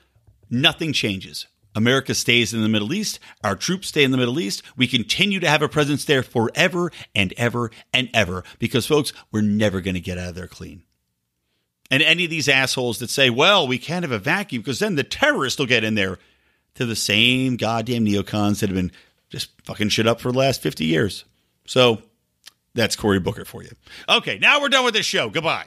nothing 0.51 0.93
changes. 0.93 1.47
America 1.75 2.15
stays 2.15 2.55
in 2.55 2.63
the 2.63 2.69
Middle 2.69 2.93
East. 2.93 3.19
Our 3.45 3.57
troops 3.57 3.89
stay 3.89 4.05
in 4.05 4.11
the 4.11 4.17
Middle 4.17 4.41
East. 4.41 4.63
We 4.77 4.87
continue 4.87 5.41
to 5.41 5.49
have 5.49 5.63
a 5.63 5.69
presence 5.69 6.05
there 6.05 6.23
forever 6.23 6.91
and 7.15 7.33
ever 7.37 7.71
and 7.93 8.11
ever 8.15 8.45
because, 8.59 8.87
folks, 8.87 9.13
we're 9.31 9.43
never 9.43 9.81
going 9.81 9.95
to 9.95 10.01
get 10.01 10.19
out 10.19 10.31
of 10.31 10.35
there 10.35 10.47
clean. 10.47 10.83
And 11.91 12.03
any 12.03 12.25
of 12.25 12.31
these 12.31 12.49
assholes 12.49 12.99
that 12.99 13.11
say, 13.11 13.31
well, 13.31 13.67
we 13.67 13.79
can't 13.79 14.05
have 14.05 14.13
a 14.13 14.19
vacuum 14.19 14.63
because 14.63 14.79
then 14.79 14.97
the 14.97 15.05
terrorists 15.05 15.59
will 15.59 15.67
get 15.67 15.85
in 15.85 15.95
there, 15.95 16.19
to 16.79 16.87
the 16.87 16.97
same 16.97 17.57
goddamn 17.57 18.07
neocons 18.07 18.61
that 18.61 18.71
have 18.71 18.77
been 18.77 18.93
just 19.31 19.51
fucking 19.65 19.89
shit 19.89 20.07
up 20.07 20.21
for 20.21 20.31
the 20.31 20.39
last 20.39 20.63
50 20.63 20.85
years. 20.85 21.25
So 21.67 22.03
that's 22.75 22.95
Cory 22.95 23.19
Booker 23.19 23.45
for 23.45 23.65
you. 23.65 23.71
Okay, 24.09 24.39
now 24.39 24.61
we're 24.61 24.69
done 24.69 24.85
with 24.85 24.95
this 24.95 25.05
show. 25.05 25.29
Goodbye. 25.29 25.67